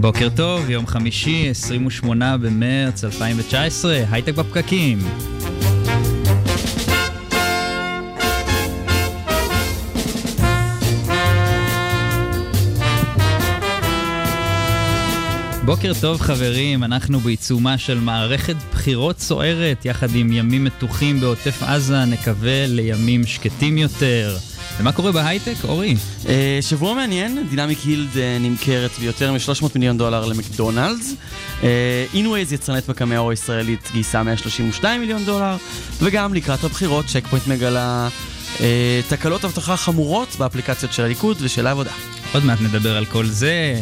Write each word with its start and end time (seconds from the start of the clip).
בוקר 0.00 0.28
טוב, 0.36 0.70
יום 0.70 0.86
חמישי, 0.86 1.50
28 1.50 2.36
במרץ 2.36 3.04
2019, 3.04 4.04
הייטק 4.10 4.34
בפקקים. 4.34 4.98
בוקר 15.64 15.92
טוב 16.00 16.20
חברים, 16.20 16.84
אנחנו 16.84 17.20
בעיצומה 17.20 17.78
של 17.78 18.00
מערכת 18.00 18.56
בחירות 18.72 19.18
סוערת, 19.18 19.84
יחד 19.84 20.14
עם 20.14 20.32
ימים 20.32 20.64
מתוחים 20.64 21.20
בעוטף 21.20 21.62
עזה, 21.62 22.04
נקווה 22.04 22.66
לימים 22.66 23.26
שקטים 23.26 23.78
יותר. 23.78 24.36
ומה 24.80 24.92
קורה 24.92 25.12
בהייטק, 25.12 25.54
אורי? 25.64 25.94
אה, 26.28 26.58
שבוע 26.60 26.94
מעניין, 26.94 27.46
Dynamic 27.50 27.78
Yield 27.84 28.18
אה, 28.18 28.36
נמכרת 28.40 28.90
ביותר 29.00 29.32
מ-300 29.32 29.66
מיליון 29.74 29.98
דולר 29.98 30.24
למקדונלדס. 30.24 31.14
Innoviz, 32.14 32.52
יצרנית 32.52 32.88
מכ"מי 32.88 33.16
האור 33.16 33.30
הישראלית, 33.30 33.88
גייסה 33.92 34.22
132 34.22 35.00
מיליון 35.00 35.24
דולר. 35.24 35.56
וגם 36.02 36.34
לקראת 36.34 36.64
הבחירות, 36.64 37.06
Check 37.06 37.26
Point 37.26 37.46
מגלה 37.46 38.08
אה, 38.60 39.00
תקלות 39.08 39.44
אבטחה 39.44 39.76
חמורות 39.76 40.36
באפליקציות 40.38 40.92
של 40.92 41.02
הליכוד 41.02 41.36
ושל 41.40 41.66
העבודה. 41.66 41.90
עוד 42.34 42.44
מעט 42.44 42.60
נדבר 42.60 42.96
על 42.96 43.04
כל 43.04 43.26
זה. 43.26 43.80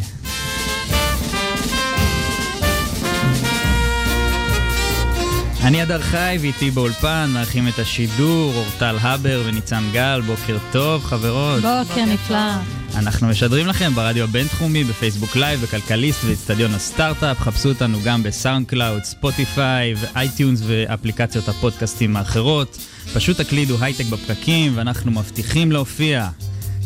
אני 5.67 5.83
אדר 5.83 6.01
חי 6.01 6.39
ואיתי 6.41 6.71
באולפן, 6.71 7.31
מארחים 7.33 7.69
את 7.69 7.79
השידור, 7.79 8.55
אורטל 8.55 8.97
הבר 9.01 9.43
וניצן 9.47 9.85
גל, 9.93 10.21
בוקר 10.27 10.57
טוב 10.73 11.05
חברות. 11.05 11.63
בוקר 11.63 12.05
נפלא. 12.05 12.53
אנחנו 12.95 13.29
משדרים 13.29 13.67
לכם 13.67 13.95
ברדיו 13.95 14.25
הבינתחומי, 14.25 14.85
ב 14.85 14.91
Facebook 14.91 15.37
Live, 15.37 15.61
בכלכליסט 15.61 16.25
ואיצטדיון 16.25 16.75
הסטארט-אפ, 16.75 17.41
חפשו 17.41 17.69
אותנו 17.69 17.99
גם 18.05 18.23
ב 18.23 18.67
SoundCloud, 18.67 19.05
Spotify 19.05 19.95
ו 19.97 20.06
iTunes 20.06 20.61
ואפליקציות 20.67 21.49
הפודקאסטים 21.49 22.17
האחרות. 22.17 22.79
פשוט 23.15 23.41
תקלידו 23.41 23.77
הייטק 23.81 24.05
בפקקים 24.05 24.73
ואנחנו 24.75 25.11
מבטיחים 25.11 25.73
להופיע. 25.73 26.29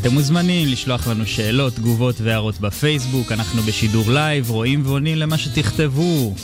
אתם 0.00 0.12
מוזמנים 0.12 0.68
לשלוח 0.68 1.08
לנו 1.08 1.26
שאלות, 1.26 1.74
תגובות 1.74 2.20
והערות 2.20 2.60
בפייסבוק, 2.60 3.32
אנחנו 3.32 3.62
בשידור 3.62 4.10
live, 4.10 4.50
רואים 4.50 4.82
ועונים 4.86 5.18
למה 5.18 5.38
שתכתבו. 5.38 6.34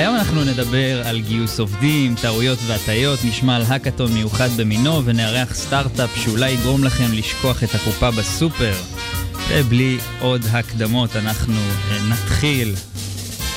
היום 0.00 0.14
אנחנו 0.14 0.44
נדבר 0.44 1.08
על 1.08 1.20
גיוס 1.20 1.60
עובדים, 1.60 2.14
טעויות 2.14 2.58
והטיות, 2.66 3.18
נשמע 3.24 3.56
על 3.56 3.62
האקתון 3.68 4.12
מיוחד 4.12 4.48
במינו 4.56 5.04
ונארח 5.04 5.54
סטארט-אפ 5.54 6.16
שאולי 6.16 6.50
יגרום 6.50 6.84
לכם 6.84 7.12
לשכוח 7.12 7.64
את 7.64 7.68
הקופה 7.74 8.10
בסופר. 8.10 8.72
ובלי 9.48 9.98
עוד 10.20 10.42
הקדמות 10.52 11.16
אנחנו 11.16 11.60
נתחיל 12.08 12.74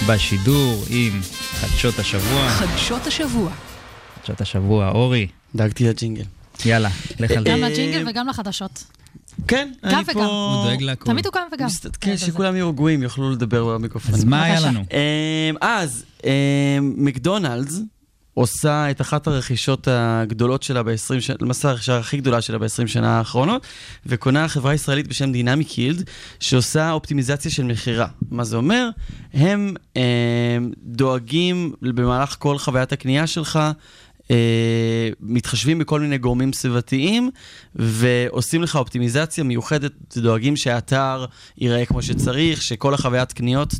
בשידור 0.08 0.84
עם 0.90 1.22
חדשות 1.54 2.00
השבוע. 2.00 2.50
חדשות 2.50 3.08
השבוע. 3.08 3.52
חדשות 4.20 4.42
השבוע, 4.42 4.90
אורי, 4.90 5.28
דאגתי 5.56 5.84
לג'ינגל. 5.84 6.26
יאללה, 6.66 6.90
לך 7.20 7.32
על 7.32 7.44
זה. 7.44 7.50
גם 7.50 7.58
לג'ינגל 7.62 8.04
וגם 8.10 8.28
לחדשות. 8.28 8.84
כן, 9.48 9.72
אני 9.84 9.94
וגם. 9.94 10.14
פה... 10.14 10.26
הוא 10.26 10.66
דואג 10.70 10.82
להכל. 10.82 11.06
תמיד 11.06 11.26
הוא 11.26 11.34
קם 11.34 11.40
וגם. 11.54 11.66
מסת- 11.66 11.96
כן, 11.96 12.18
שכולם 12.18 12.56
יהיו 12.56 12.70
רגועים, 12.70 13.04
יוכלו 13.04 13.32
לדבר 13.32 13.66
במיקרופון. 13.66 14.14
אז 14.16 14.24
מה 14.24 14.44
היה. 14.44 14.60
לנו? 14.60 14.80
אמ, 14.80 15.56
אז, 15.62 16.06
אמ, 16.24 16.30
מקדונלדס 16.98 17.80
עושה 18.36 18.92
את 18.92 19.02
אחת 19.02 19.28
הרכישות 19.28 19.88
הגדולות 19.92 20.64
שלה 20.64 20.84
ב-20 20.84 20.94
שנה, 21.22 21.36
למעשה 21.42 21.70
הרכישה 21.70 21.98
הכי 21.98 22.18
גדולה 22.18 22.42
שלה 22.42 22.58
ב-20 22.58 22.88
שנה 22.88 23.18
האחרונות, 23.18 23.66
וקונה 24.06 24.48
חברה 24.48 24.74
ישראלית 24.74 25.08
בשם 25.08 25.32
דינמיק 25.32 25.78
יילד, 25.78 26.10
שעושה 26.40 26.92
אופטימיזציה 26.92 27.52
של 27.52 27.64
מכירה. 27.64 28.08
מה 28.32 28.44
זה 28.44 28.56
אומר? 28.56 28.90
הם 29.34 29.74
אמ, 29.96 30.02
דואגים 30.84 31.74
במהלך 31.82 32.36
כל 32.40 32.58
חוויית 32.58 32.92
הקנייה 32.92 33.28
שלך, 33.28 33.60
מתחשבים 35.22 35.80
בכל 35.80 36.00
מיני 36.00 36.18
גורמים 36.18 36.54
סביבתיים 36.54 37.30
ועושים 37.76 38.64
לך 38.64 38.76
אופטימיזציה 38.76 39.44
מיוחדת, 39.44 39.92
דואגים 40.18 40.56
שהאתר 40.56 41.26
ייראה 41.58 41.86
כמו 41.86 42.02
שצריך, 42.02 42.62
שכל 42.62 42.94
החוויית 42.94 43.34
קניות 43.34 43.74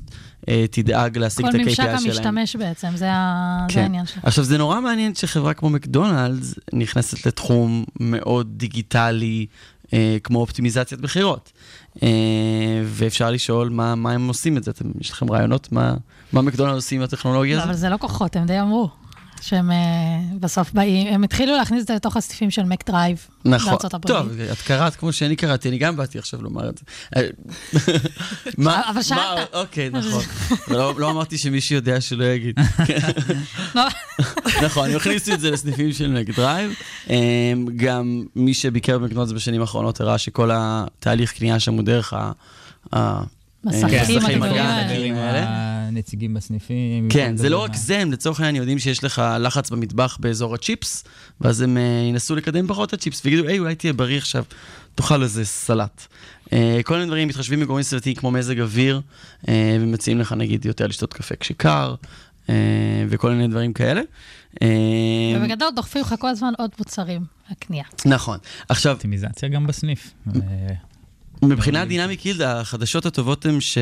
אה, 0.50 0.66
תדאג 0.72 1.18
להשיג 1.18 1.46
כל 1.46 1.50
את 1.50 1.56
ה-KPI 1.56 1.64
ממשק 1.66 1.76
שלהם. 1.76 1.98
המשתמש 1.98 2.56
בעצם, 2.56 2.88
זה 2.96 3.12
ה- 3.12 3.66
זה 3.70 3.74
כן. 3.74 3.82
העניין 3.82 4.06
שלו. 4.06 4.22
עכשיו, 4.24 4.44
זה 4.44 4.58
נורא 4.58 4.82
מעניין 4.82 5.16
שחברה 5.16 5.54
כמו 5.54 5.70
מקדונלדס 5.70 6.56
נכנסת 6.74 7.26
לתחום 7.26 7.86
מאוד 8.00 8.54
דיגיטלי, 8.58 9.46
אה, 9.94 10.18
כמו 10.24 10.40
אופטימיזציית 10.40 11.02
מכירות. 11.02 11.52
אה, 12.04 12.10
ואפשר 12.86 13.32
לשאול 13.32 13.70
מה, 13.70 13.96
מה 13.96 14.12
הם 14.12 14.28
עושים 14.28 14.58
את 14.58 14.64
זה. 14.64 14.72
אתם, 14.72 14.86
יש 15.02 15.12
לכם 15.12 15.32
רעיונות 15.32 15.72
מה, 15.72 15.94
מה 16.34 16.42
מקדונלדס 16.42 16.76
עושים 16.84 17.00
עם 17.00 17.04
הטכנולוגיה 17.04 17.56
לא, 17.56 17.62
הזאת? 17.62 17.70
אבל 17.70 17.78
זה 17.80 17.90
לא 17.90 17.98
כוחות, 17.98 18.36
הם 18.36 18.46
די 18.46 18.62
אמרו. 18.62 18.90
שהם 19.44 19.72
אה, 19.72 19.78
בסוף 20.40 20.72
באים, 20.74 21.08
הם 21.08 21.24
התחילו 21.24 21.56
להכניס 21.58 21.82
את 21.82 21.88
זה 21.88 21.96
לתוך 21.96 22.18
הסניפים 22.18 22.52
של 22.52 22.64
McDrive 22.64 23.28
נכון. 23.46 23.70
בארצות 23.72 23.94
הברית. 23.94 24.18
טוב, 24.18 24.30
את 24.52 24.62
קראת 24.62 24.96
כמו 24.96 25.14
שאני 25.14 25.36
קראתי, 25.36 25.70
אני 25.70 25.78
גם 25.78 25.96
באתי 25.96 26.18
עכשיו 26.20 26.42
לומר 26.42 26.70
את 26.70 26.78
זה. 26.78 26.84
אה, 27.16 27.28
מה- 28.58 28.82
אבל 28.90 28.96
מה- 28.96 29.04
שאלת. 29.04 29.54
אוקיי, 29.54 29.90
נכון. 29.90 30.24
ולא 30.68 30.94
לא 30.98 31.12
אמרתי 31.12 31.38
שמישהו 31.38 31.76
יודע 31.76 32.02
שלא 32.02 32.24
יגיד. 32.24 32.56
לא, 33.76 33.84
נכון, 34.64 34.90
הם 34.90 34.96
הכניסו 34.96 35.34
את 35.34 35.40
זה 35.40 35.52
לסניפים 35.52 35.94
של 35.94 36.08
McDrive. 36.12 36.72
אמ, 37.10 37.16
גם 37.76 38.24
מי 38.36 38.54
שביקר 38.54 38.98
במקדונלדס 38.98 39.32
בשנים 39.32 39.62
האחרונות 39.62 40.02
הראה 40.02 40.18
שכל 40.18 40.50
התהליך 40.54 41.34
קנייה 41.34 41.60
שם 41.60 41.74
הוא 41.74 41.84
דרך 41.84 42.14
ה... 42.14 42.32
מסכים 43.64 43.86
אה, 43.86 44.06
כן, 44.06 44.44
הגדולים 44.44 45.16
האלה. 45.16 45.73
הנציגים 45.94 46.34
בסניפים. 46.34 47.10
כן, 47.10 47.38
זה 47.38 47.50
לא 47.50 47.64
רק 47.64 47.76
זה, 47.76 48.00
הם 48.00 48.12
לצורך 48.12 48.40
העניין 48.40 48.56
יודעים 48.56 48.80
שיש 48.80 49.04
לך 49.04 49.22
לחץ 49.40 49.70
במטבח 49.70 50.18
באזור 50.22 50.56
הצ'יפס, 50.56 51.04
ואז 51.42 51.62
הם 51.62 51.78
אה, 51.78 51.82
ינסו 52.10 52.36
לקדם 52.36 52.68
פחות 52.68 52.90
את 52.90 52.94
הצ'יפס, 52.94 53.26
ויגידו, 53.26 53.48
היי, 53.48 53.60
אולי 53.60 53.76
תהיה 53.76 53.94
בריא 53.94 54.18
עכשיו, 54.18 54.44
תאכל 54.96 55.24
איזה 55.24 55.46
סלט. 55.46 56.08
אה, 56.54 56.80
כל 56.84 56.94
מיני 56.94 57.06
דברים 57.06 57.28
מתחשבים 57.28 57.60
בגורמים 57.60 57.84
סביבתיים 57.84 58.16
כמו 58.16 58.32
מזג 58.32 58.60
אוויר, 58.60 59.02
אה, 59.48 59.78
ומציעים 59.82 60.20
לך 60.20 60.32
נגיד 60.34 60.66
יותר 60.66 60.88
לשתות 60.88 61.14
קפה 61.14 61.36
כשקר, 61.36 61.96
וכל 63.10 63.32
מיני 63.32 63.48
דברים 63.48 63.74
כאלה. 63.74 64.02
ובגדול 65.38 65.70
דוחפים 65.76 66.02
לך 66.02 66.16
כל 66.20 66.28
הזמן 66.28 66.54
עוד 66.58 66.70
מוצרים 66.80 67.22
לקנייה. 67.52 67.84
נכון. 68.06 68.38
עכשיו, 68.70 68.94
אופטימיזציה 68.94 69.50
גם 69.50 69.68
בסניף. 69.68 70.14
מבחינת 71.42 71.88
דינמיק 71.88 72.26
יילד, 72.26 72.42
החדשות 72.42 73.06
הטובות 73.06 73.46
הן 73.46 73.62
ש... 73.62 73.78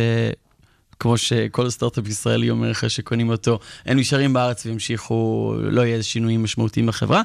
כמו 1.02 1.18
שכל 1.18 1.70
סטארט-אפ 1.70 2.08
ישראלי 2.08 2.50
אומר 2.50 2.72
אחרי 2.72 2.90
שקונים 2.90 3.30
אותו, 3.30 3.60
הם 3.86 4.00
נשארים 4.00 4.34
בארץ 4.34 4.66
וימשיכו, 4.66 5.54
לא 5.60 5.82
יהיה 5.82 6.04
שינויים 6.04 6.44
משמעותיים 6.44 6.86
בחברה, 6.86 7.22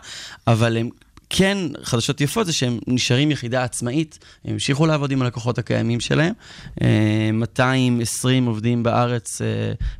אבל 0.46 0.76
הם 0.76 0.90
כן, 1.30 1.58
חדשות 1.82 2.20
יפות 2.20 2.46
זה 2.46 2.52
שהם 2.52 2.78
נשארים 2.86 3.30
יחידה 3.30 3.64
עצמאית, 3.64 4.18
הם 4.44 4.52
המשיכו 4.52 4.86
לעבוד 4.86 5.10
עם 5.10 5.22
הלקוחות 5.22 5.58
הקיימים 5.58 6.00
שלהם. 6.00 6.32
אה, 6.82 7.30
220 7.32 8.46
עובדים 8.46 8.82
בארץ, 8.82 9.42
אה, 9.42 9.46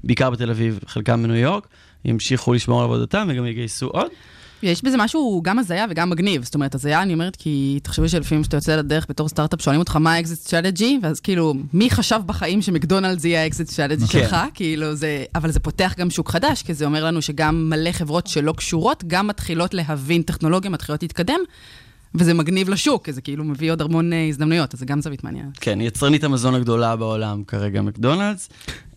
בעיקר 0.05 0.31
בתל 0.31 0.51
אביב, 0.51 0.81
חלקם 0.87 1.23
בניו 1.23 1.37
יורק, 1.37 1.67
ימשיכו 2.05 2.55
לשמור 2.55 2.79
על 2.79 2.85
עבודתם 2.85 3.27
וגם 3.31 3.47
יגייסו 3.47 3.87
עוד. 3.87 4.11
יש 4.63 4.85
בזה 4.85 4.97
משהו 4.97 5.41
גם 5.45 5.59
הזיה 5.59 5.87
וגם 5.91 6.11
מגניב. 6.11 6.45
זאת 6.45 6.55
אומרת, 6.55 6.75
הזיה, 6.75 7.03
אני 7.03 7.13
אומרת, 7.13 7.37
כי 7.37 7.81
תחשבי 7.83 8.09
שלפעמים 8.09 8.43
כשאתה 8.43 8.57
יוצא 8.57 8.77
לדרך 8.77 9.07
בתור 9.09 9.29
סטארט-אפ, 9.29 9.63
שואלים 9.63 9.81
אותך 9.81 9.97
מה 9.97 10.13
האקזיט 10.13 10.39
strategy, 10.39 10.99
ואז 11.03 11.21
כאילו, 11.21 11.55
מי 11.73 11.91
חשב 11.91 12.21
בחיים 12.27 12.63
שמקדונלדס 12.63 13.25
יהיה 13.25 13.43
האקזיט 13.43 13.69
strategy 13.69 14.07
כן. 14.07 14.21
שלך? 14.21 14.37
כאילו, 14.55 14.95
זה... 14.95 15.25
אבל 15.35 15.51
זה 15.51 15.61
פותח 15.61 15.95
גם 15.99 16.11
שוק 16.11 16.31
חדש, 16.31 16.63
כי 16.63 16.75
זה 16.75 16.85
אומר 16.85 17.05
לנו 17.05 17.23
שגם 17.23 17.71
מלא 17.71 17.93
חברות 17.93 18.27
שלא 18.27 18.53
קשורות, 18.53 19.05
גם 19.07 19.27
מתחילות 19.27 19.75
להבין 19.75 20.23
טכנולוגיה, 20.23 20.71
מתחילות 20.71 21.03
להתקדם, 21.03 21.41
וזה 22.15 22.35
מגניב 22.35 22.69
לשוק, 22.69 23.05
כי 23.05 23.13
זה 23.13 23.21
כאילו 23.21 23.45
מביא 23.45 23.73
עוד 23.73 23.83
המון 23.83 24.13
אה, 24.13 24.29
הזדמנויות, 24.29 24.75
אז 24.75 24.81
זה 24.81 24.87
גם 24.87 25.01
זווית 25.01 25.25
מעניינת. 25.25 25.59
כן, 25.61 25.81
יצרנית 25.81 26.25
המזון 26.25 26.55
הגדולה 26.55 26.97
בעולם 26.97 27.45
כרגע, 27.45 27.83
מקדונלדס. 27.83 28.49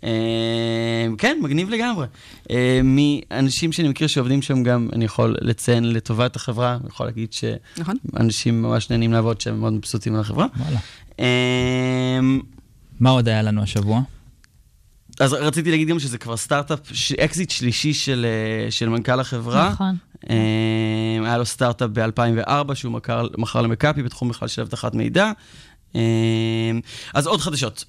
אה, 0.04 0.10
כן, 1.18 1.38
מגניב 1.42 1.70
לגמרי. 1.70 2.08
אה, 2.52 2.82
מאנשים 2.84 3.72
שאני 3.72 3.88
מכיר 3.88 4.08
שעובדים 4.08 4.42
שם 4.42 4.64
גם, 4.64 4.90
אני 4.94 5.06
יכול 5.06 5.36
לציין 5.42 5.94
לטובת 5.94 6.36
החברה, 6.36 6.74
אני 6.82 6.88
יכול 6.90 7.06
להגיד 7.06 7.30
נכון? 7.78 7.96
שאנשים 8.14 8.62
ממש 8.62 8.90
נהנים 8.90 9.14
לעבוד 9.14 9.42
שם, 9.42 9.56
מאוד 9.56 9.74
מבסוטים 9.74 10.16
על 10.16 10.22
החברה. 10.22 10.46
אה, 11.20 12.20
מה 13.00 13.10
עוד 13.10 13.28
היה 13.28 13.42
לנו 13.42 13.62
השבוע? 13.64 14.02
אז 15.20 15.34
רציתי 15.34 15.72
להגיד 15.72 15.88
גם 15.88 16.00
שזה 16.00 16.18
כבר 16.18 16.38
סטארט-אפ, 16.38 16.80
ש- 16.92 17.12
אקזיט 17.12 17.50
שלישי 17.50 17.94
של, 17.94 18.26
של 18.70 18.90
מנכ"ל 18.90 19.20
החברה. 19.20 19.70
נכון. 19.70 19.96
היה 21.26 21.38
לו 21.38 21.46
סטארט-אפ 21.46 21.90
ב-2004 21.94 22.76
שהוא 22.76 22.92
מכר, 22.92 23.28
מכר 23.38 23.62
למכבי 23.62 24.04
בתחום 24.04 24.30
בכלל 24.30 24.48
של 24.48 24.62
אבטחת 24.62 24.96
מידע. 24.96 25.32
אז 27.14 27.28
עוד 27.28 27.40
חדשות. 27.42 27.86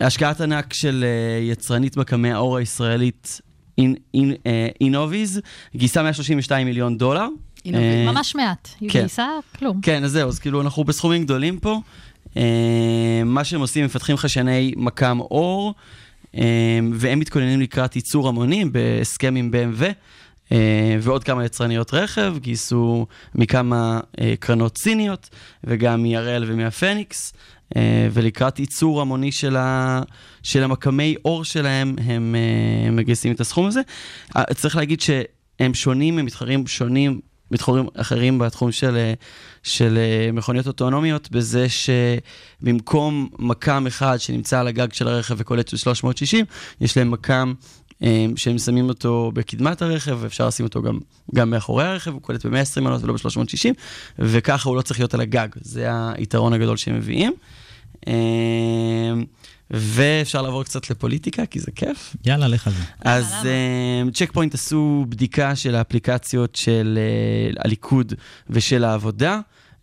השקעת 0.00 0.40
ענק 0.40 0.72
של 0.72 1.04
אה, 1.04 1.52
יצרנית 1.52 1.96
בקמי 1.96 2.32
האור 2.32 2.56
הישראלית 2.56 3.40
אין- 3.78 3.94
אה, 4.46 4.68
אינוביז, 4.80 5.40
גייסה 5.76 6.02
132 6.02 6.66
מיליון 6.66 6.98
דולר. 6.98 7.26
אינוביז. 7.64 7.86
אה, 8.06 8.12
ממש 8.12 8.34
מעט. 8.36 8.68
היא 8.80 8.90
כן. 8.90 8.98
גייסה 9.00 9.26
כלום. 9.58 9.80
כן, 9.80 10.04
אז 10.04 10.10
זהו, 10.12 10.28
אז 10.28 10.38
כאילו 10.38 10.60
אנחנו 10.60 10.84
בסכומים 10.84 11.24
גדולים 11.24 11.58
פה. 11.58 11.80
מה 13.24 13.44
שהם 13.44 13.60
עושים, 13.60 13.84
מפתחים 13.84 14.16
חשני 14.16 14.72
מקם 14.76 15.18
אור, 15.20 15.74
והם 16.94 17.18
מתכוננים 17.18 17.60
לקראת 17.60 17.96
ייצור 17.96 18.28
המונים 18.28 18.72
בהסכם 18.72 19.34
עם 19.36 19.50
BMW. 19.54 19.84
אה, 20.52 20.96
ועוד 21.00 21.24
כמה 21.24 21.44
יצרניות 21.44 21.94
רכב, 21.94 22.34
גייסו 22.38 23.06
מכמה 23.34 24.00
אה, 24.20 24.34
קרנות 24.40 24.78
סיניות, 24.78 25.30
וגם 25.64 26.02
מהראל 26.02 26.44
ומהפניקס, 26.46 27.32
אה, 27.76 28.08
ולקראת 28.12 28.58
ייצור 28.58 29.00
המוני 29.00 29.32
של, 29.32 29.56
ה, 29.56 30.00
של 30.42 30.62
המקמי 30.62 31.14
אור 31.24 31.44
שלהם, 31.44 31.96
הם 32.04 32.36
מגייסים 32.92 33.32
את 33.32 33.40
הסכום 33.40 33.66
הזה. 33.66 33.80
צריך 34.54 34.76
להגיד 34.76 35.00
שהם 35.00 35.74
שונים, 35.74 36.18
הם 36.18 36.24
מתחרים 36.24 36.66
שונים, 36.66 37.20
מתחרים 37.50 37.86
אחרים 37.94 38.38
בתחום 38.38 38.72
של, 38.72 39.12
של 39.62 39.98
מכוניות 40.32 40.66
אוטונומיות, 40.66 41.30
בזה 41.30 41.66
שבמקום 41.68 43.28
מקם 43.38 43.86
אחד 43.86 44.16
שנמצא 44.20 44.60
על 44.60 44.68
הגג 44.68 44.92
של 44.92 45.08
הרכב 45.08 45.34
וקולט 45.38 45.68
של 45.68 45.76
360, 45.76 46.44
יש 46.80 46.96
להם 46.96 47.10
מקם 47.10 47.52
שהם 48.36 48.58
שמים 48.58 48.88
אותו 48.88 49.30
בקדמת 49.34 49.82
הרכב, 49.82 50.18
ואפשר 50.20 50.46
לשים 50.46 50.66
אותו 50.66 50.82
גם, 50.82 50.98
גם 51.34 51.50
מאחורי 51.50 51.84
הרכב, 51.84 52.12
הוא 52.12 52.22
קולט 52.22 52.46
ב-120 52.46 52.80
מעלות 52.80 53.02
ולא 53.02 53.12
ב-360, 53.12 53.74
וככה 54.18 54.68
הוא 54.68 54.76
לא 54.76 54.82
צריך 54.82 55.00
להיות 55.00 55.14
על 55.14 55.20
הגג. 55.20 55.48
זה 55.60 55.88
היתרון 56.16 56.52
הגדול 56.52 56.76
שהם 56.76 56.96
מביאים. 56.96 57.32
אה, 58.08 58.12
ואפשר 59.70 60.42
לעבור 60.42 60.64
קצת 60.64 60.90
לפוליטיקה, 60.90 61.46
כי 61.46 61.60
זה 61.60 61.70
כיף. 61.74 62.16
יאללה, 62.26 62.48
לך 62.48 62.66
על 62.66 62.72
זה. 62.72 62.82
אז 63.00 63.34
צ'ק 64.12 64.32
פוינט 64.32 64.54
עשו 64.54 65.06
בדיקה 65.08 65.56
של 65.56 65.74
האפליקציות 65.74 66.56
של 66.56 66.98
אה, 66.98 67.62
הליכוד 67.64 68.12
ושל 68.50 68.84
העבודה. 68.84 69.40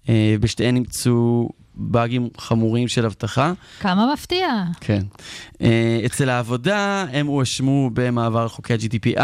אה, 0.10 0.36
בשתיהן 0.40 0.76
נמצאו 0.76 1.50
באגים 1.80 2.30
חמורים 2.38 2.88
של 2.88 3.06
אבטחה. 3.06 3.54
כמה 3.80 4.14
מפתיע. 4.14 4.48
כן. 4.82 5.02
אה, 5.62 6.02
אצל 6.06 6.30
העבודה 6.30 7.06
הם 7.12 7.28
הואשמו 7.28 7.90
במעבר 7.94 8.48
חוקי 8.48 8.74
ה-GDPR, 8.74 9.22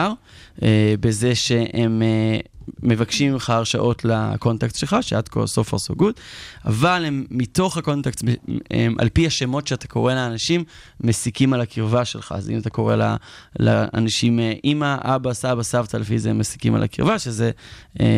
אה, 0.63 0.93
בזה 0.99 1.35
שהם 1.35 2.01
אה, 2.01 2.39
מבקשים 2.83 3.33
ממך 3.33 3.49
הרשאות 3.49 4.05
לקונטקסט 4.05 4.75
שלך, 4.75 4.97
שעד 5.01 5.27
כה 5.27 5.39
so 5.43 5.69
far 5.69 5.77
so 5.77 6.01
good, 6.01 6.19
אבל 6.65 7.05
הם 7.05 7.25
מתוך 7.31 7.77
הקונטקסט, 7.77 8.23
הם, 8.71 8.95
על 8.99 9.09
פי 9.09 9.27
השמות 9.27 9.67
שאתה 9.67 9.87
קורא 9.87 10.13
לאנשים, 10.13 10.63
מסיקים 11.01 11.53
על 11.53 11.61
הקרבה 11.61 12.05
שלך. 12.05 12.33
אז 12.35 12.49
אם 12.49 12.57
אתה 12.57 12.69
קורא 12.69 12.95
לה, 12.95 13.15
לאנשים 13.59 14.39
אימא, 14.63 14.95
אבא, 15.01 15.33
סבא, 15.33 15.63
סבתא, 15.63 15.97
לפי 15.97 16.19
זה 16.19 16.29
הם 16.29 16.37
מסיקים 16.37 16.75
על 16.75 16.83
הקרבה, 16.83 17.19
שזה 17.19 17.51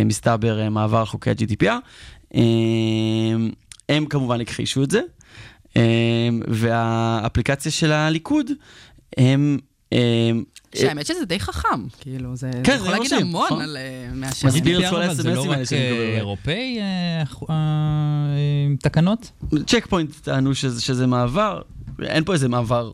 מסתבר 0.05 0.69
מעבר 0.69 1.05
חוקי 1.05 1.29
ה-GDPR. 1.29 2.37
הם 3.89 4.05
כמובן 4.05 4.41
הכחישו 4.41 4.83
את 4.83 4.91
זה, 4.91 5.01
אה, 5.77 5.81
והאפליקציה 6.47 7.71
של 7.71 7.91
הליכוד, 7.91 8.51
הם... 9.17 9.57
אה, 9.93 10.31
שהאמת 10.75 11.05
שזה 11.05 11.25
די 11.25 11.39
חכם, 11.39 11.87
כאילו, 12.01 12.35
זה 12.35 12.49
כן, 12.63 12.77
זה 12.77 12.83
יכול 12.83 12.87
זה 12.87 12.91
להגיד 12.91 13.13
המון 13.13 13.45
נכון. 13.45 13.61
על 13.61 13.77
אה, 13.77 14.09
מהשם. 14.13 14.47
מסביר 14.47 14.85
את 14.85 14.93
כל 14.93 15.01
אבל 15.03 15.13
זה 15.13 15.33
לא 15.33 15.41
האלה 15.43 15.57
רק 15.57 15.63
שאני 15.63 15.79
אה. 15.81 16.17
אירופאי, 16.17 16.79
אה, 16.79 17.23
תקנות? 18.79 19.31
צ'ק 19.67 19.85
פוינט 19.89 20.11
טענו 20.21 20.55
שזה, 20.55 20.81
שזה 20.81 21.07
מעבר, 21.07 21.61
אין 22.03 22.23
פה 22.23 22.33
איזה 22.33 22.49
מעבר 22.49 22.91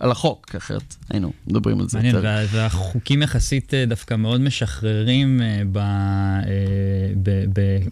על 0.00 0.10
החוק, 0.10 0.54
אחרת 0.56 0.94
היינו 1.10 1.32
מדברים 1.46 1.80
על 1.80 1.88
זה 1.88 1.98
מעניין, 1.98 2.14
יותר. 2.16 2.26
וה- 2.26 2.44
והחוקים 2.50 3.22
יחסית 3.22 3.72
דווקא 3.86 4.14
מאוד 4.14 4.40
משחררים 4.40 5.40
ב- 5.72 5.78
ב- 7.22 7.44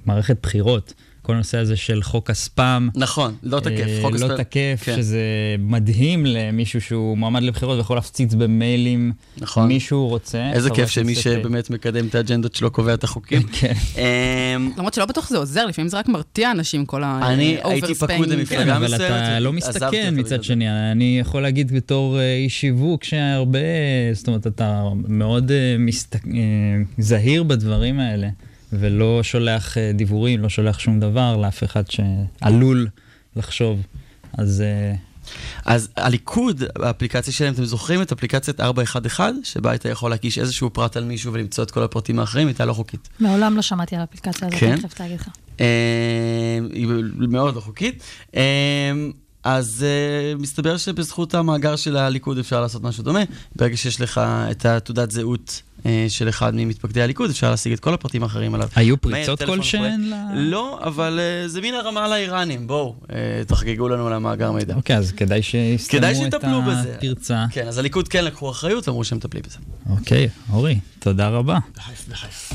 במערכת 0.06 0.36
בחירות. 0.42 0.94
כל 1.22 1.34
הנושא 1.34 1.58
הזה 1.58 1.76
של 1.76 2.02
חוק 2.02 2.30
הספאם. 2.30 2.88
נכון, 2.94 3.34
לא 3.42 3.60
תקף. 3.60 3.70
אה, 3.88 3.98
חוק 4.02 4.10
לא 4.10 4.16
הספר- 4.16 4.36
תקף, 4.36 4.82
כן. 4.84 4.96
שזה 4.96 5.20
מדהים 5.58 6.26
למישהו 6.26 6.80
שהוא 6.80 7.18
מועמד 7.18 7.42
לבחירות 7.42 7.76
ויכול 7.78 7.96
להפציץ 7.96 8.34
במיילים 8.34 9.12
נכון. 9.38 9.68
מי 9.68 9.80
שהוא 9.80 10.08
רוצה. 10.08 10.50
איזה 10.52 10.70
כיף 10.70 10.90
שמי 10.90 11.14
שבאמת 11.14 11.70
מקדם 11.70 12.06
את 12.06 12.14
האג'נדות 12.14 12.54
שלו 12.54 12.70
קובע 12.70 12.94
את 12.94 13.04
החוקים. 13.04 13.42
כן. 13.60 13.72
אמ, 13.96 14.70
למרות 14.76 14.94
שלא 14.94 15.06
בטוח 15.06 15.28
שזה 15.28 15.38
עוזר, 15.38 15.66
לפעמים 15.66 15.88
זה 15.88 15.98
רק 15.98 16.08
מרתיע 16.08 16.50
אנשים, 16.50 16.86
כל 16.86 17.04
ה... 17.04 17.20
אני 17.22 17.56
הייתי. 17.64 17.94
פקוד 17.94 18.28
למפלגה 18.28 18.64
כן, 18.64 18.70
אבל 18.70 18.84
מסוימת, 18.84 19.02
אתה 19.10 19.40
לא 19.40 19.52
מסתכן 19.52 20.14
מצד. 20.16 20.44
שני. 20.44 20.92
אני 20.92 21.18
יכול 21.20 21.42
להגיד 21.42 21.72
בתור 21.72 22.18
אה, 22.18 22.34
איש 22.36 22.60
שיווק 22.60 23.04
שהרבה, 23.04 23.58
זאת 24.12 24.28
אומרת, 24.28 24.46
אתה 24.46 24.82
מאוד 25.08 25.52
מסת- 25.78 26.14
אה, 26.16 26.20
זהיר 26.98 27.42
בדברים 27.42 28.00
האלה, 28.00 28.28
ולא 28.72 29.22
שולח 29.22 29.78
אה, 29.78 29.90
דיבורים, 29.94 30.42
לא 30.42 30.48
שולח 30.48 30.78
שום 30.78 31.00
דבר 31.00 31.36
לאף 31.36 31.64
אחד 31.64 31.82
שעלול 31.90 32.88
לחשוב. 33.36 33.82
אז 34.38 34.60
אה, 34.60 34.94
אז 35.64 35.88
הליכוד, 35.96 36.62
האפליקציה 36.82 37.32
שלהם, 37.32 37.54
אתם 37.54 37.64
זוכרים 37.64 38.02
את 38.02 38.12
אפליקציית 38.12 38.60
411, 38.60 39.30
שבה 39.44 39.70
היית 39.70 39.84
יכול 39.84 40.10
להקיש 40.10 40.38
איזשהו 40.38 40.70
פרט 40.70 40.96
על 40.96 41.04
מישהו 41.04 41.32
ולמצוא 41.32 41.64
את 41.64 41.70
כל 41.70 41.82
הפרטים 41.82 42.18
האחרים, 42.18 42.46
הייתה 42.46 42.64
לא 42.64 42.72
חוקית. 42.72 43.08
מעולם 43.20 43.56
לא 43.56 43.62
שמעתי 43.62 43.94
על 43.94 44.00
האפליקציה 44.00 44.48
הזאת, 44.48 44.60
כן? 44.60 44.66
אני 44.70 44.80
חייבת 44.80 45.00
להגיד 45.00 45.20
לך. 45.20 45.28
אה, 45.60 46.58
היא 46.72 46.88
מאוד 47.28 47.54
לא 47.54 47.60
חוקית. 47.60 48.02
אז 49.44 49.84
אה, 49.88 50.34
מסתבר 50.38 50.76
שבזכות 50.76 51.34
המאגר 51.34 51.76
של 51.76 51.96
הליכוד 51.96 52.38
אפשר 52.38 52.60
לעשות 52.60 52.82
משהו 52.82 53.04
דומה. 53.04 53.20
ברגע 53.56 53.76
שיש 53.76 54.00
לך 54.00 54.20
את 54.50 54.66
התעודת 54.66 55.10
זהות 55.10 55.62
של 56.08 56.28
אחד 56.28 56.54
ממתפקדי 56.54 57.02
הליכוד, 57.02 57.30
אפשר 57.30 57.50
להשיג 57.50 57.72
את 57.72 57.80
כל 57.80 57.94
הפרטים 57.94 58.22
האחרים 58.22 58.54
עליו. 58.54 58.68
היו 58.76 59.00
פריצות 59.00 59.42
כלשהן? 59.42 60.00
ל- 60.00 60.14
לא, 60.34 60.80
אבל 60.84 61.20
אה, 61.22 61.48
זה 61.48 61.60
מן 61.60 61.74
הרמה 61.74 62.08
לאיראנים, 62.08 62.66
בואו, 62.66 62.94
אה, 63.12 63.16
תחגגו 63.46 63.88
לנו 63.88 64.06
על 64.06 64.12
המאגר 64.12 64.52
מידע. 64.52 64.74
אוקיי, 64.74 64.96
אז 64.96 65.12
כדאי 65.12 65.42
שיסתמו 65.42 65.98
את. 66.28 66.34
הפרצה. 66.98 67.44
כן, 67.50 67.68
אז 67.68 67.78
הליכוד 67.78 68.08
כן 68.08 68.24
לקחו 68.24 68.50
אחריות, 68.50 68.88
אמרו 68.88 69.04
שהם 69.04 69.18
מטפלים 69.18 69.42
בזה. 69.46 69.58
אוקיי, 69.90 70.28
אורי, 70.52 70.78
תודה 70.98 71.28
רבה. 71.28 71.58
בחייף, 71.76 72.08
בחייף. 72.08 72.52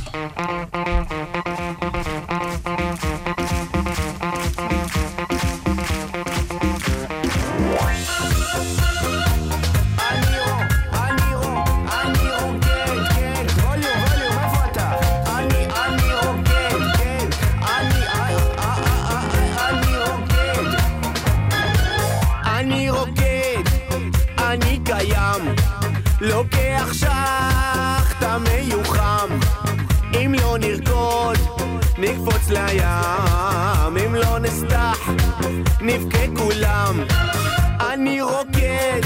לוקח 26.28 26.94
שחטה 26.94 28.38
מיוחם. 28.38 29.28
אם 30.14 30.36
לא 30.42 30.58
נרקוד, 30.58 31.38
נקפוץ 31.98 32.50
לים, 32.50 33.98
אם 34.06 34.16
לא 34.16 34.40
נסתח, 34.40 35.10
נבכה 35.82 36.26
כולם. 36.38 37.00
אני 37.94 38.22
רוקד 38.22 39.02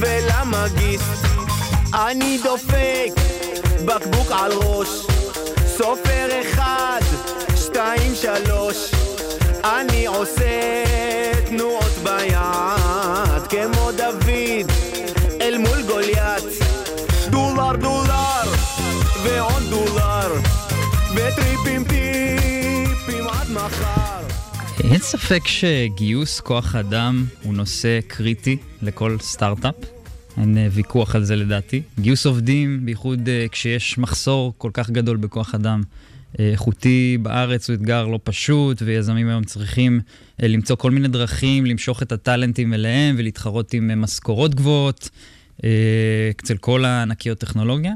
ולמגיס 0.00 1.02
אני 1.94 2.38
דופק 2.42 3.12
בקבוק 3.84 4.26
על 4.30 4.52
ראש 4.52 4.88
סופר 5.66 6.40
אחד, 6.40 7.00
שתיים, 7.56 8.14
שלוש. 8.14 8.90
אני 9.64 10.06
עושה 10.06 10.82
תנועות 11.46 11.92
ביד 12.02 13.46
כמו 13.48 13.92
דוד 13.92 14.70
אל 15.40 15.58
מול 15.58 15.82
גוליית. 15.82 16.44
דולר 17.30 17.76
דולר 17.76 18.42
ועוד 19.22 19.62
דולר 19.70 20.32
וטריפים 21.14 21.84
טיפים 21.84 23.28
עד 23.28 23.50
מחר. 23.50 23.99
אין 24.84 24.98
ספק 24.98 25.46
שגיוס 25.46 26.40
כוח 26.40 26.74
אדם 26.74 27.24
הוא 27.42 27.54
נושא 27.54 28.00
קריטי 28.06 28.56
לכל 28.82 29.16
סטארט-אפ. 29.20 29.74
אין 30.36 30.58
אה, 30.58 30.68
ויכוח 30.70 31.14
על 31.14 31.24
זה 31.24 31.36
לדעתי. 31.36 31.82
גיוס 32.00 32.26
עובדים, 32.26 32.86
בייחוד 32.86 33.28
אה, 33.28 33.46
כשיש 33.52 33.98
מחסור 33.98 34.54
כל 34.58 34.70
כך 34.74 34.90
גדול 34.90 35.16
בכוח 35.16 35.54
אדם 35.54 35.82
אה, 36.38 36.50
איכותי 36.50 37.18
בארץ, 37.22 37.70
הוא 37.70 37.74
אתגר 37.74 38.06
לא 38.06 38.18
פשוט, 38.24 38.82
ויזמים 38.82 39.28
היום 39.28 39.44
צריכים 39.44 40.00
למצוא 40.42 40.76
כל 40.76 40.90
מיני 40.90 41.08
דרכים 41.08 41.66
למשוך 41.66 42.02
את 42.02 42.12
הטאלנטים 42.12 42.74
אליהם 42.74 43.14
ולהתחרות 43.18 43.72
עם 43.74 44.00
משכורות 44.00 44.54
גבוהות 44.54 45.10
אצל 46.36 46.56
כל 46.60 46.84
הענקיות 46.84 47.38
טכנולוגיה. 47.38 47.92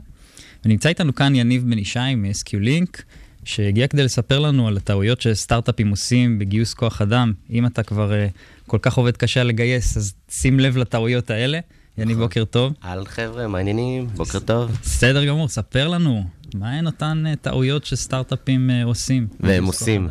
ונמצא 0.65 0.89
איתנו 0.89 1.15
כאן 1.15 1.35
יניב 1.35 1.65
בן 1.71 1.79
ישי 1.79 2.15
מ-SQ 2.17 2.49
Link, 2.49 3.03
שהגיע 3.45 3.89
כדי 3.89 4.05
לספר 4.05 4.39
לנו 4.39 4.69
על 4.69 4.77
הטעויות 4.77 5.21
שסטארט-אפים 5.21 5.91
עושים 5.91 6.39
בגיוס 6.39 6.75
כוח 6.75 7.03
אדם. 7.03 7.33
אם 7.51 7.67
אתה 7.67 7.83
כבר 7.83 8.13
uh, 8.13 8.33
כל 8.67 8.79
כך 8.83 8.95
עובד 8.95 9.17
קשה 9.17 9.43
לגייס, 9.43 9.97
אז 9.97 10.15
שים 10.31 10.61
לב 10.61 10.77
לטעויות 10.77 11.31
האלה. 11.31 11.59
יניב, 11.99 12.19
בוקר 12.19 12.45
טוב. 12.45 12.73
אהלן 12.85 13.05
חבר'ה, 13.05 13.47
מה 13.47 13.59
העניינים? 13.59 14.07
בוקר 14.17 14.39
טוב. 14.39 14.79
בסדר 14.83 15.25
גמור, 15.25 15.49
ספר 15.49 15.89
לנו, 15.89 16.25
מה 16.55 16.71
הן 16.71 16.87
אותן 16.87 17.25
uh, 17.33 17.37
טעויות 17.37 17.85
שסטארט-אפים 17.85 18.71
uh, 18.71 18.87
עושים? 18.87 19.27
והם 19.41 19.65
עושים. 19.65 20.09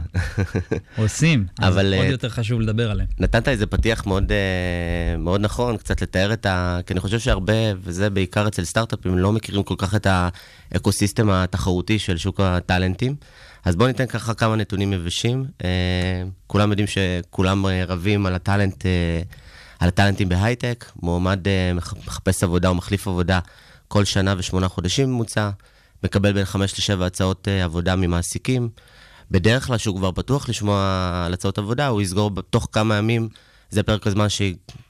עושים, 0.98 1.46
אבל, 1.60 1.94
עוד 1.94 2.06
אה, 2.06 2.12
יותר 2.12 2.30
חשוב 2.30 2.62
לדבר 2.62 2.92
עליהם. 2.92 3.08
נתת 3.20 3.48
איזה 3.48 3.66
פתיח 3.66 4.06
מאוד, 4.06 4.32
אה, 4.32 5.18
מאוד 5.18 5.42
נכון, 5.42 5.78
קצת 5.78 6.02
לתאר 6.02 6.34
את 6.34 6.46
ה... 6.46 6.80
כי 6.86 6.94
אני 6.94 7.00
חושב 7.00 7.20
שהרבה, 7.20 7.54
וזה 7.84 8.10
בעיקר 8.10 8.48
אצל 8.48 8.64
סטארט-אפים, 8.64 9.18
לא 9.18 9.32
מכירים 9.32 9.64
כל 9.64 9.76
כך 9.78 9.96
את 9.96 10.08
האקוסיסטם 10.72 11.30
התחרותי 11.30 12.00
של 12.00 12.18
שוק 12.18 12.40
הטאלנטים. 12.40 13.16
אז 13.66 13.76
בואו 13.76 13.88
ניתן 13.88 14.06
ככה 14.06 14.34
כמה 14.34 14.56
נתונים 14.56 14.94
יבשים. 14.94 15.46
אה, 15.64 16.24
כולם 16.48 16.70
יודעים 16.70 16.88
שכולם 16.88 17.66
אה, 17.66 17.86
רבים 17.88 18.26
על 18.26 18.36
הטאלנט, 18.36 18.86
אה, 18.86 19.22
על 19.84 19.88
הטאלנטים 19.90 20.30
בהייטק. 20.30 20.86
מועמד 21.02 21.48
אה, 21.48 21.74
מח- 21.74 21.94
מחפש 22.08 22.44
עבודה 22.44 22.70
או 22.70 22.76
מחליף 22.76 23.08
עבודה 23.08 23.40
כל 23.88 24.06
שנה 24.06 24.36
ושמונה 24.38 24.68
חודשים 24.68 25.10
ממוצע. 25.10 25.50
מקבל 26.04 26.34
בין 26.34 26.46
חמש 26.46 26.74
לשבע 26.80 27.06
הצעות 27.06 27.48
אה, 27.48 27.64
עבודה 27.64 27.96
ממעסיקים. 27.96 28.70
בדרך 29.32 29.68
כלל, 29.68 29.78
שהוא 29.78 29.98
כבר 29.98 30.12
פתוח 30.12 30.50
לשמוע 30.50 30.78
על 31.26 31.34
הצעות 31.34 31.58
עבודה, 31.58 31.88
הוא 31.88 32.02
יסגור 32.02 32.32
בתוך 32.32 32.68
כמה 32.72 32.96
ימים, 32.96 33.30
זה 33.70 33.84
פרק 33.84 34.08
הזמן 34.08 34.30
ש... 34.30 34.42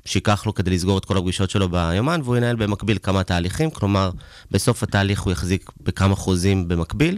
שייקח 0.05 0.45
לו 0.45 0.53
כדי 0.53 0.71
לסגור 0.71 0.97
את 0.97 1.05
כל 1.05 1.17
הפגישות 1.17 1.49
שלו 1.49 1.69
ביומן, 1.69 2.21
והוא 2.23 2.37
ינהל 2.37 2.55
במקביל 2.55 2.97
כמה 3.03 3.23
תהליכים, 3.23 3.71
כלומר, 3.71 4.11
בסוף 4.51 4.83
התהליך 4.83 5.21
הוא 5.21 5.31
יחזיק 5.33 5.69
בכמה 5.83 6.15
חוזים 6.15 6.67
במקביל, 6.67 7.17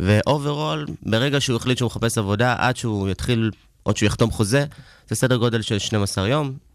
ו 0.00 0.10
overall, 0.10 0.86
ברגע 1.02 1.40
שהוא 1.40 1.56
החליט 1.56 1.78
שהוא 1.78 1.86
מחפש 1.86 2.18
עבודה, 2.18 2.54
עד 2.58 2.76
שהוא 2.76 3.08
יתחיל, 3.08 3.50
עוד 3.82 3.96
שהוא 3.96 4.06
יחתום 4.06 4.30
חוזה, 4.30 4.64
זה 5.08 5.14
סדר 5.14 5.36
גודל 5.36 5.62
של 5.62 5.78
12 5.78 6.28
יום. 6.28 6.73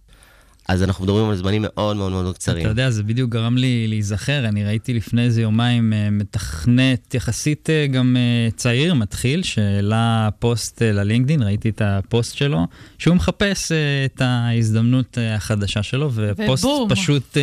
אז 0.69 0.83
אנחנו 0.83 1.03
מדברים 1.03 1.29
על 1.29 1.35
זמנים 1.35 1.61
מאוד 1.65 1.97
מאוד 1.97 2.11
מאוד 2.11 2.35
קצרים. 2.35 2.61
אתה 2.61 2.69
יודע, 2.69 2.89
זה 2.89 3.03
בדיוק 3.03 3.31
גרם 3.31 3.57
לי 3.57 3.87
להיזכר, 3.87 4.45
אני 4.45 4.65
ראיתי 4.65 4.93
לפני 4.93 5.23
איזה 5.23 5.41
יומיים 5.41 5.93
אה, 5.93 6.09
מתכנת 6.09 7.15
יחסית 7.15 7.69
אה, 7.69 7.87
גם 7.87 8.17
אה, 8.17 8.51
צעיר, 8.55 8.93
מתחיל, 8.93 9.43
שהעלה 9.43 10.29
פוסט 10.39 10.81
ללינקדאין, 10.81 11.43
ראיתי 11.43 11.69
את 11.69 11.81
הפוסט 11.85 12.35
שלו, 12.35 12.67
שהוא 12.97 13.15
מחפש 13.15 13.71
את 14.05 14.21
ההזדמנות 14.21 15.17
החדשה 15.21 15.83
שלו, 15.83 16.11
ופוסט 16.13 16.65
ובום. 16.65 16.89
פשוט 16.89 17.37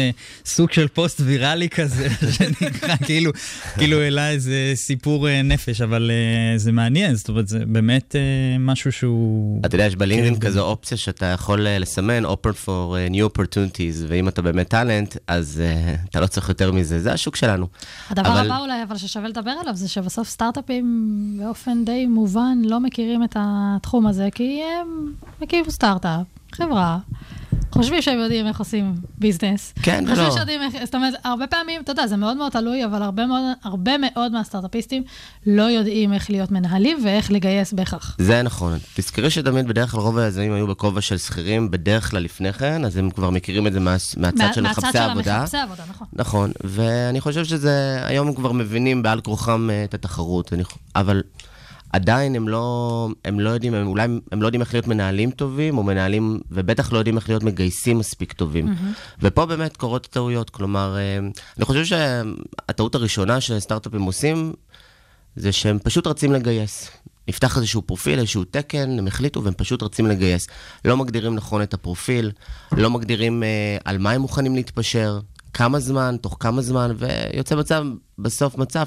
סוג 0.45 0.73
של 0.73 0.88
פוסט 0.88 1.21
ויראלי 1.25 1.68
כזה, 1.68 2.09
שנקרא, 2.37 2.97
כאילו, 2.97 3.33
כאילו 3.78 4.00
העלה 4.00 4.30
איזה 4.30 4.73
סיפור 4.75 5.42
נפש, 5.42 5.80
אבל 5.80 6.11
זה 6.56 6.73
מעניין, 6.73 7.14
זאת 7.14 7.28
אומרת, 7.28 7.49
זה 7.49 7.59
באמת 7.66 8.16
משהו 8.59 8.92
שהוא... 8.92 9.61
אתה 9.66 9.75
יודע, 9.75 9.87
יש 9.87 9.97
בלינקדאין 9.97 10.35
כן, 10.35 10.40
כזו 10.40 10.61
אופציה 10.61 10.97
שאתה 10.97 11.26
יכול 11.26 11.66
לסמן 11.68 12.25
open 12.25 12.66
for 12.66 13.11
new 13.21 13.39
opportunities, 13.39 14.05
ואם 14.09 14.29
אתה 14.29 14.43
באמת 14.43 14.69
טאלנט, 14.69 15.17
אז 15.27 15.63
uh, 15.63 16.11
אתה 16.11 16.21
לא 16.21 16.27
צריך 16.27 16.49
יותר 16.49 16.73
מזה, 16.73 17.01
זה 17.01 17.13
השוק 17.13 17.37
שלנו. 17.37 17.67
הדבר 18.11 18.29
אבל- 18.33 18.47
הבא 18.47 18.59
אולי, 18.59 18.83
אבל 18.83 18.97
ששווה 18.97 19.29
לדבר 19.29 19.51
עליו, 19.51 19.77
זה 19.77 19.89
שבסוף 19.89 20.29
סטארט-אפים 20.29 20.87
באופן 21.43 21.85
די 21.85 22.07
מובן 22.07 22.59
לא 22.65 22.81
מכירים 22.81 23.25
את 23.25 23.37
התחום 23.41 24.07
הזה, 24.07 24.29
כי 24.35 24.61
הם 24.83 25.13
מכירים 25.43 25.71
סטארט-אפ, 25.71 26.27
חברה. 26.53 26.99
חושבים 27.71 28.03
שהם 28.03 28.19
יודעים 28.19 28.47
איך 28.47 28.59
עושים 28.59 28.95
ביזנס. 29.19 29.73
כן 29.83 30.05
חושבים 30.09 30.25
ולא. 30.27 30.37
שיודעים 30.37 30.61
איך, 30.63 30.85
זאת 30.85 30.95
אומרת, 30.95 31.15
הרבה 31.25 31.47
פעמים, 31.47 31.81
אתה 31.83 31.93
יודע, 31.93 32.07
זה 32.07 32.17
מאוד 32.17 32.37
מאוד 32.37 32.53
תלוי, 32.53 32.85
אבל 32.85 33.03
הרבה 33.03 33.27
מאוד, 33.27 33.43
הרבה 33.65 33.93
מאוד 33.99 34.33
מהסטארט-אפיסטים 34.33 35.03
לא 35.47 35.63
יודעים 35.63 36.13
איך 36.13 36.31
להיות 36.31 36.51
מנהלים 36.51 36.99
ואיך 37.05 37.31
לגייס 37.33 37.73
בהכרח. 37.73 38.17
זה 38.19 38.43
נכון. 38.43 38.79
תזכרי 38.95 39.31
שתמיד 39.31 39.69
בדרך 39.69 39.91
כלל 39.91 40.01
רוב 40.01 40.19
היזמים 40.19 40.53
היו 40.53 40.67
בכובע 40.67 41.01
של 41.01 41.19
שכירים, 41.19 41.71
בדרך 41.71 42.11
כלל 42.11 42.23
לפני 42.23 42.53
כן, 42.53 42.85
אז 42.85 42.97
הם 42.97 43.11
כבר 43.11 43.31
מכירים 43.31 43.67
את 43.67 43.73
זה 43.73 43.81
מה, 43.81 43.97
מהצד 44.17 44.45
מה- 44.45 44.53
של 44.53 44.63
מחפשי 44.63 44.99
עבודה. 44.99 45.37
המחפשי 45.37 45.57
עבודה, 45.57 45.83
נכון. 45.91 46.07
נכון, 46.13 46.53
ואני 46.65 47.21
חושב 47.21 47.45
שזה, 47.45 48.01
היום 48.07 48.29
הם 48.29 48.35
כבר 48.35 48.53
מבינים 48.53 49.03
בעל 49.03 49.21
כורחם 49.21 49.69
אה, 49.71 49.85
את 49.85 49.95
התחרות, 49.95 50.53
אני, 50.53 50.63
אבל 50.97 51.23
עדיין 51.97 52.35
הם 52.35 52.49
לא, 52.49 53.09
הם 53.25 53.41
לא 53.41 53.50
יודעים, 53.50 53.75
הם 53.75 53.87
אולי 53.87 54.09
הם 54.33 54.43
לא 54.43 54.47
יודעים 54.47 54.61
איך 54.61 54.75
להיות 54.75 54.87
מנהלים 54.87 55.31
טובים, 55.31 55.79
או 55.79 55.83
מנהלים, 55.83 56.41
ובטח 56.50 56.93
לא 56.93 56.99
יודעים 56.99 57.17
איך 57.17 57.29
להיות 57.29 57.43
מגייסים 57.43 57.99
מספיק 57.99 58.33
טובים. 58.33 58.75
ופה 59.23 59.47
באמת 59.47 59.76
קורות 59.76 60.07
טעויות, 60.07 60.50
כלומר, 60.50 60.97
אה, 60.97 61.19
אני 61.57 61.65
חושב 61.65 61.85
שהטעות 61.85 62.95
הראשונה 62.95 63.41
שסטארט-אפים 63.41 64.03
עושים, 64.03 64.53
זה 65.37 65.53
שהם 65.53 65.79
פשוט 65.83 66.07
רצים 66.07 66.33
לגייס. 66.33 66.91
נפתח 67.29 67.57
איזשהו 67.57 67.83
פרופיל, 67.83 68.19
איזשהו 68.19 68.45
תקן, 68.45 68.99
הם 68.99 69.07
החליטו 69.07 69.45
והם 69.45 69.55
פשוט 69.57 69.83
רצים 69.83 70.07
לגייס. 70.07 70.47
לא 70.85 70.97
מגדירים 70.97 71.35
נכון 71.35 71.62
את 71.62 71.75
הפרופיל, 71.75 72.33
לא 72.73 72.91
מגדירים 72.91 73.43
אה, 73.43 73.76
על 73.85 73.99
מה 73.99 74.11
הם 74.11 74.21
מוכנים 74.21 74.55
להתפשר, 74.55 75.21
כמה 75.53 75.81
זמן, 75.81 76.17
תוך 76.21 76.37
כמה 76.41 76.62
זמן, 76.62 76.93
ויוצא 76.97 77.57
מצב, 77.57 77.87
בסוף 78.19 78.59
מצב 78.59 78.87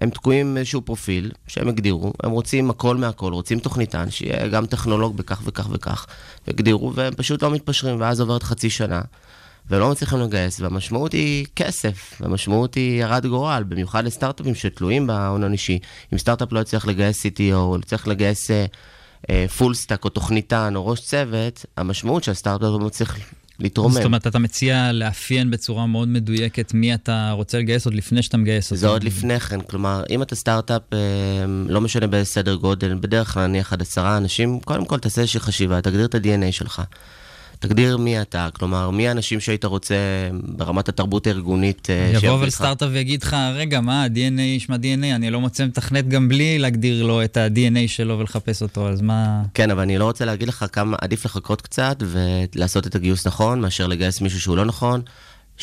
שהם 0.00 0.10
תקועים 0.10 0.46
עם 0.46 0.56
איזשהו 0.56 0.82
פרופיל 0.82 1.32
שהם 1.46 1.68
הגדירו, 1.68 2.12
הם 2.22 2.30
רוצים 2.30 2.70
הכל 2.70 2.96
מהכל, 2.96 3.32
רוצים 3.32 3.58
תוכניתן, 3.58 4.10
שיהיה 4.10 4.48
גם 4.48 4.66
טכנולוג 4.66 5.16
בכך 5.16 5.42
וכך 5.44 5.68
וכך, 5.70 6.06
הגדירו, 6.48 6.92
והם 6.94 7.14
פשוט 7.14 7.42
לא 7.42 7.50
מתפשרים, 7.50 8.00
ואז 8.00 8.20
עוברת 8.20 8.42
חצי 8.42 8.70
שנה. 8.70 9.00
והם 9.70 9.80
לא 9.80 9.90
מצליחים 9.90 10.20
לגייס, 10.20 10.60
והמשמעות 10.60 11.12
היא 11.12 11.46
כסף, 11.56 12.20
והמשמעות 12.20 12.74
היא 12.74 13.04
הרת 13.04 13.26
גורל, 13.26 13.64
במיוחד 13.68 14.04
לסטארט-אפים 14.04 14.54
שתלויים 14.54 15.06
בהון 15.06 15.44
אנושי. 15.44 15.78
אם 16.12 16.18
סטארט-אפ 16.18 16.52
לא 16.52 16.60
יצליח 16.60 16.86
לגייס 16.86 17.26
CTO, 17.26 17.54
או 17.54 17.76
יצליח 17.78 18.06
לגייס 18.06 18.50
full 19.56 19.74
stack, 19.74 20.04
או 20.04 20.10
תוכניתן, 20.10 20.76
או 20.76 20.86
ראש 20.86 21.00
צוות, 21.00 21.66
המשמעות 21.76 22.24
שהסטארט-אפ 22.24 22.68
לא 22.68 22.78
מצליח 22.78 23.18
להתרומם. 23.62 23.94
זאת 23.94 24.04
אומרת, 24.04 24.26
אתה 24.26 24.38
מציע 24.38 24.92
לאפיין 24.92 25.50
בצורה 25.50 25.86
מאוד 25.86 26.08
מדויקת 26.08 26.74
מי 26.74 26.94
אתה 26.94 27.30
רוצה 27.30 27.58
לגייס 27.58 27.86
עוד 27.86 27.94
לפני 27.94 28.22
שאתה 28.22 28.36
מגייס 28.36 28.70
אותו. 28.70 28.76
זה 28.76 28.88
עוד 28.88 29.04
לפני 29.04 29.40
כן, 29.40 29.60
כלומר, 29.60 30.02
אם 30.10 30.22
אתה 30.22 30.34
סטארט-אפ, 30.34 30.82
אה, 30.92 30.98
לא 31.68 31.80
משנה 31.80 32.06
באיזה 32.06 32.30
סדר 32.30 32.54
גודל, 32.54 32.94
בדרך 33.00 33.32
כלל 33.34 33.46
נניח 33.46 33.72
עד 33.72 33.82
עשרה 33.82 34.16
אנשים, 34.16 34.60
קודם 34.60 34.84
כל 34.84 34.98
תעשה 34.98 35.20
איזושהי 35.20 35.40
חשיבה, 35.40 35.80
תגדיר 35.80 36.04
את 36.04 36.14
ה-DNA 36.14 36.52
שלך. 36.52 36.82
תגדיר 37.62 37.96
מי 37.96 38.22
אתה, 38.22 38.48
כלומר, 38.52 38.90
מי 38.90 39.08
האנשים 39.08 39.40
שהיית 39.40 39.64
רוצה 39.64 39.94
ברמת 40.32 40.88
התרבות 40.88 41.26
הארגונית 41.26 41.90
אה, 41.90 42.08
יבוא 42.08 42.20
שיעבדו 42.20 42.38
אבל. 42.38 42.50
סטארט-אפ 42.50 42.88
ויגיד 42.92 43.22
לך, 43.22 43.36
רגע, 43.54 43.80
מה, 43.80 44.06
DNA 44.14 44.40
ישמע 44.40 44.76
DNA, 44.76 45.14
אני 45.14 45.30
לא 45.30 45.40
מוצא 45.40 45.66
מתכנת 45.66 46.08
גם 46.08 46.28
בלי 46.28 46.58
להגדיר 46.58 47.02
לו 47.02 47.24
את 47.24 47.36
ה-DNA 47.36 47.88
שלו 47.88 48.18
ולחפש 48.18 48.62
אותו, 48.62 48.88
אז 48.88 49.00
מה... 49.00 49.42
כן, 49.54 49.70
אבל 49.70 49.82
אני 49.82 49.98
לא 49.98 50.04
רוצה 50.04 50.24
להגיד 50.24 50.48
לך 50.48 50.64
כמה 50.72 50.96
עדיף 51.00 51.24
לחכות 51.24 51.60
קצת 51.60 51.96
ולעשות 52.00 52.86
את 52.86 52.94
הגיוס 52.94 53.26
נכון, 53.26 53.60
מאשר 53.60 53.86
לגייס 53.86 54.20
מישהו 54.20 54.40
שהוא 54.40 54.56
לא 54.56 54.64
נכון, 54.64 55.02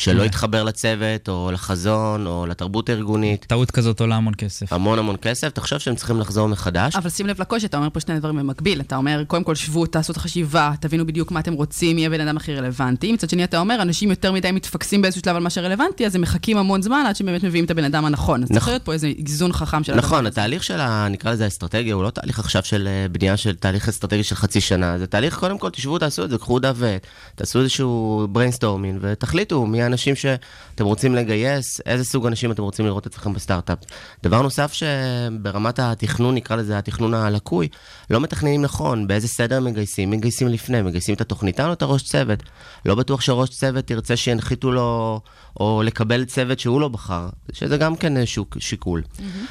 שלא. 0.00 0.22
יתחבר 0.22 0.64
לצוות, 0.64 1.28
או 1.28 1.50
לחזון, 1.52 2.26
או 2.26 2.46
לתרבות 2.46 2.88
הארגונית. 2.88 3.44
טעות 3.48 3.70
כזאת 3.70 4.00
עולה 4.00 4.16
המון 4.16 4.34
כסף. 4.34 4.72
המון 4.72 4.98
המון 4.98 5.16
כסף, 5.22 5.48
תחשוב 5.48 5.78
שהם 5.78 5.94
צריכים 5.94 6.20
לחזור 6.20 6.48
מחדש. 6.48 6.96
אבל 6.96 7.10
שים 7.10 7.26
לב 7.26 7.40
לקושי, 7.40 7.66
אתה 7.66 7.76
אומר 7.76 7.88
פה 7.92 8.00
שני 8.00 8.18
דברים 8.18 8.36
במקביל. 8.36 8.80
אתה 8.80 8.96
אומר, 8.96 9.22
קודם 9.26 9.44
כל 9.44 9.54
שבו, 9.54 9.86
תעשו 9.86 10.12
את 10.12 10.16
החשיבה, 10.16 10.72
תבינו 10.80 11.06
בדיוק 11.06 11.30
מה 11.30 11.40
אתם 11.40 11.52
רוצים, 11.52 11.96
מי 11.96 12.06
הבן 12.06 12.20
אדם 12.20 12.36
הכי 12.36 12.54
רלוונטי. 12.54 13.12
מצד 13.12 13.30
שני, 13.30 13.44
אתה 13.44 13.58
אומר, 13.60 13.82
אנשים 13.82 14.10
יותר 14.10 14.32
מדי 14.32 14.50
מתפקסים 14.52 15.02
באיזשהו 15.02 15.22
שלב 15.24 15.36
על 15.36 15.42
מה 15.42 15.50
שרלוונטי, 15.50 16.06
אז 16.06 16.14
הם 16.14 16.20
מחכים 16.20 16.56
המון 16.56 16.82
זמן 16.82 17.04
עד 17.08 17.16
שבאמת 17.16 17.44
מביאים 17.44 17.64
את 17.64 17.70
הבן 17.70 17.84
אדם 17.84 18.04
הנכון. 18.04 18.42
אז 18.42 18.48
צריך 18.48 18.62
נכון. 18.62 18.72
להיות 18.72 18.82
פה 18.84 18.92
איזה 18.92 19.06
איזון 19.26 19.52
חכם 19.52 19.84
של 19.84 19.92
הדבר 19.92 20.06
נכון. 20.06 20.26
התהליך 20.26 20.64
של, 20.64 20.80
ה- 20.80 21.08
נקרא 21.10 21.32
לזה 21.32 21.44
האסטרטגיה, 21.44 21.94
הוא 21.94 22.02
לא 22.02 22.10
תהליך 22.10 22.38
עכשיו 22.38 22.62
של 22.64 22.88
אה, 22.88 23.06
בנייה 23.12 23.36
של 23.36 23.54
תהליך 23.56 23.88
אסטרטגי 23.88 24.24
של 24.24 24.34
חצי 24.34 24.60
שנה, 24.60 24.98
זה 24.98 25.06
תהליך, 25.06 25.38
קודם 25.38 25.58
כל, 25.58 25.70
תשבו, 25.70 25.98
תעשו 25.98 26.24
את 26.24 26.30
זה, 26.30 26.38
קחו 26.38 26.58
דף 26.58 26.74
ועט, 26.76 27.06
תעשו 27.34 27.60
איזשהו 27.60 28.26
brainstorming 28.34 28.96
ותחליטו 29.00 29.66
מי 29.66 29.82
האנשים 29.90 30.14
שאתם 30.16 30.84
רוצים 30.84 31.14
לגייס, 31.14 31.80
איזה 31.86 32.04
סוג 32.04 32.26
אנשים 32.26 32.52
אתם 32.52 32.62
רוצים 32.62 32.86
לראות 32.86 33.06
אצלכם 33.06 33.32
בסטארט-אפ. 33.32 33.78
דבר 34.22 34.42
נוסף 34.42 34.72
שברמת 34.72 35.78
התכנון, 35.78 36.34
נקרא 36.34 36.56
לזה 36.56 36.78
התכנון 36.78 37.14
הלקוי, 37.14 37.68
לא 38.10 38.20
מתכננים 38.20 38.62
נכון, 38.62 39.06
באיזה 39.06 39.28
סדר 39.28 39.60
מגייסים, 39.60 40.10
מגייסים 40.10 40.48
לפני, 40.48 40.82
מגייסים 40.82 41.14
את 41.14 41.20
התוכניתן 41.20 41.66
או 41.68 41.72
את 41.72 41.82
הראש 41.82 42.02
צוות. 42.02 42.42
לא 42.86 42.94
בטוח 42.94 43.20
שראש 43.20 43.48
צוות 43.48 43.90
ירצה 43.90 44.16
שינחיתו 44.16 44.72
לו, 44.72 45.20
או 45.60 45.82
לקבל 45.84 46.24
צוות 46.24 46.60
שהוא 46.60 46.80
לא 46.80 46.88
בחר, 46.88 47.28
שזה 47.52 47.76
גם 47.76 47.96
כן 47.96 48.16
איזשהו 48.16 48.44
שיקול. 48.58 49.02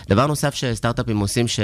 דבר 0.09 0.27
נוסף 0.27 0.55
שסטארט-אפים 0.55 1.19
עושים, 1.19 1.47
ש... 1.47 1.59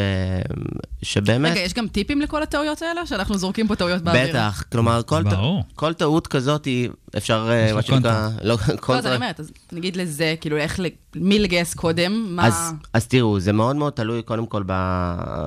שבאמת... 1.01 1.51
רגע, 1.51 1.61
יש 1.61 1.73
גם 1.73 1.87
טיפים 1.87 2.21
לכל 2.21 2.43
הטעויות 2.43 2.81
האלה? 2.81 3.05
שאנחנו 3.05 3.37
זורקים 3.37 3.67
פה 3.67 3.75
טעויות 3.75 4.01
באוויר. 4.01 4.29
בטח, 4.29 4.63
כלומר, 4.71 5.01
כל. 5.05 5.23
ברור. 5.23 5.63
כל 5.75 5.93
טעות 5.93 6.27
כזאת 6.27 6.65
היא, 6.65 6.89
אפשר, 7.17 7.47
אה, 7.51 7.73
מה 7.73 7.81
שנקרא, 7.81 8.29
לא, 8.43 8.57
כל 8.79 8.93
לא, 8.93 8.97
אז 8.97 9.05
אני 9.05 9.15
אומרת, 9.15 9.39
אז 9.39 9.51
נגיד 9.71 9.95
לזה, 9.95 10.35
כאילו, 10.41 10.57
איך, 10.57 10.79
ל- 10.79 10.85
מי 11.15 11.39
לגייס 11.39 11.73
קודם, 11.73 12.25
מה... 12.35 12.47
אז, 12.47 12.73
אז 12.93 13.07
תראו, 13.07 13.39
זה 13.39 13.53
מאוד 13.53 13.75
מאוד 13.75 13.93
תלוי 13.93 14.21
קודם 14.21 14.45
כל 14.45 14.63
ב, 14.65 14.73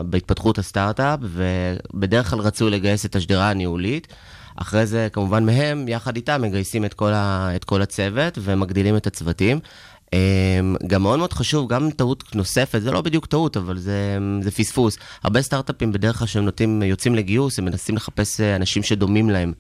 בהתפתחות 0.05 0.59
הסטארט-אפ, 0.59 1.21
ובדרך 1.23 2.31
כלל 2.31 2.39
רצוי 2.39 2.71
לגייס 2.71 3.07
את 3.07 3.17
השדרה 3.17 3.51
הניהולית. 3.51 4.09
אחרי 4.57 4.87
זה, 4.87 5.09
כמובן, 5.13 5.47
מהם, 5.47 5.89
יחד 5.89 6.17
איתם, 6.17 6.43
מגייסים 6.43 6.85
את 6.85 6.95
כל, 6.95 7.13
ה, 7.13 7.51
את 7.57 7.65
כל 7.65 7.83
הצוות 7.83 8.39
ומגדילים 8.43 8.97
את 8.97 9.07
הצוותים. 9.07 9.61
אמ, 10.13 10.77
גם 10.87 11.03
מאוד 11.03 11.19
מאוד 11.19 11.33
חשוב, 11.33 11.69
גם 11.69 11.91
טעות 11.91 12.35
נוספת, 12.35 12.83
זה 12.83 12.91
לא 12.91 13.01
בדיוק 13.01 13.27
טעות, 13.27 13.57
אבל 13.57 13.79
זה, 13.79 14.19
זה 14.43 14.51
פספוס. 14.51 14.99
הרבה 15.23 15.43
סטארט-אפים 15.43 15.93
בדרך 15.93 16.19
כלל 16.19 16.27
שהם 16.27 16.45
נוטים, 16.45 16.83
יוצאים 16.83 17.15
לגיוס, 17.15 17.59
הם 17.59 17.65
מנסים 17.65 17.97
לחפש 17.97 18.41
אה, 18.41 18.57
אנשים 18.57 18.83
שדומים 18.83 19.31
להם. 19.31 19.53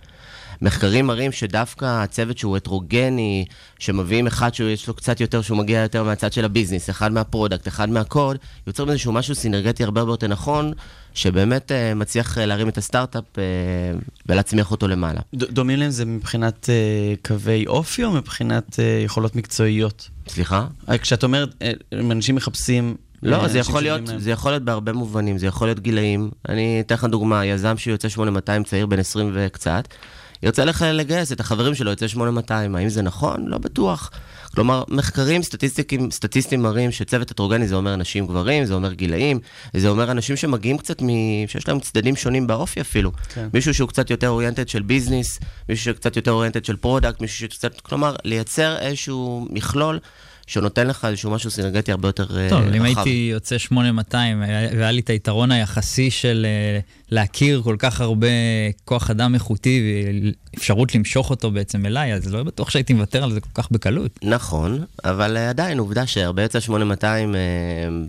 מחקרים 0.62 1.07
מראים 1.07 1.33
שדווקא 1.33 2.03
הצוות 2.03 2.38
שהוא 2.38 2.57
הטרוגני, 2.57 3.45
שמביאים 3.79 4.27
אחד 4.27 4.55
שיש 4.55 4.88
לו 4.88 4.95
קצת 4.95 5.21
יותר, 5.21 5.43
שהוא 5.43 5.59
מגיע 5.59 5.81
יותר 5.83 6.05
מהצד 6.05 6.33
של 6.33 6.45
ה 6.45 6.49
business, 6.49 6.90
אחד 6.91 7.12
מה 7.12 7.24
product, 7.24 7.68
אחד 7.69 7.91
מהקוד, 7.91 8.37
יוצר 8.67 8.97
שהוא 8.97 9.15
משהו 9.15 9.35
סינרגטי 9.35 9.85
הרבה 9.85 10.00
הרבה 10.00 10.12
יותר 10.12 10.27
נכון, 10.27 10.73
שבאמת 11.15 11.71
uh, 11.71 11.95
מצליח 11.95 12.38
uh, 12.38 12.41
להרים 12.41 12.69
את 12.69 12.79
הסטארט-אפ 12.79 13.25
uh, 13.35 13.38
ולהצמיח 14.27 14.71
אותו 14.71 14.88
למעלה. 14.88 15.21
ד- 15.35 15.45
דומים 15.45 15.79
להם 15.79 15.91
זה 15.91 16.05
מבחינת 16.05 16.71
אה, 16.71 16.75
קווי 17.23 17.67
אופי 17.67 18.05
או 18.05 18.12
מבחינת 18.12 18.81
אה, 18.81 19.03
יכולות 19.05 19.37
מקצועיות? 19.37 20.09
סליחה? 20.29 20.67
כשאת 21.03 21.25
אומרת, 21.25 21.62
אם 22.00 22.12
אנשים 22.12 22.35
מחפשים... 22.35 22.97
לא, 23.23 23.49
זה 23.49 23.59
יכול, 23.59 23.83
להיות, 23.83 24.09
להם. 24.09 24.19
זה 24.19 24.31
יכול 24.31 24.50
להיות 24.50 24.62
בהרבה 24.62 24.93
מובנים, 24.93 25.38
זה 25.38 25.47
יכול 25.47 25.69
להיות 25.69 25.81
גילאים. 25.81 26.31
אני 26.49 26.81
אתן 26.81 26.95
לך 26.95 27.05
דוגמה, 27.05 27.47
יזם 27.47 27.77
שיוצא 27.77 28.09
8200 28.09 28.65
צעיר 28.65 28.87
בן 28.87 28.99
20 28.99 29.31
וקצת, 29.35 29.88
ירצה 30.42 30.64
לך 30.64 30.85
לגייס 30.92 31.33
את 31.33 31.40
החברים 31.40 31.75
שלו, 31.75 31.90
יוצא 31.90 32.09
8200, 32.09 32.76
האם 32.76 32.88
זה 32.88 33.02
נכון? 33.02 33.47
לא 33.47 33.59
בטוח. 33.59 34.11
כלומר, 34.54 34.83
מחקרים 34.88 35.42
סטטיסטיים, 35.42 36.11
סטטיסטיים 36.11 36.62
מראים 36.62 36.90
שצוות 36.92 37.30
הטרוגני 37.30 37.68
זה 37.68 37.75
אומר 37.75 37.97
נשים 37.97 38.26
גברים, 38.26 38.64
זה 38.64 38.75
אומר 38.75 38.92
גילאים, 38.92 39.40
זה 39.76 39.88
אומר 39.88 40.11
אנשים 40.11 40.37
שמגיעים 40.37 40.78
קצת 40.78 41.02
מ... 41.02 41.07
שיש 41.47 41.68
להם 41.68 41.80
צדדים 41.80 42.16
שונים 42.16 42.47
באופי 42.47 42.80
אפילו. 42.80 43.12
כן. 43.35 43.49
מישהו 43.54 43.75
שהוא 43.75 43.88
קצת 43.88 44.11
יותר 44.11 44.28
oriented 44.28 44.68
של 44.68 44.83
business, 44.83 45.40
מישהו 45.68 45.85
שקצת 45.85 46.16
יותר 46.16 46.30
oriented 46.30 46.64
של 46.64 46.76
product, 46.76 47.21
מישהו 47.21 47.38
שקצת... 47.38 47.80
כלומר, 47.80 48.16
לייצר 48.25 48.76
איזשהו 48.78 49.47
מכלול 49.50 49.99
שנותן 50.47 50.87
לך 50.87 51.04
איזשהו 51.04 51.30
משהו 51.30 51.50
סינרגטי 51.50 51.92
הרבה 51.92 52.09
יותר 52.09 52.38
אה, 52.38 52.47
טוב, 52.50 52.61
רחב. 52.62 52.75
אם 52.75 52.83
הייתי 52.83 53.28
יוצא 53.33 53.59
8200 53.59 54.42
היה- 54.42 54.68
והיה 54.76 54.90
לי 54.90 55.00
את 55.00 55.11
היתרון 55.11 55.52
היחסי 55.52 56.11
של 56.11 56.47
אה, 56.49 56.80
להכיר 57.11 57.62
כל 57.62 57.77
כך 57.79 58.00
הרבה 58.00 58.27
כוח 58.85 59.11
אדם 59.11 59.35
איכותי 59.35 59.83
ואפשרות 60.55 60.95
למשוך 60.95 61.31
אותו 61.31 61.50
בעצם 61.50 61.87
אליי, 61.87 62.15
אז 62.15 62.33
לא 62.35 62.43
בטוח 62.43 62.71
שהייתי 62.71 62.93
מוותר 62.93 63.25
על 63.25 63.33
זה 63.33 63.41
כל 63.41 63.62
כך 63.62 63.71
בקלות. 63.71 64.19
נכון, 64.23 64.85
אבל 65.05 65.37
אה, 65.37 65.49
עדיין 65.49 65.79
עובדה 65.79 66.07
שהרבה 66.07 66.43
יוצאי 66.42 66.61
8200, 66.61 67.35
אה, 67.35 67.41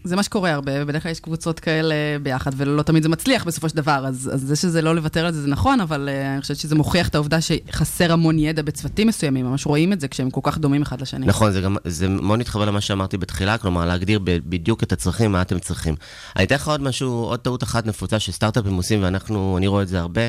זה 0.04 0.16
מה 0.16 0.24
שקורה 0.24 0.54
הרבה, 0.54 0.86
בדרך 0.86 1.04
כלל 1.04 1.12
יש 1.12 1.20
קבוצות 1.20 1.60
כאלה 1.60 1.96
ביחד, 2.24 2.52
ולא 2.58 2.82
תמיד 2.82 3.04
זה 3.04 3.10
מצליח 3.10 3.44
בסופו 3.44 3.70
של 3.70 3.76
דבר, 3.76 4.04
אז, 4.08 4.32
אז 4.34 4.42
זה 4.42 4.56
שזה 4.56 4.82
לא 4.82 4.96
לוותר 4.96 5.26
על 5.26 5.34
זה, 5.34 5.42
זה 5.42 5.48
נכון, 5.48 5.82
אבל 5.82 6.10
uh, 6.10 6.34
אני 6.34 6.42
חושבת 6.42 6.58
שזה 6.58 6.76
מוכיח 6.76 7.08
את 7.08 7.16
העובדה 7.16 7.38
שחסר 7.42 8.14
המון 8.14 8.40
ידע 8.40 8.62
בצוותים 8.62 9.08
מסוימים, 9.08 9.46
ממש 9.46 9.66
רואים 9.66 9.94
את 9.94 10.00
זה 10.00 10.08
כשהם 10.08 10.30
כל 10.30 10.42
כך 10.44 10.58
דומים 10.58 10.82
אחד 10.82 11.02
לשני. 11.02 11.26
נכון, 11.26 11.52
זה 11.52 11.62
גם, 11.62 11.76
זה 11.86 12.08
מאוד 12.08 12.40
מתחבר 12.40 12.66
למה 12.66 12.82
שאמרתי 12.82 13.18
בתחילה, 13.18 13.58
כלומר 13.58 13.86
להגדיר 13.86 14.20
בדיוק 14.24 14.84
את 14.84 14.92
הצרכים, 14.92 15.32
מה 15.32 15.42
אתם 15.42 15.60
צריכים. 15.60 15.96
אני 16.36 16.46
אתן 16.46 16.56
לך 16.56 16.68
עוד 16.68 16.82
משהו, 16.82 17.12
עוד 17.12 17.40
טעות 17.40 17.64
אחת 17.64 17.86
נפוצה 17.86 18.20
שסטארט-אפים 18.20 18.78
עושים, 18.90 19.04
ואנחנו, 19.04 19.58
אני 19.58 19.68
רואה 19.68 19.84
את 19.84 19.88
זה 19.88 20.00
הרבה, 20.00 20.22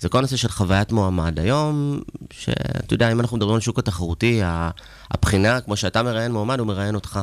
זה 0.00 0.08
כל 0.08 0.18
הנושא 0.18 0.36
של 0.36 0.48
חוויית 0.48 0.92
מועמד. 0.92 1.38
היום, 1.38 2.00
שאתה 2.30 2.94
יודע, 2.94 3.12
אם 3.12 3.20
אנחנו 3.20 3.36
מדברים 3.36 3.54
על 3.54 3.60
שוק 3.60 3.78
התחרותי, 3.78 4.40
הבחינה, 5.10 5.60
כמו 5.60 5.76
שאתה 5.76 6.02
מראיין 6.02 6.32
מועמד, 6.32 6.58
הוא 6.58 6.66
מראיין 6.66 6.94
אותך. 6.94 7.20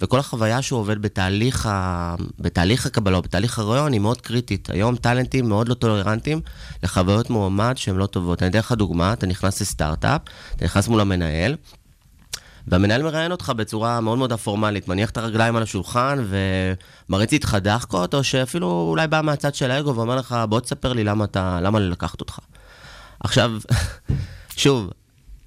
וכל 0.00 0.18
החוויה 0.18 0.62
שהוא 0.62 0.80
עובד 0.80 1.02
בתהליך, 1.02 1.66
ה... 1.66 2.14
בתהליך 2.38 2.86
הקבלה, 2.86 3.20
בתהליך 3.20 3.58
הרעיון, 3.58 3.92
היא 3.92 4.00
מאוד 4.00 4.20
קריטית. 4.20 4.70
היום 4.70 4.96
טאלנטים 4.96 5.48
מאוד 5.48 5.68
לא 5.68 5.74
טולרנטים 5.74 6.40
לחוויות 6.82 7.30
מועמד 7.30 7.74
שהן 7.76 7.96
לא 7.96 8.06
טובות. 8.06 8.42
אני 8.42 8.50
אתן 8.50 8.58
לך 8.58 8.72
דוגמה, 8.72 9.12
אתה 9.12 9.26
נכנס 9.26 9.60
לסטארט-אפ, 9.60 10.20
אתה 10.56 10.64
נכנס 10.64 10.88
מול 10.88 11.00
המנהל, 11.00 11.56
והמנהל 12.68 13.02
מראיין 13.02 13.32
אותך 13.32 13.52
בצורה 13.56 14.00
מאוד 14.00 14.18
מאוד 14.18 14.32
הפורמלית, 14.32 14.88
מניח 14.88 15.10
את 15.10 15.16
הרגליים 15.16 15.56
על 15.56 15.62
השולחן 15.62 16.24
ומריץ 17.08 17.32
איתך 17.32 17.56
דחקות, 17.60 18.14
או 18.14 18.24
שאפילו 18.24 18.86
אולי 18.90 19.06
בא 19.06 19.20
מהצד 19.24 19.54
של 19.54 19.70
האגו 19.70 19.94
ואומר 19.94 20.16
לך, 20.16 20.36
בוא 20.48 20.60
תספר 20.60 20.92
לי 20.92 21.04
למה, 21.04 21.24
אתה, 21.24 21.58
למה 21.62 21.80
לקחת 21.80 22.20
אותך. 22.20 22.38
עכשיו, 23.20 23.52
שוב, 24.56 24.90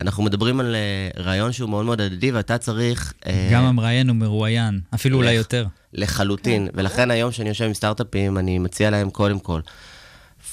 אנחנו 0.01 0.23
מדברים 0.23 0.59
על 0.59 0.75
אה, 0.75 1.23
רעיון 1.23 1.51
שהוא 1.51 1.69
מאוד 1.69 1.85
מאוד 1.85 2.01
הדדי, 2.01 2.31
ואתה 2.31 2.57
צריך... 2.57 3.13
אה, 3.27 3.49
גם 3.53 3.63
המראיין 3.63 4.09
הוא 4.09 4.15
מרואיין, 4.15 4.79
אפילו 4.95 5.17
אולי 5.17 5.27
לך. 5.27 5.37
יותר. 5.37 5.65
לחלוטין, 5.93 6.67
ולכן 6.73 7.11
היום 7.11 7.31
כשאני 7.31 7.49
יושב 7.49 7.65
עם 7.65 7.73
סטארט-אפים, 7.73 8.37
אני 8.37 8.59
מציע 8.59 8.89
להם 8.89 9.09
קודם 9.09 9.39
כל. 9.39 9.61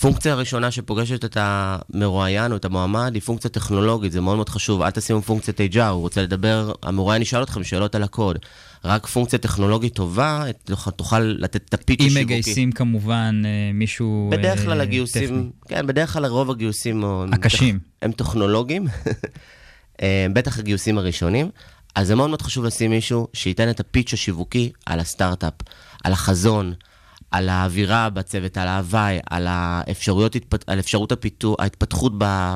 פונקציה 0.00 0.32
הראשונה 0.32 0.70
שפוגשת 0.70 1.24
את 1.24 1.36
המרואיין 1.40 2.52
או 2.52 2.56
את 2.56 2.64
המועמד 2.64 3.10
היא 3.14 3.22
פונקציה 3.22 3.50
טכנולוגית, 3.50 4.12
זה 4.12 4.20
מאוד 4.20 4.36
מאוד 4.36 4.48
חשוב. 4.48 4.82
אל 4.82 4.90
תשימו 4.90 5.22
פונקציית 5.22 5.74
HR, 5.74 5.80
הוא 5.80 6.00
רוצה 6.00 6.22
לדבר, 6.22 6.72
המרואיין 6.82 7.22
ישאל 7.22 7.42
אתכם 7.42 7.64
שאלות 7.64 7.94
על 7.94 8.02
הקוד. 8.02 8.38
רק 8.84 9.06
פונקציה 9.06 9.38
טכנולוגית 9.38 9.94
טובה, 9.94 10.44
תוכל- 10.64 10.90
תוכל 10.90 11.18
לתת 11.20 11.56
את 11.68 11.74
הפיץ' 11.74 12.00
אם 12.00 12.06
השיווקי. 12.06 12.24
מגייסים 12.24 12.72
כמובן 12.72 13.42
אה, 13.44 13.70
מישהו 13.74 14.30
אה, 14.32 14.36
בדרך 14.38 14.58
כלל 14.60 14.70
טכני. 14.72 14.82
הגיוסים, 14.82 15.50
כן, 15.68 15.86
בדרך 15.86 16.12
כלל 16.12 16.26
רוב 16.26 16.50
הגיוסים 16.50 17.04
הם 17.04 17.32
הקשים. 17.34 17.78
הם 18.02 18.12
טכנולוגיים, 18.12 18.86
אה, 20.02 20.26
בטח 20.32 20.58
הגיוסים 20.58 20.98
הראשונים. 20.98 21.50
אז 21.94 22.06
זה 22.06 22.14
מאוד 22.14 22.30
מאוד 22.30 22.42
חשוב 22.42 22.64
לשים 22.64 22.90
מישהו 22.90 23.28
שייתן 23.32 23.70
את 23.70 23.80
הפיץ' 23.80 24.12
השיווקי 24.12 24.72
על 24.86 25.00
הסטארט-אפ, 25.00 25.52
על 26.04 26.12
החזון, 26.12 26.74
על 27.30 27.48
האווירה 27.48 28.10
בצוות, 28.10 28.56
על 28.58 28.68
ההוואי, 28.68 29.18
על 29.30 29.46
האפשרויות, 29.48 30.36
על 30.66 30.78
אפשרות 30.78 31.12
הפיתוח, 31.12 31.56
ההתפתחות 31.60 32.12
ב... 32.18 32.54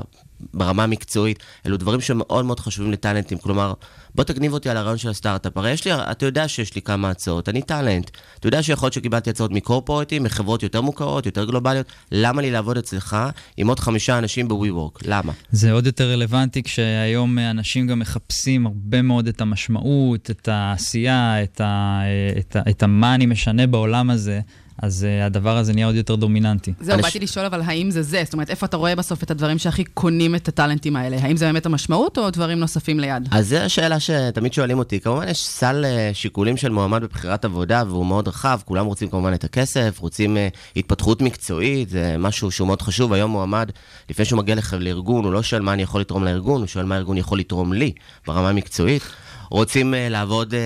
ברמה 0.54 0.84
המקצועית, 0.84 1.38
אלו 1.66 1.76
דברים 1.76 2.00
שמאוד 2.00 2.44
מאוד 2.44 2.60
חשובים 2.60 2.92
לטאלנטים. 2.92 3.38
כלומר, 3.38 3.72
בוא 4.14 4.24
תגניב 4.24 4.52
אותי 4.52 4.70
על 4.70 4.76
הרעיון 4.76 4.98
של 4.98 5.08
הסטארט-אפ. 5.08 5.56
הרי 5.56 5.70
יש 5.70 5.84
לי, 5.84 5.94
אתה 5.94 6.26
יודע 6.26 6.48
שיש 6.48 6.74
לי 6.74 6.82
כמה 6.82 7.10
הצעות, 7.10 7.48
אני 7.48 7.62
טאלנט. 7.62 8.10
אתה 8.40 8.46
יודע 8.46 8.62
שיכול 8.62 8.86
להיות 8.86 8.92
שקיבלתי 8.92 9.30
הצעות 9.30 9.50
מקורפורטים, 9.50 10.22
מחברות 10.22 10.62
יותר 10.62 10.80
מוכרות, 10.80 11.26
יותר 11.26 11.44
גלובליות. 11.44 11.86
למה 12.12 12.42
לי 12.42 12.50
לעבוד 12.50 12.78
אצלך 12.78 13.16
עם 13.56 13.68
עוד 13.68 13.80
חמישה 13.80 14.18
אנשים 14.18 14.48
ב-WeWork? 14.48 14.98
למה? 15.04 15.32
זה 15.50 15.72
עוד 15.72 15.86
יותר 15.86 16.10
רלוונטי 16.10 16.62
כשהיום 16.62 17.38
אנשים 17.38 17.86
גם 17.86 17.98
מחפשים 17.98 18.66
הרבה 18.66 19.02
מאוד 19.02 19.28
את 19.28 19.40
המשמעות, 19.40 20.30
את 20.30 20.48
העשייה, 20.48 21.42
את, 21.42 21.60
ה, 21.60 22.00
את, 22.38 22.56
ה, 22.56 22.70
את 22.70 22.82
המה 22.82 23.14
אני 23.14 23.26
משנה 23.26 23.66
בעולם 23.66 24.10
הזה, 24.10 24.40
אז 24.82 25.06
uh, 25.06 25.26
הדבר 25.26 25.56
הזה 25.56 25.72
נהיה 25.72 25.86
עוד 25.86 25.94
יותר 25.94 26.14
דומיננטי. 26.14 26.72
זהו, 26.80 26.98
באתי 27.02 27.18
לשאול, 27.20 27.46
אבל 27.46 27.60
האם 27.64 27.90
זה 27.90 28.02
זה? 28.02 28.22
זאת 28.24 28.32
אומרת, 28.32 28.50
איפה 28.50 28.66
אתה 28.66 28.76
רואה 28.76 28.94
בסוף 28.94 29.22
את 29.22 29.30
הדברים 29.30 29.58
שהכי 29.58 29.84
קונים 29.84 30.34
את 30.34 30.48
הטאלנטים 30.48 30.96
האלה? 30.96 31.16
האם 31.22 31.36
זה 31.36 31.46
באמת 31.46 31.66
המשמעות 31.66 32.18
או 32.18 32.30
דברים 32.30 32.58
נוספים 32.58 33.00
ליד? 33.00 33.28
אז 33.30 33.48
זו 33.48 33.56
השאלה 33.56 34.00
שתמיד 34.00 34.52
שואלים 34.52 34.78
אותי. 34.78 35.00
כמובן, 35.00 35.28
יש 35.28 35.46
סל 35.46 35.84
אה, 35.84 36.10
שיקולים 36.12 36.56
של 36.56 36.68
מועמד 36.68 37.02
בבחירת 37.02 37.44
עבודה, 37.44 37.82
והוא 37.86 38.06
מאוד 38.06 38.28
רחב. 38.28 38.60
כולם 38.64 38.86
רוצים 38.86 39.08
כמובן 39.08 39.34
את 39.34 39.44
הכסף, 39.44 39.98
רוצים 40.00 40.36
אה, 40.36 40.48
התפתחות 40.76 41.22
מקצועית, 41.22 41.88
זה 41.88 42.16
משהו 42.18 42.50
שהוא 42.50 42.66
מאוד 42.66 42.82
חשוב. 42.82 43.12
היום 43.12 43.30
מועמד, 43.30 43.70
לפני 44.10 44.24
שהוא 44.24 44.38
מגיע 44.38 44.54
לארגון, 44.80 45.24
הוא 45.24 45.32
לא 45.32 45.42
שואל 45.42 45.62
מה 45.62 45.72
אני 45.72 45.82
יכול 45.82 46.00
לתרום 46.00 46.24
לארגון, 46.24 46.60
הוא 46.60 46.66
שואל 46.66 46.84
מה 46.84 46.94
הארגון 46.94 47.16
יכול 47.16 47.38
לתרום 47.38 47.72
לי 47.72 47.92
ברמה 48.26 48.48
המקצועית. 48.48 49.02
רוצים 49.50 49.94
uh, 49.94 49.96
לעבוד 50.10 50.54
uh, 50.54 50.56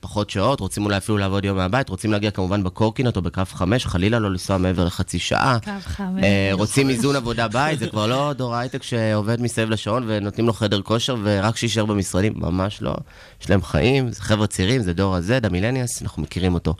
פחות 0.00 0.30
שעות, 0.30 0.60
רוצים 0.60 0.84
אולי 0.84 0.96
אפילו 0.96 1.18
לעבוד 1.18 1.44
יום 1.44 1.56
מהבית, 1.56 1.88
רוצים 1.88 2.12
להגיע 2.12 2.30
כמובן 2.30 2.64
בקורקינט 2.64 3.16
או 3.16 3.22
בקו 3.22 3.42
5, 3.52 3.86
חלילה 3.86 4.18
לא 4.18 4.30
לנסוע 4.30 4.58
מעבר 4.58 4.84
לחצי 4.84 5.18
שעה. 5.18 5.58
קו 5.64 5.70
חמש. 5.80 6.24
אה, 6.24 6.50
רוצים 6.52 6.90
איזון 6.90 7.16
עבודה 7.16 7.48
בית, 7.48 7.78
זה 7.78 7.86
כבר 7.86 8.06
לא 8.06 8.32
דור 8.38 8.54
הייטק 8.54 8.82
שעובד 8.82 9.40
מסביב 9.40 9.70
לשעון 9.70 10.04
ונותנים 10.06 10.46
לו 10.46 10.52
חדר 10.52 10.82
כושר 10.82 11.16
ורק 11.22 11.56
שיישאר 11.56 11.84
במשרדים, 11.84 12.32
ממש 12.36 12.82
לא. 12.82 12.94
יש 13.42 13.50
להם 13.50 13.62
חיים, 13.62 14.12
זה 14.12 14.22
חבר'ה 14.22 14.46
צעירים, 14.46 14.82
זה 14.82 14.92
דור 14.92 15.16
ה-Z, 15.16 15.46
המילניאס, 15.46 16.02
אנחנו 16.02 16.22
מכירים 16.22 16.54
אותו. 16.54 16.74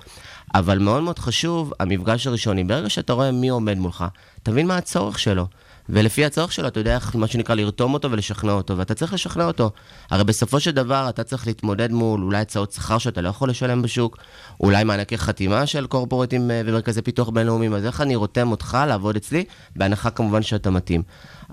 אבל 0.54 0.78
מאוד 0.78 1.02
מאוד 1.02 1.18
חשוב, 1.18 1.72
המפגש 1.80 2.26
הראשוני, 2.26 2.64
ברגע 2.64 2.88
שאתה 2.88 3.12
רואה 3.12 3.32
מי 3.32 3.48
עומד 3.48 3.78
מולך, 3.78 4.04
תבין 4.42 4.66
מה 4.66 4.76
הצורך 4.76 5.18
שלו. 5.18 5.46
ולפי 5.88 6.24
הצורך 6.24 6.52
שלו, 6.52 6.68
אתה 6.68 6.80
יודע 6.80 6.94
איך, 6.94 7.16
מה 7.16 7.26
שנקרא, 7.26 7.54
לרתום 7.54 7.94
אותו 7.94 8.10
ולשכנע 8.10 8.52
אותו, 8.52 8.78
ואתה 8.78 8.94
צריך 8.94 9.12
לשכנע 9.12 9.44
אותו. 9.44 9.70
הרי 10.10 10.24
בסופו 10.24 10.60
של 10.60 10.70
דבר, 10.70 11.06
אתה 11.08 11.24
צריך 11.24 11.46
להתמודד 11.46 11.92
מול 11.92 12.22
אולי 12.22 12.38
הצעות 12.38 12.72
שכר 12.72 12.98
שאתה 12.98 13.20
לא 13.20 13.28
יכול 13.28 13.50
לשלם 13.50 13.82
בשוק, 13.82 14.16
אולי 14.60 14.84
מענקי 14.84 15.18
חתימה 15.18 15.66
של 15.66 15.86
קורפורטים 15.86 16.50
אה, 16.50 16.62
ומרכזי 16.66 17.02
פיתוח 17.02 17.28
בינלאומיים, 17.28 17.74
אז 17.74 17.84
איך 17.86 18.00
אני 18.00 18.16
רותם 18.16 18.50
אותך 18.50 18.78
לעבוד 18.88 19.16
אצלי, 19.16 19.44
בהנחה 19.76 20.10
כמובן 20.10 20.42
שאתה 20.42 20.70
מתאים. 20.70 21.02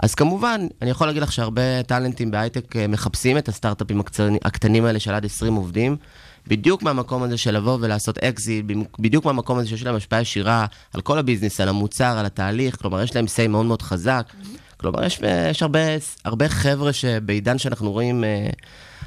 אז 0.04 0.16
כמובן, 0.16 0.62
אני 0.82 0.90
יכול 0.90 1.08
להגיד 1.08 1.24
לך 1.24 1.32
שהרבה 1.32 1.84
טאלנטים 1.84 2.32
בהייטק 2.32 2.76
אה, 2.76 2.88
מחפשים 2.88 3.38
את 3.38 3.48
הסטארט-אפים 3.48 4.02
הקטנים 4.46 4.86
האלה 4.86 5.00
של 5.00 5.14
עד 5.14 5.26
20 5.26 5.56
עובדים, 5.56 5.98
בדיוק 6.48 6.84
מהמקום 6.84 7.24
הזה 7.24 7.38
של 7.38 7.58
לבוא 7.58 7.78
ולעשות 7.82 8.18
אקזיט, 8.18 8.66
בדיוק 9.00 9.26
מהמקום 9.26 9.60
הזה 9.60 9.68
שיש 9.70 9.84
להם 9.84 9.96
השפעה 9.96 10.22
ישירה 10.22 10.66
על 10.94 11.02
כל 11.02 11.18
ה 11.18 11.22
business, 11.22 11.62
על 11.62 11.70
המוצר, 11.70 12.18
על 12.18 12.26
התהליך, 12.26 12.76
כלומר, 12.76 13.02
יש 13.02 13.16
להם 13.16 13.26
say 13.26 13.48
מאוד 13.48 13.66
מאוד 13.66 13.82
חזק. 13.82 14.34
כלומר, 14.78 15.04
יש, 15.04 15.20
יש 15.50 15.62
הרבה, 15.62 15.80
הרבה 16.26 16.50
חבר'ה 16.50 16.94
שבעידן 16.94 17.58
שאנחנו 17.58 17.92
רואים 17.92 18.24
אה, 18.24 18.50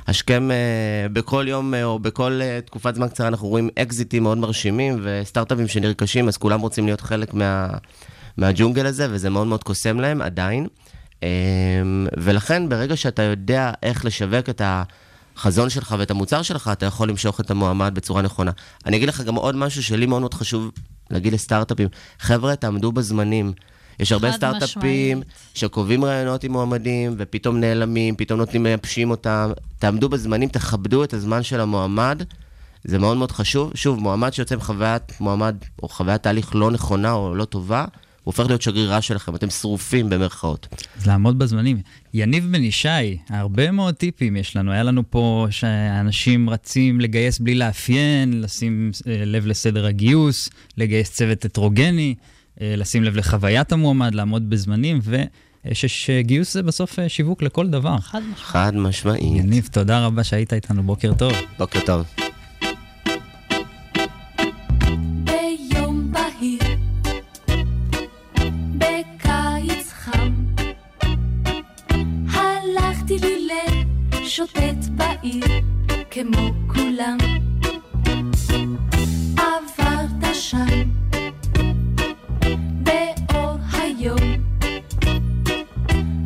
השכם 0.07 0.51
אה, 0.51 1.09
בכל 1.13 1.45
יום 1.49 1.75
אה, 1.75 1.85
או 1.85 1.99
בכל 1.99 2.41
אה, 2.43 2.61
תקופת 2.67 2.95
זמן 2.95 3.09
קצרה, 3.09 3.29
אנחנו 3.29 3.49
רואים 3.49 3.69
אקזיטים 3.79 4.23
מאוד 4.23 4.39
מרשימים 4.39 5.01
וסטארט-אפים 5.03 5.69
שנרכשים, 5.69 6.29
אז 6.29 6.37
כולם 6.37 6.61
רוצים 6.61 6.87
להיות 6.87 7.01
חלק 7.01 7.35
מה, 7.35 7.69
מהג'ונגל 8.37 8.87
הזה, 8.87 9.07
וזה 9.11 9.31
מאוד 9.31 9.47
מאוד 9.47 9.65
קוסם 9.65 10.01
להם 10.01 10.23
עדיין. 10.23 10.67
אה, 11.23 11.29
ולכן, 12.17 12.69
ברגע 12.69 12.97
שאתה 12.97 13.23
יודע 13.23 13.73
איך 13.83 14.05
לשווק 14.05 14.49
את 14.49 14.61
ה... 14.61 14.83
החזון 15.37 15.71
שלך 15.71 15.95
ואת 15.99 16.11
המוצר 16.11 16.43
שלך, 16.43 16.71
אתה 16.73 16.87
יכול 16.87 17.09
למשוך 17.09 17.41
את 17.41 17.51
המועמד 17.51 17.93
בצורה 17.95 18.23
נכונה. 18.23 18.51
אני 18.87 18.97
אגיד 18.97 19.09
לך 19.09 19.21
גם 19.21 19.35
עוד 19.35 19.57
משהו 19.57 19.83
שלי 19.83 20.07
מאוד 20.07 20.21
מאוד 20.21 20.35
חשוב 20.35 20.71
להגיד 21.11 21.33
לסטארט-אפים. 21.33 21.89
חבר'ה, 22.19 22.57
תעמדו 22.57 22.93
בזמנים. 22.93 23.53
יש 23.99 24.13
הרבה 24.13 24.33
סטארט-אפים. 24.33 25.23
שקובעים 25.55 26.05
רעיונות 26.05 26.45
עם 26.45 26.53
מועמדים, 26.53 27.15
ופתאום 27.19 27.61
נעלמים, 27.61 28.17
פתאום 28.17 28.39
נותנים, 28.39 28.63
מייבשים 28.63 29.11
אותם. 29.11 29.53
תעמדו 29.79 30.09
בזמנים, 30.09 30.49
תכבדו 30.49 31.05
את 31.05 31.15
הזמן 31.15 31.43
של 31.43 31.61
המועמד. 31.61 32.23
זה 32.85 32.99
מאוד 32.99 33.17
מאוד 33.17 33.33
חשוב. 33.33 33.73
שוב, 33.75 34.01
מועמד 34.01 34.33
שיוצא 34.33 34.55
עם 34.55 34.61
חוויית 34.61 35.21
מועמד, 35.21 35.57
או 35.83 35.89
חוויית 35.89 36.23
תהליך 36.23 36.55
לא 36.55 36.71
נכונה 36.71 37.13
או 37.13 37.35
לא 37.35 37.45
טובה, 37.45 37.85
הוא 38.25 38.33
הופך 38.33 38.47
להיות 38.47 38.63
שגרירה 38.63 39.03
שלכם, 39.03 39.35
אתם 39.35 39.51
שרופים 39.51 40.11
במרכאות. 40.11 40.69
אז 40.97 41.07
לעמוד 41.07 41.39
בזמנים. 41.39 41.81
יניב 42.15 42.49
בן 42.53 42.63
ישי, 42.63 43.19
הרבה 43.29 43.71
מאוד 43.71 43.95
טיפים 43.95 44.37
יש 44.37 44.57
לנו. 44.57 44.73
היה 44.73 44.83
לנו 44.83 45.03
פה 45.11 45.47
שאנשים 45.51 46.51
רצים 46.51 47.01
לגייס 47.01 47.39
בלי 47.39 47.55
לאפיין, 47.55 48.41
לשים 48.41 48.91
אה, 49.07 49.23
לב 49.27 49.47
לסדר 49.47 49.87
הגיוס, 49.87 50.51
לגייס 50.77 51.13
צוות 51.13 51.45
הטרוגני, 51.45 52.15
אה, 52.61 52.75
לשים 52.77 53.05
לב 53.05 53.17
לחוויית 53.17 53.73
המועמד, 53.73 54.15
לעמוד 54.15 54.51
בזמנים, 54.51 55.01
ושגיוס 55.65 56.53
זה 56.53 56.63
בסוף 56.63 56.99
אה, 56.99 57.09
שיווק 57.09 57.43
לכל 57.43 57.69
דבר. 57.69 57.99
חד 57.99 58.19
משמעית. 58.19 58.39
חד 58.39 58.75
משמעית. 58.75 59.37
יניב, 59.37 59.69
תודה 59.73 60.07
רבה 60.07 60.25
שהיית 60.25 60.53
איתנו, 60.53 60.83
בוקר 60.83 61.15
טוב. 61.15 61.33
בוקר 61.59 61.81
טוב. 61.87 62.32
לשוטט 74.33 74.89
בעיר 74.97 75.45
כמו 76.11 76.51
כולם. 76.67 77.19
עברת 79.37 80.35
שם 80.35 80.89
באור 82.83 83.57
היום, 83.73 84.21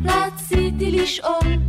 רציתי 0.05 0.91
לשאול 0.91 1.66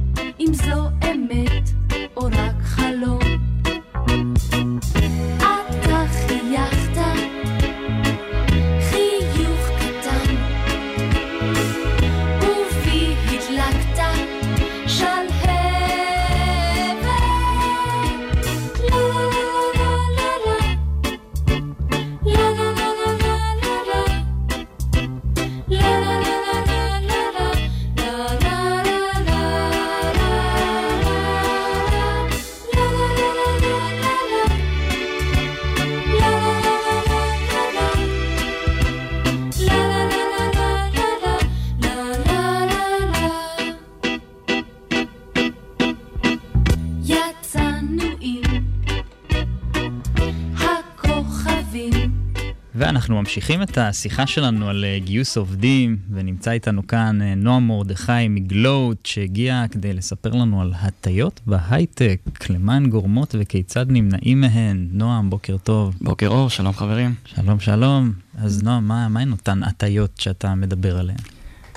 ואנחנו 52.79 53.17
ממשיכים 53.17 53.63
את 53.63 53.79
השיחה 53.79 54.27
שלנו 54.27 54.69
על 54.69 54.85
אה, 54.85 54.99
גיוס 54.99 55.37
עובדים, 55.37 55.97
ונמצא 56.11 56.51
איתנו 56.51 56.87
כאן 56.87 57.23
אה, 57.23 57.35
נועם 57.35 57.69
מרדכי 57.69 58.29
מגלוט, 58.31 59.07
שהגיע 59.07 59.65
כדי 59.71 59.93
לספר 59.93 60.31
לנו 60.31 60.61
על 60.61 60.73
הטיות 60.77 61.41
בהייטק, 61.47 62.21
למה 62.51 62.77
הן 62.77 62.91
גורמות 62.91 63.35
וכיצד 63.39 63.87
נמנעים 63.89 64.41
מהן. 64.41 64.89
נועם, 64.93 65.31
בוקר 65.31 65.57
טוב. 65.57 65.97
בוקר 66.01 66.29
אור, 66.29 66.51
שלום 66.51 66.73
חברים. 66.73 67.15
שלום, 67.25 67.61
שלום. 67.61 68.13
אז 68.39 68.63
נועם, 68.63 68.89
מה, 68.89 69.09
מה 69.09 69.21
הן 69.21 69.33
אותן 69.33 69.63
הטיות 69.63 70.11
שאתה 70.19 70.55
מדבר 70.55 70.99
עליהן? 70.99 71.19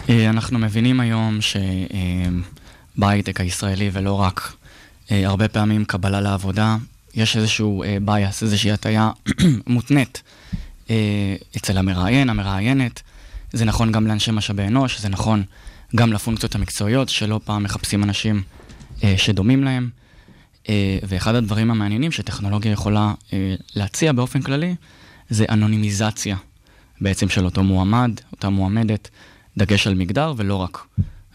אה, 0.09 0.29
אנחנו 0.29 0.59
מבינים 0.59 0.99
היום 0.99 1.39
שבהייטק 2.95 3.41
הישראלי, 3.41 3.89
ולא 3.93 4.13
רק, 4.13 4.53
הרבה 5.09 5.47
פעמים 5.47 5.85
קבלה 5.85 6.21
לעבודה, 6.21 6.77
יש 7.15 7.37
איזשהו 7.37 7.83
bias, 8.05 8.41
איזושהי 8.41 8.71
הטיה 8.71 9.11
מותנית 9.67 10.23
אצל 11.57 11.77
המראיין, 11.77 12.29
המראיינת. 12.29 13.01
זה 13.53 13.65
נכון 13.65 13.91
גם 13.91 14.07
לאנשי 14.07 14.31
משאבי 14.31 14.63
אנוש, 14.63 14.99
זה 14.99 15.09
נכון 15.09 15.43
גם 15.95 16.13
לפונקציות 16.13 16.55
המקצועיות, 16.55 17.09
שלא 17.09 17.39
פעם 17.43 17.63
מחפשים 17.63 18.03
אנשים 18.03 18.43
אה, 19.03 19.13
שדומים 19.17 19.63
להם. 19.63 19.89
אה, 20.69 20.97
ואחד 21.03 21.35
הדברים 21.35 21.71
המעניינים 21.71 22.11
שטכנולוגיה 22.11 22.71
יכולה 22.71 23.13
אה, 23.33 23.55
להציע 23.75 24.11
באופן 24.11 24.41
כללי, 24.41 24.75
זה 25.29 25.45
אנונימיזציה 25.49 26.35
בעצם 27.01 27.29
של 27.29 27.45
אותו 27.45 27.63
מועמד, 27.63 28.11
אותה 28.31 28.49
מועמדת, 28.49 29.09
דגש 29.57 29.87
על 29.87 29.93
מגדר 29.93 30.33
ולא 30.37 30.55
רק. 30.55 30.85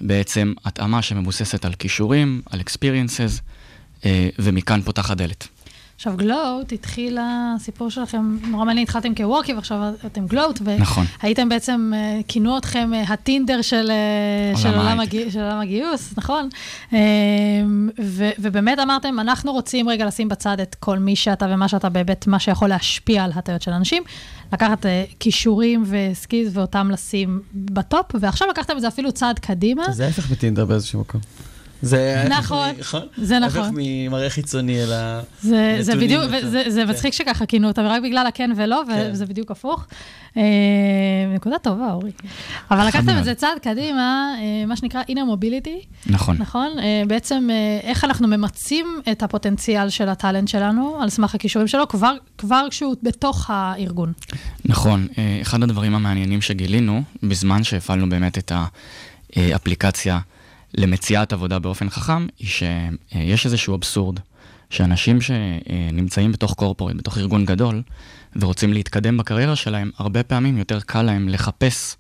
בעצם 0.01 0.53
התאמה 0.65 1.03
שמבוססת 1.03 1.65
על 1.65 1.75
כישורים, 1.75 2.43
על 2.51 2.61
experiences, 2.61 3.41
אה, 4.05 4.29
ומכאן 4.39 4.83
פותחת 4.83 5.17
דלת. 5.17 5.49
עכשיו, 5.97 6.17
גלוט, 6.17 6.73
התחיל 6.73 7.19
הסיפור 7.21 7.91
שלכם, 7.91 8.37
נורא 8.43 8.65
מעניין, 8.65 8.83
התחלתם 8.83 9.15
כוורקי 9.15 9.55
ועכשיו 9.55 9.79
אתם 10.07 10.27
גלוט, 10.27 10.61
נכון. 10.79 11.07
והייתם 11.23 11.49
בעצם, 11.49 11.93
אה, 11.95 12.21
כינו 12.29 12.59
אתכם 12.59 12.91
אה, 12.95 13.03
הטינדר 13.03 13.63
של, 13.63 13.91
אה, 13.91 14.53
עולם 14.55 14.63
של, 14.63 14.79
עולם. 14.79 15.01
הגי, 15.01 15.31
של 15.31 15.41
עולם 15.41 15.61
הגיוס, 15.61 16.15
נכון? 16.17 16.49
ו, 18.03 18.31
ובאמת 18.39 18.79
אמרתם, 18.79 19.21
אנחנו 19.21 19.53
רוצים 19.53 19.89
רגע 19.89 20.07
לשים 20.07 20.29
בצד 20.29 20.61
את 20.61 20.75
כל 20.75 20.99
מי 20.99 21.17
שאתה 21.17 21.47
ומה 21.51 21.69
שאתה 21.69 21.89
בהיבט, 21.89 22.27
מה 22.27 22.39
שיכול 22.39 22.69
להשפיע 22.69 23.25
על 23.25 23.33
הטיות 23.35 23.63
של 23.63 23.71
אנשים, 23.71 24.03
לקחת 24.53 24.87
כישורים 25.21 25.85
וסקיז 25.87 26.57
ואותם 26.57 26.91
לשים 26.91 27.41
בטופ, 27.55 28.07
ועכשיו 28.21 28.49
לקחתם 28.49 28.77
את 28.77 28.81
זה 28.81 28.89
אפילו 28.89 29.13
צעד 29.13 29.39
קדימה. 29.39 29.93
זה 29.93 30.07
ההפך 30.07 30.31
מטינדר 30.31 30.65
באיזשהו 30.65 31.01
מקום. 31.01 31.21
זה 31.83 32.25
נכון, 32.29 32.69
מ- 32.71 32.81
נכון? 32.81 33.03
זה 33.17 33.39
נכון. 33.39 33.61
ההפך 33.61 33.73
ממראה 33.77 34.31
חיצוני 34.31 34.83
אל 34.83 34.93
ה... 34.93 35.21
זה, 35.43 35.77
זה 35.81 35.97
בדיוק. 35.97 36.25
זה, 36.43 36.71
זה 36.71 36.83
כן. 36.85 36.91
מצחיק 36.91 37.13
שככה 37.13 37.47
כינו 37.47 37.69
אותם, 37.69 37.83
רק 37.83 38.03
בגלל 38.03 38.27
הכן 38.27 38.51
ולא, 38.57 38.83
כן. 38.89 39.09
וזה 39.13 39.27
בדיוק 39.27 39.51
הפוך. 39.51 39.87
אה, 40.37 40.43
נקודה 41.35 41.59
טובה, 41.59 41.93
אורי. 41.93 42.11
אבל 42.71 42.87
לקחתם. 42.87 43.19
את 43.19 43.25
זה 43.25 43.35
צעד 43.35 43.59
קדימה, 43.63 44.35
אה, 44.39 44.67
מה 44.67 44.77
שנקרא 44.77 45.03
inner 45.03 45.35
mobility, 45.37 45.87
נכון. 46.07 46.37
נכון? 46.39 46.69
אה, 46.79 47.03
בעצם 47.07 47.49
אה, 47.51 47.89
איך 47.89 48.05
אנחנו 48.05 48.29
ממצים 48.29 48.87
את 49.13 49.23
הפוטנציאל 49.23 49.89
של 49.89 50.09
הטאלנט 50.09 50.49
שלנו, 50.49 50.99
על 51.03 51.09
סמך 51.11 51.35
הכישורים 51.35 51.69
שלו, 51.69 51.89
כבר, 51.89 52.15
כבר 52.39 52.67
כשהוא 52.71 52.97
בתוך 53.03 53.51
הארגון. 53.53 54.13
נכון, 54.65 55.07
אה, 55.19 55.39
אחד 55.43 55.63
הדברים 55.63 55.95
המעניינים 55.95 56.43
שגילינו, 56.43 57.03
בזמן 57.23 57.65
שהפעלנו 57.65 58.09
באמת 58.09 58.39
את 58.39 58.53
האפליקציה 59.37 60.19
למציאת 60.77 61.33
עבודה 61.33 61.59
באופן 61.59 61.91
חכם, 61.91 62.27
היא 62.39 62.49
שיש 62.49 63.47
איזשהו 63.47 63.75
אבסורד, 63.75 64.21
שאנשים 64.71 65.19
שנמצאים 65.21 66.33
בתוך 66.33 66.55
קורפורט, 66.55 66.97
בתוך 66.97 67.19
ארגון 67.19 67.45
גדול, 67.45 67.83
ורוצים 68.37 68.73
להתקדם 68.73 69.17
בקריירה 69.17 69.57
שלהם, 69.57 69.91
הרבה 69.99 70.23
פעמים 70.23 70.59
יותר 70.59 70.81
קל 70.81 71.03
להם 71.03 71.29
לחפש 71.29 71.97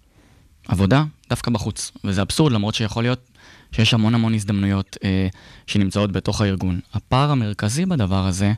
עבודה 0.68 1.04
דווקא 1.30 1.50
בחוץ. 1.50 1.92
וזה 2.04 2.22
אבסורד, 2.22 2.52
למרות 2.52 2.74
שיכול 2.74 3.02
להיות 3.04 3.30
שיש 3.72 3.94
המון 3.94 4.14
המון 4.14 4.34
הזדמנויות 4.34 4.96
אה, 5.04 5.28
שנמצאות 5.66 6.12
בתוך 6.12 6.40
הארגון. 6.40 6.80
הפער 6.94 7.30
המרכזי 7.30 7.86
בדבר 7.86 8.26
הזה 8.26 8.52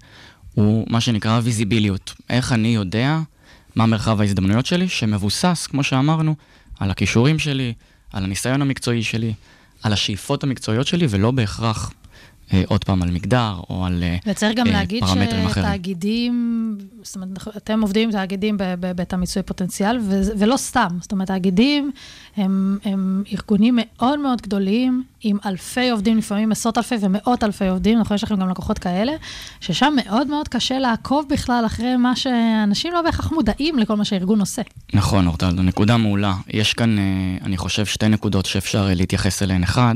הוא 0.54 0.86
מה 0.90 1.00
שנקרא 1.00 1.40
ויזיביליות. 1.42 2.14
איך 2.30 2.52
אני 2.52 2.74
יודע 2.74 3.18
מה 3.76 3.86
מרחב 3.86 4.20
ההזדמנויות 4.20 4.66
שלי, 4.66 4.88
שמבוסס, 4.88 5.66
כמו 5.70 5.82
שאמרנו, 5.82 6.34
על 6.80 6.90
הכישורים 6.90 7.38
שלי, 7.38 7.72
על 8.12 8.24
הניסיון 8.24 8.62
המקצועי 8.62 9.02
שלי, 9.02 9.34
על 9.82 9.92
השאיפות 9.92 10.42
המקצועיות 10.44 10.86
שלי, 10.86 11.06
ולא 11.10 11.30
בהכרח 11.30 11.92
עוד 12.66 12.84
פעם 12.84 13.02
על 13.02 13.10
מגדר 13.10 13.54
או 13.70 13.86
על 13.86 14.02
אה, 14.02 14.16
וצריך 14.26 14.56
גם 14.56 14.66
אה, 14.66 14.72
להגיד 14.72 15.04
פרמטרים 15.04 15.46
אחרים. 15.46 15.66
שתאגידים, 15.66 16.78
זאת 17.02 17.16
אומרת, 17.16 17.30
אתם 17.56 17.80
עובדים 17.80 18.08
עם 18.08 18.12
תאגידים 18.12 18.56
ב- 18.58 18.74
בהיבט 18.80 19.12
המיצוי 19.12 19.42
פוטנציאל, 19.42 19.98
ולא 20.38 20.56
סתם. 20.56 20.88
זאת 21.00 21.12
אומרת, 21.12 21.28
תאגידים 21.28 21.90
הם, 22.36 22.78
הם 22.84 23.22
ארגונים 23.32 23.78
מאוד 23.80 24.18
מאוד 24.18 24.42
גדולים, 24.42 25.02
עם 25.22 25.36
אלפי 25.46 25.90
עובדים, 25.90 26.18
לפעמים 26.18 26.52
עשרות 26.52 26.78
אלפי 26.78 26.94
ומאות 27.00 27.44
אלפי 27.44 27.68
עובדים, 27.68 27.98
נכון, 27.98 28.14
יש 28.14 28.24
לכם 28.24 28.36
גם 28.36 28.48
לקוחות 28.48 28.78
כאלה, 28.78 29.12
ששם 29.60 29.94
מאוד 29.96 30.26
מאוד 30.26 30.48
קשה 30.48 30.78
לעקוב 30.78 31.26
בכלל 31.28 31.62
אחרי 31.66 31.96
מה 31.96 32.16
שאנשים 32.16 32.92
לא 32.92 33.02
בהכרח 33.02 33.32
מודעים 33.32 33.78
לכל 33.78 33.96
מה 33.96 34.04
שהארגון 34.04 34.40
עושה. 34.40 34.62
נכון, 34.94 35.26
אורטל, 35.26 35.50
נקודה 35.50 35.96
מעולה. 35.96 36.34
יש 36.48 36.74
כאן, 36.74 36.98
אה, 36.98 37.04
אני 37.42 37.56
חושב, 37.56 37.86
שתי 37.86 38.08
נקודות 38.08 38.46
שאפשר 38.46 38.88
אה, 38.88 38.94
להתייחס 38.94 39.42
אליהן. 39.42 39.62
אחד, 39.62 39.94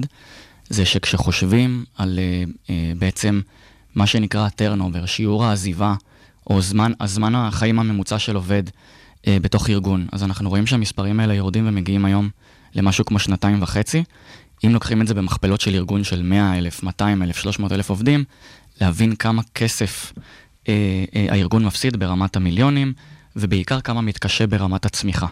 זה 0.69 0.85
שכשחושבים 0.85 1.85
על 1.97 2.19
אה, 2.19 2.45
אה, 2.71 2.93
בעצם 2.99 3.41
מה 3.95 4.07
שנקרא 4.07 4.49
turnover, 4.49 5.07
שיעור 5.07 5.45
העזיבה, 5.45 5.95
או 6.51 6.61
זמן, 6.61 6.93
הזמן 7.01 7.35
החיים 7.35 7.79
הממוצע 7.79 8.19
של 8.19 8.37
עובד 8.37 8.63
אה, 9.27 9.37
בתוך 9.43 9.71
ארגון, 9.71 10.07
אז 10.13 10.23
אנחנו 10.23 10.51
רואים 10.51 10.67
שהמספרים 10.67 11.21
האלה 11.21 11.35
יורדים 11.35 11.69
ומגיעים 11.69 12.05
היום 12.05 12.29
למשהו 12.75 13.05
כמו 13.05 13.19
שנתיים 13.19 13.63
וחצי. 13.63 14.05
אם 14.67 14.73
לוקחים 14.73 15.03
את 15.03 15.07
זה 15.07 15.15
במכפלות 15.15 15.61
של 15.61 15.75
ארגון 15.75 16.05
של 16.05 16.23
100 16.23 16.59
אלף, 16.59 16.83
200 16.83 17.23
אלף, 17.23 17.37
300 17.37 17.73
אלף 17.73 17.91
עובדים, 17.91 18.25
להבין 18.81 19.17
כמה 19.17 19.43
כסף 19.55 20.13
אה, 20.69 21.05
אה, 21.17 21.27
הארגון 21.31 21.65
מפסיד 21.65 21.97
ברמת 21.97 22.37
המיליונים, 22.37 22.93
ובעיקר 23.37 23.81
כמה 23.81 24.01
מתקשה 24.01 24.47
ברמת 24.47 24.87
הצמיחה. 24.87 25.27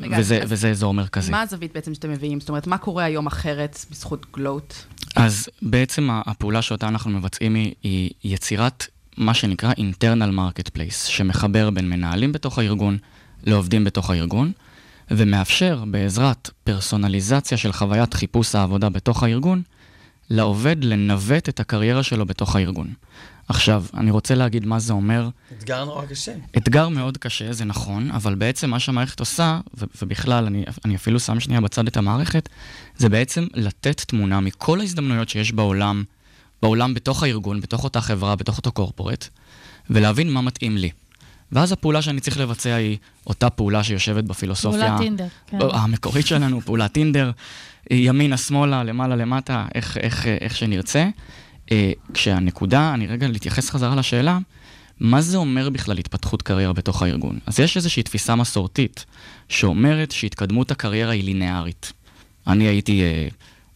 רגע, 0.00 0.16
וזה, 0.18 0.40
וזה 0.48 0.70
אזור 0.70 0.94
מרכזי. 0.94 1.30
מה 1.30 1.40
הזווית 1.40 1.72
בעצם 1.74 1.94
שאתם 1.94 2.10
מביאים? 2.10 2.40
זאת 2.40 2.48
אומרת, 2.48 2.66
מה 2.66 2.78
קורה 2.78 3.04
היום 3.04 3.26
אחרת 3.26 3.78
בזכות 3.90 4.26
גלוט? 4.32 4.74
אז 5.16 5.48
בעצם 5.62 6.08
הפעולה 6.26 6.62
שאותה 6.62 6.88
אנחנו 6.88 7.10
מבצעים 7.10 7.54
היא, 7.54 7.74
היא 7.82 8.10
יצירת 8.24 8.86
מה 9.16 9.34
שנקרא 9.34 9.72
internal 9.72 10.38
marketplace, 10.38 10.94
שמחבר 10.94 11.70
בין 11.70 11.90
מנהלים 11.90 12.32
בתוך 12.32 12.58
הארגון 12.58 12.98
לעובדים 13.44 13.84
בתוך 13.84 14.10
הארגון, 14.10 14.52
ומאפשר 15.10 15.84
בעזרת 15.86 16.50
פרסונליזציה 16.64 17.58
של 17.58 17.72
חוויית 17.72 18.14
חיפוש 18.14 18.54
העבודה 18.54 18.88
בתוך 18.88 19.22
הארגון, 19.22 19.62
לעובד 20.30 20.76
לנווט 20.84 21.48
את 21.48 21.60
הקריירה 21.60 22.02
שלו 22.02 22.26
בתוך 22.26 22.56
הארגון. 22.56 22.92
עכשיו, 23.48 23.84
אני 23.94 24.10
רוצה 24.10 24.34
להגיד 24.34 24.66
מה 24.66 24.78
זה 24.78 24.92
אומר 24.92 25.28
אתגר 25.58 25.84
נורא 25.84 26.06
קשה. 26.06 26.32
אתגר 26.56 26.88
מאוד 26.88 27.18
קשה, 27.18 27.52
זה 27.52 27.64
נכון, 27.64 28.10
אבל 28.10 28.34
בעצם 28.34 28.70
מה 28.70 28.80
שהמערכת 28.80 29.20
עושה, 29.20 29.60
ובכלל, 30.02 30.44
אני, 30.44 30.64
אני 30.84 30.96
אפילו 30.96 31.20
שם 31.20 31.40
שנייה 31.40 31.60
בצד 31.60 31.86
את 31.86 31.96
המערכת, 31.96 32.48
זה 32.96 33.08
בעצם 33.08 33.46
לתת 33.54 34.00
תמונה 34.00 34.40
מכל 34.40 34.80
ההזדמנויות 34.80 35.28
שיש 35.28 35.52
בעולם, 35.52 36.04
בעולם 36.62 36.94
בתוך 36.94 37.22
הארגון, 37.22 37.60
בתוך 37.60 37.84
אותה 37.84 38.00
חברה, 38.00 38.36
בתוך 38.36 38.56
אותו 38.56 38.72
קורפורט, 38.72 39.28
ולהבין 39.90 40.32
מה 40.32 40.40
מתאים 40.40 40.76
לי. 40.76 40.90
ואז 41.52 41.72
הפעולה 41.72 42.02
שאני 42.02 42.20
צריך 42.20 42.38
לבצע 42.38 42.74
היא 42.74 42.96
אותה 43.26 43.50
פעולה 43.50 43.82
שיושבת 43.84 44.24
בפילוסופיה... 44.24 44.80
פעולת 44.80 45.00
טינדר, 45.00 45.26
כן. 45.46 45.58
המקורית 45.72 46.26
שלנו, 46.26 46.60
פעולת 46.60 46.92
טינדר, 46.92 47.30
ימינה, 47.90 48.36
שמאלה, 48.36 48.84
למעלה, 48.84 49.16
למטה, 49.16 49.66
איך, 49.74 49.96
איך, 49.96 50.26
איך 50.26 50.56
שנרצה. 50.56 51.08
אה, 51.72 51.92
כשהנקודה, 52.14 52.94
אני 52.94 53.06
רגע 53.06 53.28
להתייחס 53.28 53.70
חזרה 53.70 53.96
לשאלה, 53.96 54.38
מה 55.00 55.20
זה 55.20 55.36
אומר 55.36 55.70
בכלל 55.70 55.98
התפתחות 55.98 56.42
קריירה 56.42 56.72
בתוך 56.72 57.02
הארגון? 57.02 57.38
אז 57.46 57.60
יש 57.60 57.76
איזושהי 57.76 58.02
תפיסה 58.02 58.34
מסורתית 58.34 59.04
שאומרת 59.48 60.10
שהתקדמות 60.12 60.70
הקריירה 60.70 61.12
היא 61.12 61.24
לינארית. 61.24 61.92
אני 62.46 62.64
הייתי 62.64 63.02
אה, 63.02 63.28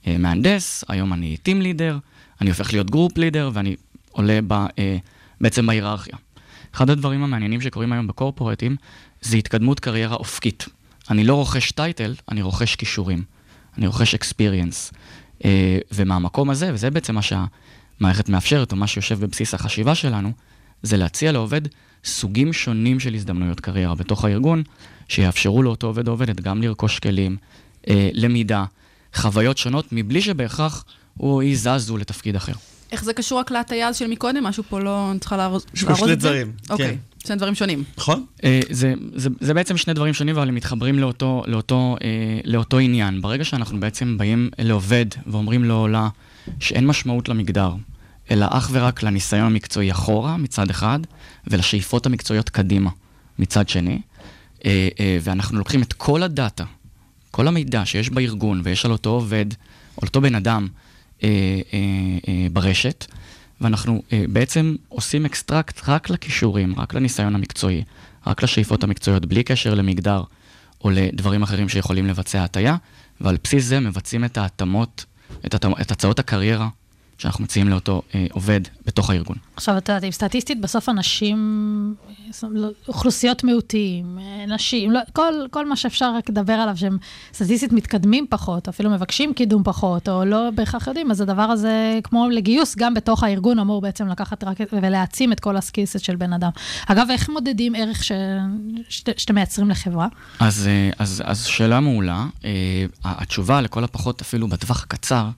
אה, 0.06 0.18
מהנדס, 0.18 0.84
היום 0.88 1.12
אני 1.12 1.36
team 1.36 1.62
leader, 1.62 1.98
אני 2.40 2.50
הופך 2.50 2.72
להיות 2.72 2.90
group 2.90 3.18
leader 3.18 3.50
ואני 3.52 3.76
עולה 4.10 4.38
ב, 4.46 4.52
אה, 4.52 4.96
בעצם 5.40 5.66
בהיררכיה. 5.66 6.16
אחד 6.74 6.90
הדברים 6.90 7.22
המעניינים 7.22 7.60
שקורים 7.60 7.92
היום 7.92 8.06
ב 8.06 8.12
corporateים 8.12 8.76
זה 9.20 9.36
התקדמות 9.36 9.80
קריירה 9.80 10.16
אופקית. 10.16 10.66
אני 11.10 11.24
לא 11.24 11.34
רוכש 11.34 11.72
טייטל, 11.72 12.14
אני 12.30 12.42
רוכש 12.42 12.74
כישורים. 12.74 13.22
אני 13.78 13.86
רוכש 13.86 14.14
אקספיריאנס. 14.14 14.92
אה, 15.44 15.78
ומהמקום 15.92 16.50
הזה, 16.50 16.70
וזה 16.74 16.90
בעצם 16.90 17.14
מה 17.14 17.22
שהמערכת 18.00 18.28
מאפשרת, 18.28 18.72
או 18.72 18.76
מה 18.76 18.86
שיושב 18.86 19.20
בבסיס 19.20 19.54
החשיבה 19.54 19.94
שלנו, 19.94 20.32
זה 20.82 20.96
להציע 20.96 21.32
לעובד 21.32 21.60
סוגים 22.04 22.52
שונים 22.52 23.00
של 23.00 23.14
הזדמנויות 23.14 23.60
קריירה 23.60 23.94
בתוך 23.94 24.24
הארגון, 24.24 24.62
שיאפשרו 25.08 25.62
לאותו 25.62 25.86
עובד 25.86 26.08
או 26.08 26.12
עובדת 26.12 26.40
גם 26.40 26.62
לרכוש 26.62 26.98
כלים, 26.98 27.36
אה, 27.88 28.08
למידה, 28.12 28.64
חוויות 29.14 29.58
שונות, 29.58 29.86
מבלי 29.92 30.20
שבהכרח 30.20 30.84
הוא 31.16 31.32
או 31.32 31.40
היא 31.40 31.56
זזו 31.56 31.96
לתפקיד 31.96 32.36
אחר. 32.36 32.52
איך 32.92 33.04
זה 33.04 33.12
קשור 33.12 33.38
רק 33.38 33.50
להטייה 33.50 33.88
אז 33.88 33.96
של 33.96 34.06
מקודם? 34.06 34.44
משהו 34.44 34.64
פה 34.68 34.80
לא... 34.80 35.10
אני 35.10 35.18
צריכה 35.18 35.36
שני 35.74 36.12
את 36.12 36.20
זה? 36.20 36.28
דברים, 36.28 36.52
אוקיי, 36.70 36.98
שני 37.26 37.36
דברים 37.36 37.54
שונים. 37.54 37.84
נכון? 37.98 38.26
אה, 38.44 38.60
זה, 38.70 38.94
זה, 39.14 39.28
זה 39.40 39.54
בעצם 39.54 39.76
שני 39.76 39.94
דברים 39.94 40.14
שונים, 40.14 40.36
אבל 40.36 40.48
הם 40.48 40.54
מתחברים 40.54 40.98
לאותו, 40.98 41.42
לאותו, 41.46 41.96
אה, 42.04 42.40
לאותו 42.44 42.78
עניין. 42.78 43.20
ברגע 43.20 43.44
שאנחנו 43.44 43.80
בעצם 43.80 44.18
באים 44.18 44.50
לעובד 44.58 45.06
ואומרים 45.26 45.64
לו 45.64 45.74
או 45.74 45.88
לה 45.88 46.08
שאין 46.60 46.86
משמעות 46.86 47.28
למגדר, 47.28 47.72
אלא 48.30 48.46
אך 48.50 48.68
ורק 48.72 49.02
לניסיון 49.02 49.46
המקצועי 49.46 49.92
אחורה 49.92 50.36
מצד 50.36 50.70
אחד, 50.70 50.98
ולשאיפות 51.46 52.06
המקצועיות 52.06 52.48
קדימה 52.48 52.90
מצד 53.38 53.68
שני, 53.68 54.00
אה, 54.64 54.88
אה, 55.00 55.18
ואנחנו 55.22 55.58
לוקחים 55.58 55.82
את 55.82 55.92
כל 55.92 56.22
הדאטה, 56.22 56.64
כל 57.30 57.48
המידע 57.48 57.86
שיש 57.86 58.10
בארגון 58.10 58.60
ויש 58.64 58.84
על 58.84 58.92
אותו 58.92 59.10
עובד, 59.10 59.46
על 59.96 60.08
אותו 60.08 60.20
בן 60.20 60.34
אדם 60.34 60.68
אה, 61.22 61.28
ברשת, 62.52 63.06
ואנחנו 63.60 64.02
בעצם 64.28 64.76
עושים 64.88 65.24
extract 65.24 65.88
רק 65.88 66.10
לכישורים, 66.10 66.74
רק 66.78 66.94
לניסיון 66.94 67.34
המקצועי, 67.34 67.84
רק 68.26 68.42
לשאיפות 68.42 68.84
המקצועיות, 68.84 69.26
בלי 69.26 69.42
קשר 69.42 69.74
למגדר 69.74 70.22
או 70.84 70.90
לדברים 70.90 71.42
אחרים 71.42 71.68
שיכולים 71.68 72.06
לבצע 72.06 72.44
הטיה, 72.44 72.76
ועל 73.20 73.36
בסיס 73.44 73.64
זה 73.64 73.80
מבצעים 73.80 74.24
את 74.24 74.38
ההתאמות, 74.38 75.04
את, 75.46 75.54
התאמ, 75.54 75.72
את 75.80 75.90
הצעות 75.90 76.18
הקריירה 76.18 76.68
שאנחנו 77.20 77.44
מציעים 77.44 77.68
לאותו 77.68 78.02
אה, 78.14 78.26
עובד 78.32 78.60
בתוך 78.86 79.10
הארגון. 79.10 79.36
עכשיו, 79.56 79.78
את 79.78 79.88
יודעת, 79.88 80.04
אם 80.04 80.10
סטטיסטית, 80.10 80.60
בסוף 80.60 80.88
אנשים, 80.88 81.94
לא, 82.42 82.68
אוכלוסיות 82.88 83.44
מיעוטים, 83.44 84.18
נשים, 84.48 84.90
לא, 84.90 85.00
כל, 85.12 85.32
כל 85.50 85.66
מה 85.66 85.76
שאפשר 85.76 86.14
רק 86.14 86.30
לדבר 86.30 86.52
עליו, 86.52 86.76
שהם 86.76 86.98
סטטיסטית 87.34 87.72
מתקדמים 87.72 88.26
פחות, 88.30 88.68
אפילו 88.68 88.90
מבקשים 88.90 89.34
קידום 89.34 89.62
פחות, 89.62 90.08
או 90.08 90.24
לא 90.24 90.50
בהכרח 90.54 90.86
יודעים, 90.86 91.10
אז 91.10 91.20
הדבר 91.20 91.42
הזה, 91.42 91.98
כמו 92.04 92.28
לגיוס, 92.28 92.76
גם 92.76 92.94
בתוך 92.94 93.22
הארגון 93.22 93.58
אמור 93.58 93.80
בעצם 93.80 94.08
לקחת 94.08 94.44
רק 94.44 94.56
ולהעצים 94.72 95.32
את 95.32 95.40
כל 95.40 95.56
הסקילסט 95.56 96.00
של 96.00 96.16
בן 96.16 96.32
אדם. 96.32 96.50
אגב, 96.86 97.06
איך 97.10 97.28
מודדים 97.28 97.74
ערך 97.74 98.04
ש, 98.04 98.12
ש, 98.88 99.02
שאתם 99.16 99.34
מייצרים 99.34 99.70
לחברה? 99.70 100.08
אז, 100.38 100.66
אה, 100.66 100.90
אז, 100.98 101.22
אז 101.26 101.44
שאלה 101.44 101.80
מעולה. 101.80 102.26
אה, 102.44 102.50
התשובה, 103.04 103.60
לכל 103.60 103.84
הפחות 103.84 104.20
אפילו 104.20 104.48
בטווח 104.48 104.82
הקצר, 104.82 105.28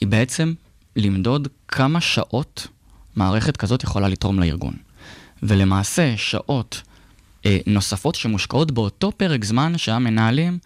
היא 0.00 0.08
בעצם 0.08 0.54
למדוד 1.00 1.48
כמה 1.68 2.00
שעות 2.00 2.66
מערכת 3.16 3.56
כזאת 3.56 3.82
יכולה 3.82 4.08
לתרום 4.08 4.40
לארגון. 4.40 4.74
ולמעשה, 5.42 6.16
שעות 6.16 6.82
אה, 7.46 7.58
נוספות 7.66 8.14
שמושקעות 8.14 8.70
באותו 8.70 9.12
פרק 9.16 9.44
זמן 9.44 9.78
שהמנהלים 9.78 10.58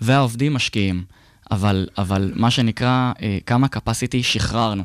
והעובדים 0.00 0.54
משקיעים. 0.54 1.04
אבל, 1.50 1.88
אבל 1.98 2.32
מה 2.36 2.50
שנקרא, 2.50 3.12
אה, 3.22 3.38
כמה 3.46 3.66
capacity 3.76 4.22
שחררנו. 4.22 4.82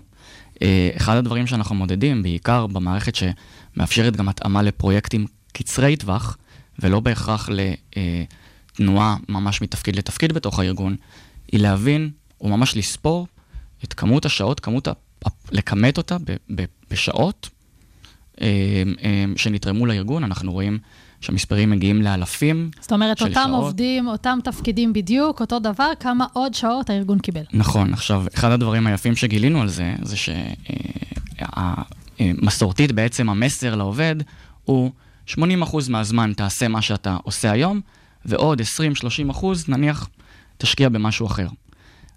אה, 0.62 0.90
אחד 0.98 1.16
הדברים 1.16 1.48
שאנחנו 1.48 1.76
מודדים, 1.76 2.24
בעיקר 2.24 2.68
במערכת 2.68 3.14
שמאפשרת 3.16 4.16
גם 4.16 4.30
התאמה 4.30 4.62
לפרויקטים 4.62 5.26
קצרי 5.54 5.96
טווח, 5.96 6.38
ולא 6.80 7.00
בהכרח 7.00 7.50
לתנועה 7.50 9.16
ממש 9.30 9.62
מתפקיד 9.62 9.96
לתפקיד 9.96 10.34
בתוך 10.34 10.60
הארגון, 10.60 10.96
היא 11.52 11.60
להבין, 11.60 12.10
או 12.42 12.50
ממש 12.50 12.78
לספור, 12.78 13.28
את 13.84 13.94
כמות 13.94 14.26
השעות, 14.26 14.60
כמות, 14.60 14.88
לכמת 15.52 15.98
אותה 15.98 16.18
בשעות 16.92 17.50
אה, 18.42 18.48
אה, 19.04 19.26
שנתרמו 19.36 19.86
לארגון. 19.86 20.24
אנחנו 20.24 20.52
רואים 20.52 20.80
שהמספרים 21.22 21.70
מגיעים 21.70 22.02
לאלפים 22.02 22.70
זאת 22.82 22.92
אומרת, 22.92 23.18
של 23.18 23.26
אותם 23.26 23.46
שעות. 23.48 23.64
עובדים, 23.64 24.08
אותם 24.08 24.40
תפקידים 24.44 24.94
בדיוק, 24.94 25.42
אותו 25.42 25.60
דבר, 25.60 25.92
כמה 26.00 26.26
עוד 26.34 26.54
שעות 26.54 26.90
הארגון 26.90 27.20
קיבל. 27.20 27.44
נכון, 27.54 27.94
עכשיו, 27.94 28.24
אחד 28.36 28.52
הדברים 28.52 28.88
היפים 28.88 29.16
שגילינו 29.16 29.62
על 29.62 29.70
זה, 29.70 29.94
זה 30.02 30.16
שמסורתית 32.20 32.92
בעצם 32.92 33.30
המסר 33.30 33.76
לעובד 33.76 34.16
הוא 34.66 34.92
80% 35.30 35.36
מהזמן 35.90 36.34
תעשה 36.34 36.68
מה 36.68 36.82
שאתה 36.82 37.18
עושה 37.24 37.52
היום, 37.52 37.82
ועוד 38.26 38.62
20-30 38.62 38.66
אחוז, 39.32 39.70
נניח, 39.70 40.10
תשקיע 40.58 40.90
במשהו 40.90 41.28
אחר. 41.28 41.48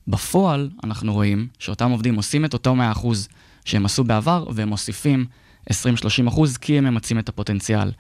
בפועל, 0.09 0.71
אנחנו 0.85 1.13
רואים 1.13 1.49
שאותם 1.59 1.91
עובדים 1.91 2.15
עושים 2.15 2.45
את 2.45 2.53
אותו 2.53 2.75
100 2.75 2.93
אחוז 2.93 3.29
שהם 3.65 3.85
עשו 3.85 4.05
בעבר, 4.05 4.47
והם 4.55 4.69
מוסיפים 4.69 5.27
20-30 5.71 5.75
אחוז, 6.29 6.57
כי 6.57 6.79
הם 6.79 6.85
ממצים 6.85 7.19
את 7.19 7.29
הפוטנציאל. 7.29 7.91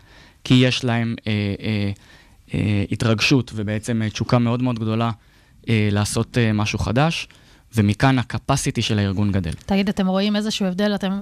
כי 0.45 0.55
יש 0.55 0.85
להם 0.85 1.14
אה, 1.27 1.33
אה, 1.61 1.90
אה, 2.55 2.85
התרגשות 2.92 3.53
ובעצם 3.55 4.03
אה, 4.03 4.11
תשוקה 4.11 4.38
מאוד 4.38 4.62
מאוד 4.62 4.79
גדולה 4.79 5.11
אה, 5.69 5.88
לעשות 5.92 6.38
אה, 6.38 6.53
משהו 6.53 6.79
חדש, 6.79 7.29
ומכאן 7.75 8.19
הקפסיטי 8.19 8.83
של 8.83 8.99
הארגון 8.99 9.33
גדל. 9.33 9.53
תגיד, 9.66 9.88
אתם 9.88 10.07
רואים 10.07 10.37
איזשהו 10.37 10.66
הבדל? 10.66 10.95
אתם... 10.95 11.21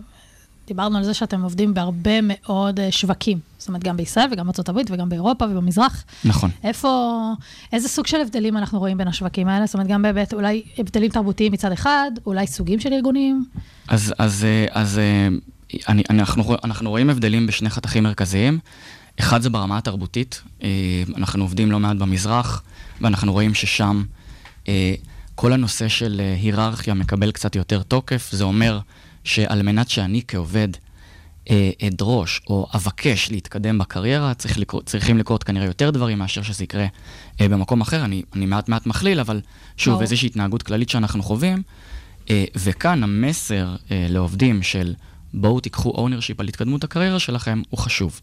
דיברנו 0.67 0.99
על 0.99 1.05
זה 1.05 1.15
שאתם 1.15 1.43
עובדים 1.43 1.75
בהרבה 1.75 2.21
מאוד 2.23 2.81
אה, 2.81 2.93
שווקים. 2.93 3.39
זאת 3.59 3.69
אומרת, 3.69 3.85
גם 3.85 3.97
בישראל 3.97 4.27
וגם 4.33 4.47
בארצות 4.47 4.69
הברית 4.69 4.91
וגם 4.91 5.09
באירופה 5.09 5.45
ובמזרח. 5.45 6.05
נכון. 6.25 6.51
איפה, 6.65 7.33
איזה 7.73 7.89
סוג 7.89 8.07
של 8.07 8.21
הבדלים 8.21 8.57
אנחנו 8.57 8.79
רואים 8.79 8.99
בין 8.99 9.09
השווקים 9.09 9.49
האלה? 9.49 9.67
זאת 9.67 9.75
אומרת, 9.75 9.87
גם 9.89 10.03
בהיבט, 10.03 10.35
אולי 10.35 10.63
הבדלים 10.79 11.11
תרבותיים 11.11 11.53
מצד 11.53 11.73
אחד, 11.73 12.11
אולי 12.27 12.47
סוגים 12.47 12.81
של 12.81 12.93
ארגונים? 12.93 13.45
אז, 13.89 14.15
אז, 14.19 14.45
אה, 14.45 14.67
אז 14.71 14.99
אה, 14.99 15.29
אני, 15.89 16.03
אנחנו, 16.11 16.57
אנחנו 16.65 16.91
רואים 16.91 17.11
הבדלים 17.11 17.47
בשני 17.47 17.71
חתכים 17.71 18.03
מרכזיים. 18.03 18.59
אחד 19.21 19.43
זה 19.43 19.51
ברמה 19.51 19.79
התרבותית, 19.79 20.43
אנחנו 21.17 21.45
עובדים 21.45 21.73
לא 21.73 21.81
מעט 21.81 21.97
במזרח, 21.97 22.63
ואנחנו 23.01 23.33
רואים 23.33 23.55
ששם 23.55 24.05
כל 25.35 25.53
הנושא 25.53 25.89
של 25.89 26.21
היררכיה 26.41 26.95
מקבל 26.95 27.31
קצת 27.31 27.57
יותר 27.57 27.83
תוקף. 27.83 28.29
זה 28.33 28.45
אומר 28.45 28.81
שעל 29.25 29.63
מנת 29.63 29.89
שאני 29.89 30.23
כעובד 30.29 30.69
אדרוש 31.83 32.41
או 32.47 32.67
אבקש 32.75 33.31
להתקדם 33.31 33.79
בקריירה, 33.79 34.35
צריך 34.35 34.59
לקרות, 34.59 34.87
צריכים 34.87 35.19
לקרות 35.19 35.45
כנראה 35.45 35.67
יותר 35.67 35.91
דברים 35.91 36.19
מאשר 36.19 36.43
שזה 36.43 36.65
יקרה 36.65 36.87
במקום 37.41 37.81
אחר. 37.81 38.05
אני, 38.05 38.23
אני 38.35 38.47
מעט 38.47 38.69
מעט 38.69 38.87
מכליל, 38.87 39.21
אבל 39.21 39.41
שוב, 39.77 40.01
איזושהי 40.01 40.27
התנהגות 40.27 40.63
כללית 40.63 40.89
שאנחנו 40.89 41.23
חווים. 41.23 41.63
וכאן 42.57 43.03
המסר 43.03 43.77
לעובדים 43.91 44.63
של 44.63 44.95
בואו 45.35 45.61
תיקחו 45.61 46.09
ownership 46.09 46.35
על 46.39 46.49
התקדמות 46.49 46.85
הקריירה 46.85 47.19
שלכם, 47.19 47.63
הוא 47.71 47.79
חשוב. 47.79 48.21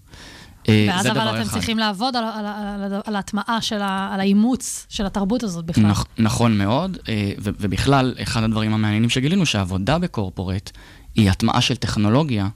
ואז 0.67 1.07
אבל 1.07 1.29
אתם 1.29 1.41
אחד. 1.41 1.53
צריכים 1.53 1.77
לעבוד 1.77 2.15
על, 2.15 2.23
על, 2.23 2.45
על, 2.45 3.01
על 3.05 3.15
ההטמעה 3.15 3.61
של 3.61 3.81
ה, 3.81 4.09
על 4.13 4.19
האימוץ 4.19 4.85
של 4.89 5.05
התרבות 5.05 5.43
הזאת 5.43 5.65
בכלל. 5.65 5.83
נכ, 5.83 6.03
נכון 6.17 6.57
מאוד, 6.57 6.97
ו, 7.39 7.49
ובכלל, 7.59 8.15
אחד 8.21 8.43
הדברים 8.43 8.73
המעניינים 8.73 9.09
שגילינו, 9.09 9.45
שעבודה 9.45 9.99
בקורפורט 9.99 10.71
היא 11.15 11.29
הטמעה 11.29 11.61
של 11.61 11.75
טכנולוגיה 11.75 12.47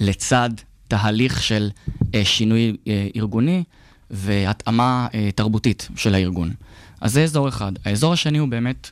לצד 0.00 0.50
תהליך 0.88 1.42
של 1.42 1.70
שינוי 2.24 2.76
ארגוני 3.16 3.64
והתאמה 4.10 5.08
תרבותית 5.34 5.88
של 5.96 6.14
הארגון. 6.14 6.50
אז 7.00 7.12
זה 7.12 7.22
אזור 7.22 7.48
אחד. 7.48 7.72
האזור 7.84 8.12
השני 8.12 8.38
הוא 8.38 8.48
באמת 8.48 8.90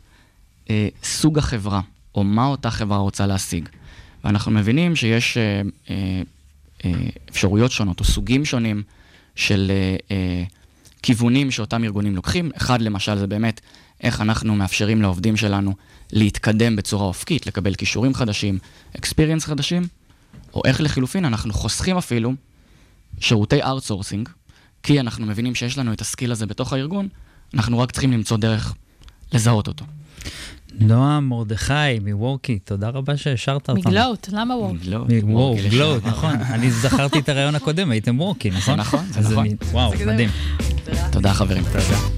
סוג 1.04 1.38
החברה, 1.38 1.80
או 2.14 2.24
מה 2.24 2.46
אותה 2.46 2.70
חברה 2.70 2.98
רוצה 2.98 3.26
להשיג. 3.26 3.68
ואנחנו 4.24 4.52
מבינים 4.52 4.96
שיש 4.96 5.36
אה, 5.36 5.42
אה, 5.42 5.60
אה, 5.90 6.22
אפשרויות 7.30 7.70
שונות 7.70 8.00
או 8.00 8.04
סוגים 8.04 8.44
שונים 8.44 8.82
של 9.36 9.70
אה, 9.70 9.96
אה, 10.10 10.44
כיוונים 11.02 11.50
שאותם 11.50 11.84
ארגונים 11.84 12.16
לוקחים. 12.16 12.50
אחד 12.56 12.82
למשל 12.82 13.18
זה 13.18 13.26
באמת 13.26 13.60
איך 14.02 14.20
אנחנו 14.20 14.56
מאפשרים 14.56 15.02
לעובדים 15.02 15.36
שלנו 15.36 15.74
להתקדם 16.12 16.76
בצורה 16.76 17.04
אופקית, 17.04 17.46
לקבל 17.46 17.74
כישורים 17.74 18.14
חדשים, 18.14 18.58
experience 18.96 19.40
חדשים, 19.40 19.86
או 20.54 20.62
איך 20.64 20.80
לחילופין 20.80 21.24
אנחנו 21.24 21.54
חוסכים 21.54 21.96
אפילו 21.96 22.32
שירותי 23.20 23.62
outsourcing, 23.62 24.28
כי 24.82 25.00
אנחנו 25.00 25.26
מבינים 25.26 25.54
שיש 25.54 25.78
לנו 25.78 25.92
את 25.92 26.00
ה 26.00 26.06
skill 26.06 26.32
הזה 26.32 26.46
בתוך 26.46 26.72
הארגון, 26.72 27.08
אנחנו 27.54 27.78
רק 27.78 27.90
צריכים 27.92 28.12
למצוא 28.12 28.36
דרך 28.36 28.74
לזהות 29.32 29.68
אותו. 29.68 29.84
נועה 30.80 31.20
מרדכי 31.20 31.98
מוורקי, 32.04 32.58
תודה 32.58 32.88
רבה 32.88 33.16
שהשארת 33.16 33.68
אותנו. 33.68 33.90
מגלואט, 33.90 34.28
למה 34.32 34.56
וורקי? 34.56 34.88
וואו, 35.22 35.56
גלואט, 35.70 36.06
נכון. 36.06 36.34
אני 36.50 36.70
זכרתי 36.70 37.18
את 37.18 37.28
הריאיון 37.28 37.54
הקודם, 37.54 37.90
הייתם 37.90 38.20
וורקי, 38.20 38.50
נכון? 38.50 38.80
נכון, 38.80 39.04
זה 39.10 39.20
נכון. 39.20 39.46
וואו, 39.72 39.92
מדהים. 40.06 40.30
תודה 41.12 41.32
חברים. 41.34 41.62
תודה. 41.64 42.17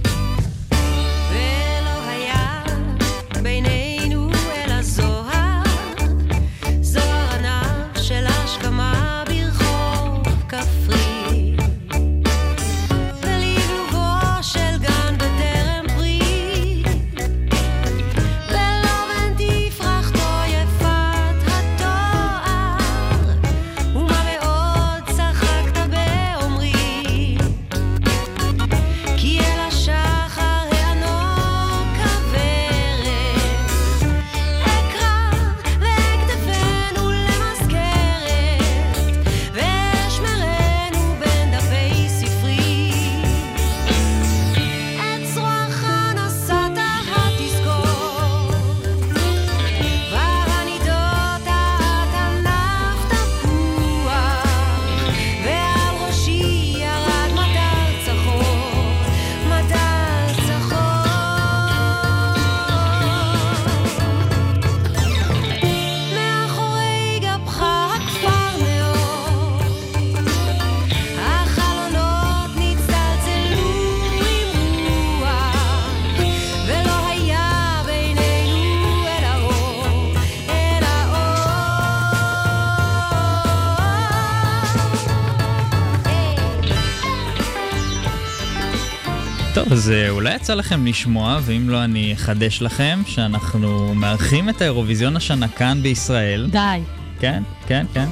יצא 90.50 90.58
לכם 90.58 90.86
לשמוע, 90.86 91.40
ואם 91.42 91.68
לא 91.68 91.84
אני 91.84 92.12
אחדש 92.12 92.62
לכם, 92.62 93.02
שאנחנו 93.06 93.94
מארחים 93.94 94.48
את 94.48 94.60
האירוויזיון 94.60 95.16
השנה 95.16 95.48
כאן 95.48 95.82
בישראל. 95.82 96.48
די. 96.52 96.80
כן, 97.20 97.42
כן, 97.66 97.86
כן. 97.94 98.06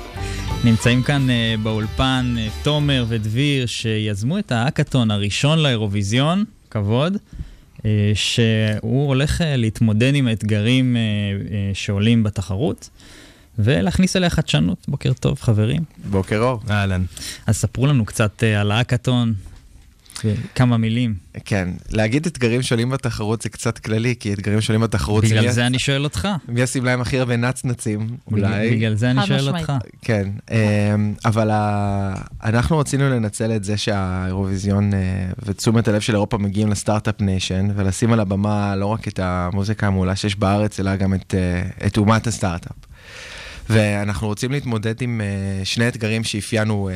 נמצאים 0.64 1.02
כאן 1.02 1.26
uh, 1.28 1.60
באולפן 1.62 2.34
uh, 2.36 2.64
תומר 2.64 3.04
ודביר, 3.08 3.66
שיזמו 3.66 4.38
את 4.38 4.52
האקתון 4.52 5.10
הראשון 5.10 5.58
לאירוויזיון, 5.58 6.44
כבוד, 6.70 7.16
uh, 7.76 7.82
שהוא 8.14 9.08
הולך 9.08 9.40
uh, 9.40 9.44
להתמודד 9.44 10.14
עם 10.14 10.26
האתגרים 10.26 10.96
uh, 10.96 11.48
uh, 11.48 11.52
שעולים 11.74 12.22
בתחרות. 12.22 12.90
ולהכניס 13.58 14.16
אליה 14.16 14.30
חדשנות. 14.30 14.86
בוקר 14.88 15.12
טוב, 15.12 15.40
חברים. 15.40 15.82
בוקר 16.10 16.38
אור. 16.38 16.60
אהלן. 16.70 17.04
אז 17.46 17.56
ספרו 17.56 17.86
לנו 17.86 18.04
קצת 18.04 18.42
אה, 18.42 18.60
על 18.60 18.70
האקתון, 18.70 19.34
כמה 20.54 20.76
מילים. 20.76 21.14
כן, 21.44 21.68
להגיד 21.90 22.26
אתגרים 22.26 22.62
שונים 22.62 22.90
בתחרות 22.90 23.42
זה 23.42 23.48
קצת 23.48 23.78
כללי, 23.78 24.14
כי 24.20 24.32
אתגרים 24.32 24.60
שונים 24.60 24.80
בתחרות 24.80 25.24
זה... 25.24 25.34
בגלל 25.34 25.50
זה 25.50 25.66
אני 25.66 25.78
שואל 25.78 26.04
אותך. 26.04 26.28
מי 26.48 26.60
ישים 26.60 26.84
להם 26.84 27.00
הכי 27.00 27.18
הרבה 27.18 27.36
נצנצים, 27.36 28.16
אולי. 28.30 28.70
בגלל 28.70 28.94
זה 28.94 29.10
אני 29.10 29.26
שואל 29.26 29.48
אותך. 29.48 29.72
כן, 30.02 30.28
אמ, 30.50 31.14
אבל 31.24 31.50
אנחנו 32.44 32.78
רצינו 32.78 33.10
לנצל 33.10 33.56
את 33.56 33.64
זה 33.64 33.76
שהאירוויזיון 33.76 34.94
אה, 34.94 34.98
ותשומת 35.46 35.88
הלב 35.88 36.00
של 36.00 36.14
אירופה 36.14 36.38
מגיעים 36.38 36.68
ל 36.68 36.75
startup 36.75 37.20
nation, 37.20 37.68
ולשים 37.76 38.12
על 38.12 38.20
הבמה 38.20 38.76
לא 38.76 38.86
רק 38.86 39.08
את 39.08 39.18
המוזיקה 39.22 39.86
המעולה 39.86 40.16
שיש 40.16 40.36
בארץ, 40.36 40.80
אלא 40.80 40.96
גם 40.96 41.14
את 41.14 41.34
אה, 41.34 41.88
אומת 41.96 42.26
הסטארט-אפ. 42.26 42.88
ואנחנו 43.68 44.26
רוצים 44.26 44.52
להתמודד 44.52 45.02
עם 45.02 45.20
uh, 45.20 45.64
שני 45.64 45.88
אתגרים 45.88 46.24
שאפיינו 46.24 46.90
uh, 46.90 46.92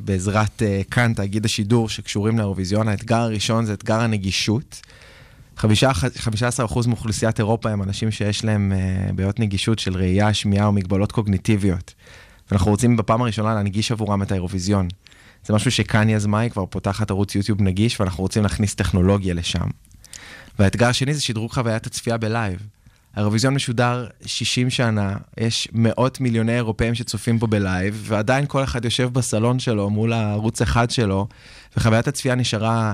בעזרת 0.00 0.62
uh, 0.62 0.90
כאן, 0.90 1.12
תאגיד 1.14 1.44
השידור, 1.44 1.88
שקשורים 1.88 2.38
לאירוויזיון. 2.38 2.88
האתגר 2.88 3.16
הראשון 3.16 3.64
זה 3.64 3.72
אתגר 3.72 4.00
הנגישות. 4.00 4.80
15% 5.58 5.62
מאוכלוסיית 6.86 7.38
אירופה 7.38 7.70
הם 7.70 7.82
אנשים 7.82 8.10
שיש 8.10 8.44
להם 8.44 8.72
בעיות 9.14 9.40
נגישות 9.40 9.78
של 9.78 9.96
ראייה, 9.96 10.34
שמיעה 10.34 10.66
או 10.66 10.72
מגבלות 10.72 11.12
קוגניטיביות. 11.12 11.94
ואנחנו 12.50 12.70
רוצים 12.70 12.96
בפעם 12.96 13.22
הראשונה 13.22 13.54
להנגיש 13.54 13.92
עבורם 13.92 14.22
את 14.22 14.32
האירוויזיון. 14.32 14.88
זה 15.46 15.54
משהו 15.54 15.70
שכאן 15.70 16.08
יזמה, 16.08 16.40
היא 16.40 16.50
כבר 16.50 16.66
פותחת 16.66 17.10
ערוץ 17.10 17.34
יוטיוב 17.34 17.62
נגיש, 17.62 18.00
ואנחנו 18.00 18.22
רוצים 18.22 18.42
להכניס 18.42 18.74
טכנולוגיה 18.74 19.34
לשם. 19.34 19.66
והאתגר 20.58 20.86
השני 20.86 21.14
זה 21.14 21.20
שדרוג 21.20 21.52
חוויית 21.52 21.86
הצפייה 21.86 22.16
בלייב. 22.16 22.66
האירוויזיון 23.18 23.54
משודר 23.54 24.06
60 24.26 24.70
שנה, 24.70 25.16
יש 25.40 25.68
מאות 25.72 26.20
מיליוני 26.20 26.54
אירופאים 26.56 26.94
שצופים 26.94 27.38
בו 27.38 27.46
ב 27.46 27.55
live, 27.55 28.02
ועדיין 28.06 28.44
כל 28.48 28.64
אחד 28.64 28.84
יושב 28.84 29.10
בסלון 29.12 29.58
שלו 29.58 29.90
מול 29.90 30.12
הערוץ 30.12 30.62
אחד 30.62 30.90
שלו, 30.90 31.28
וחוויית 31.76 32.08
הצפייה 32.08 32.34
נשארה 32.34 32.92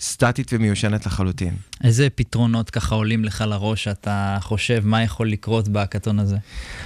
סטטית 0.00 0.50
ומיושנת 0.52 1.06
לחלוטין. 1.06 1.54
איזה 1.84 2.08
פתרונות 2.14 2.70
ככה 2.70 2.94
עולים 2.94 3.24
לך 3.24 3.44
לראש, 3.46 3.88
אתה 3.88 4.38
חושב 4.40 4.80
מה 4.84 5.02
יכול 5.02 5.28
לקרות 5.28 5.68
בהאקתון 5.68 6.18
הזה? 6.18 6.36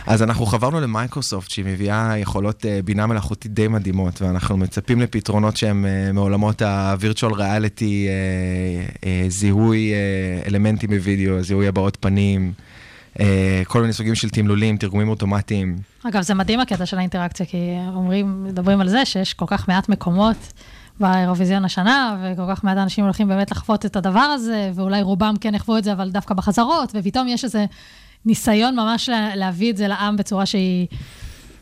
אז 0.07 0.23
אנחנו 0.23 0.47
חברנו 0.47 0.81
למייקרוסופט, 0.81 1.51
שהיא 1.51 1.65
מביאה 1.65 2.19
יכולות 2.19 2.67
אה, 2.67 2.81
בינה 2.85 3.07
מלאכותית 3.07 3.55
די 3.55 3.69
מדהימות, 3.69 4.23
ואנחנו 4.23 4.57
מצפים 4.57 5.01
לפתרונות 5.01 5.57
שהם 5.57 5.87
אה, 5.87 6.13
מעולמות 6.13 6.63
ה-virtual 6.63 7.33
reality, 7.33 7.83
אה, 9.05 9.25
זיהוי 9.29 9.93
אלמנטים 10.47 10.91
בווידאו, 10.91 11.43
זיהוי 11.43 11.69
הבעות 11.69 11.97
פנים, 12.01 12.53
אה, 13.21 13.63
כל 13.67 13.81
מיני 13.81 13.93
סוגים 13.93 14.15
של 14.15 14.31
תמלולים, 14.31 14.77
תרגומים 14.77 15.09
אוטומטיים. 15.09 15.77
אגב, 16.09 16.23
זה 16.23 16.35
מדהים 16.35 16.61
הקטע 16.61 16.87
של 16.87 16.99
האינטראקציה, 16.99 17.47
כי 17.47 17.59
אומרים, 17.95 18.45
מדברים 18.45 18.81
על 18.81 18.89
זה 18.89 19.05
שיש 19.05 19.35
כל 19.35 19.45
כך 19.49 19.69
מעט 19.69 19.89
מקומות 19.89 20.53
באירוויזיון 21.01 21.65
השנה, 21.65 22.17
וכל 22.23 22.43
כך 22.51 22.65
מעט 22.65 22.77
אנשים 22.77 23.05
הולכים 23.05 23.29
באמת 23.29 23.51
לחוות 23.51 23.87
את 23.87 23.97
הדבר 23.97 24.21
הזה, 24.21 24.71
ואולי 24.75 25.03
רובם 25.03 25.35
כן 25.41 25.55
יחוו 25.55 25.79
את 25.79 25.85
זה, 25.85 25.93
אבל 25.93 26.11
דווקא 26.11 26.35
בחזרות, 26.35 26.93
ופתאום 26.95 27.29
יש 27.29 27.45
איזה 27.45 27.65
ניסיון 28.25 28.77
ממש 28.77 29.09
לה, 29.09 29.37
להביא 29.37 29.73
את 29.73 29.77
זה 29.77 29.89
לעם 29.89 30.17
בצורה 30.17 30.47
שהיא 30.47 30.87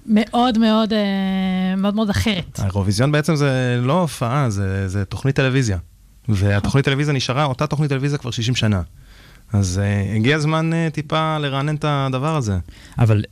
מאוד 0.07 0.59
מאוד, 0.59 0.93
אה, 0.93 1.77
מאוד 1.77 1.95
מאוד 1.95 2.11
אחרת. 2.11 2.59
האירוויזיון 2.59 3.13
בעצם 3.13 3.37
זה 3.37 3.81
לא 3.83 4.01
הופעה, 4.01 4.51
זה, 4.51 4.89
זה 4.89 5.05
תוכנית 5.05 5.37
טלוויזיה. 5.37 5.79
והתוכנית 6.29 6.85
טלוויזיה 6.85 7.15
נשארה, 7.15 7.45
אותה 7.45 7.67
תוכנית 7.67 7.91
טלוויזיה 7.91 8.19
כבר 8.19 8.31
60 8.31 8.55
שנה. 8.55 8.83
אז 9.53 9.81
uh, 9.83 10.17
הגיע 10.17 10.37
הזמן 10.37 10.71
uh, 10.73 10.95
טיפה 10.95 11.39
לרענן 11.39 11.75
את 11.75 11.85
הדבר 11.89 12.37
הזה. 12.37 12.59
אבל 12.99 13.23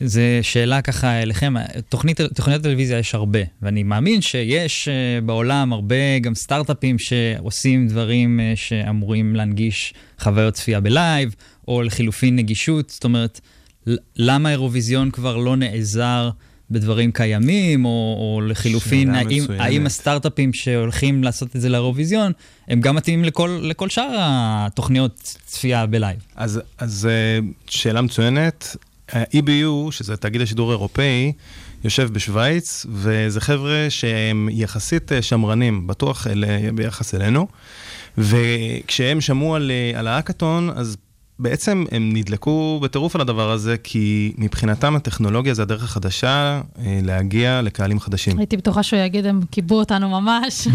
זו 0.00 0.20
שאלה 0.42 0.82
ככה 0.82 1.22
אליכם, 1.22 1.54
תוכנית, 1.88 2.20
תוכניות 2.20 2.62
טלוויזיה 2.62 2.98
יש 2.98 3.14
הרבה, 3.14 3.38
ואני 3.62 3.82
מאמין 3.82 4.20
שיש 4.20 4.88
uh, 4.88 5.24
בעולם 5.24 5.72
הרבה 5.72 6.18
גם 6.20 6.34
סטארט-אפים 6.34 6.98
שעושים 6.98 7.88
דברים 7.88 8.40
uh, 8.40 8.56
שאמורים 8.56 9.36
להנגיש 9.36 9.94
חוויות 10.18 10.54
צפייה 10.54 10.80
בלייב, 10.80 11.34
או 11.68 11.82
לחילופין 11.82 12.36
נגישות, 12.36 12.90
זאת 12.90 13.04
אומרת, 13.04 13.40
למה 14.16 14.48
האירוויזיון 14.48 15.10
כבר 15.10 15.36
לא 15.36 15.56
נעזר 15.56 16.30
בדברים 16.70 17.12
קיימים, 17.12 17.84
או, 17.84 17.90
או 17.90 18.40
לחילופין, 18.40 19.14
האם, 19.14 19.44
האם 19.58 19.86
הסטארט-אפים 19.86 20.52
שהולכים 20.52 21.24
לעשות 21.24 21.56
את 21.56 21.60
זה 21.60 21.68
לאירוויזיון, 21.68 22.32
הם 22.68 22.80
גם 22.80 22.96
מתאימים 22.96 23.24
לכל, 23.24 23.60
לכל 23.62 23.88
שאר 23.88 24.16
התוכניות 24.18 25.36
צפייה 25.44 25.86
בלייב? 25.86 26.18
אז, 26.36 26.60
אז 26.78 27.08
אה, 27.10 27.38
שאלה 27.68 28.02
מצוינת. 28.02 28.76
ה-EBU, 29.14 29.90
שזה 29.90 30.16
תאגיד 30.16 30.40
השידור 30.40 30.70
האירופאי, 30.70 31.32
יושב 31.84 32.08
בשוויץ, 32.12 32.86
וזה 32.88 33.40
חבר'ה 33.40 33.86
שהם 33.88 34.48
יחסית 34.52 35.12
אה, 35.12 35.22
שמרנים, 35.22 35.86
בטוח 35.86 36.26
אל, 36.26 36.44
ביחס 36.74 37.14
אלינו. 37.14 37.46
וכשהם 38.18 39.20
שמעו 39.20 39.54
על, 39.54 39.70
אה, 39.70 39.98
על 39.98 40.06
האקתון, 40.08 40.70
אז 40.74 40.96
בעצם 41.38 41.84
הם 41.90 42.10
נדלקו 42.14 42.80
בטירוף 42.82 43.14
על 43.14 43.20
הדבר 43.20 43.50
הזה, 43.50 43.76
כי 43.82 44.32
מבחינתם 44.38 44.96
הטכנולוגיה 44.96 45.54
זה 45.54 45.62
הדרך 45.62 45.84
החדשה 45.84 46.60
אה, 46.78 47.00
להגיע 47.02 47.62
לקהלים 47.62 48.00
חדשים. 48.00 48.38
הייתי 48.38 48.56
בטוחה 48.56 48.82
שהוא 48.82 49.00
יגיד, 49.00 49.26
הם 49.26 49.40
קיבו 49.50 49.78
אותנו 49.78 50.08
ממש. 50.08 50.68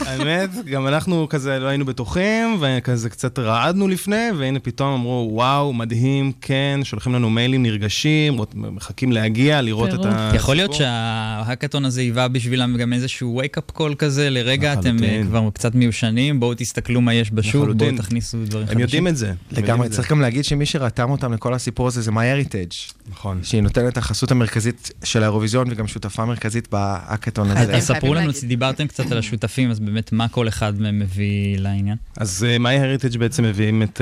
האמת, 0.06 0.50
גם 0.70 0.86
אנחנו 0.86 1.26
כזה 1.28 1.58
לא 1.58 1.66
היינו 1.66 1.84
בטוחים, 1.84 2.60
וכזה 2.60 3.10
קצת 3.10 3.38
רעדנו 3.38 3.88
לפני, 3.88 4.26
והנה 4.38 4.58
פתאום 4.58 4.94
אמרו, 4.94 5.28
וואו, 5.32 5.72
מדהים, 5.72 6.32
כן, 6.40 6.80
שולחים 6.82 7.14
לנו 7.14 7.30
מיילים 7.30 7.62
נרגשים, 7.62 8.40
מחכים 8.54 9.12
להגיע, 9.12 9.62
לראות 9.62 9.94
את 9.94 10.04
ה... 10.04 10.32
יכול 10.34 10.56
להיות 10.56 10.72
שההאקתון 10.72 11.84
הזה 11.84 12.00
היווה 12.00 12.28
בשבילם 12.28 12.76
גם 12.76 12.92
איזשהו 12.92 13.42
wake-up 13.42 13.78
call 13.78 13.94
כזה, 13.94 14.30
לרגע 14.30 14.72
אתם 14.72 14.96
כבר 15.26 15.50
קצת 15.54 15.74
מיושנים, 15.74 16.40
בואו 16.40 16.54
תסתכלו 16.54 17.00
מה 17.00 17.14
יש 17.14 17.30
בשוק, 17.30 17.68
בואו 17.76 17.96
תכניסו 17.96 18.38
דברים 18.44 18.77
הם 18.78 18.82
יודעים 18.82 19.08
את 19.08 19.16
זה. 19.16 19.32
לגמרי, 19.52 19.88
צריך 19.88 20.10
גם 20.10 20.20
להגיד 20.20 20.44
שמי 20.44 20.66
שרתם 20.66 21.10
אותם 21.10 21.32
לכל 21.32 21.54
הסיפור 21.54 21.86
הזה 21.86 22.02
זה 22.02 22.10
MyHeritage. 22.10 22.92
נכון. 23.10 23.40
שהיא 23.42 23.62
נותנת 23.62 23.92
את 23.92 23.98
החסות 23.98 24.30
המרכזית 24.30 24.90
של 25.04 25.22
האירוויזיון 25.22 25.66
וגם 25.70 25.86
שותפה 25.86 26.24
מרכזית 26.24 26.68
בהאקתון 26.70 27.50
הזה. 27.50 27.76
אז 27.76 27.90
תספרו 27.90 28.14
לנו, 28.14 28.32
דיברתם 28.42 28.86
קצת 28.86 29.12
על 29.12 29.18
השותפים, 29.18 29.70
אז 29.70 29.80
באמת 29.80 30.12
מה 30.12 30.28
כל 30.28 30.48
אחד 30.48 30.80
מהם 30.80 30.98
מביא 30.98 31.58
לעניין? 31.58 31.96
אז 32.16 32.46
MyHeritage 32.60 33.18
בעצם 33.18 33.42
מביאים 33.44 33.82
את 33.82 34.00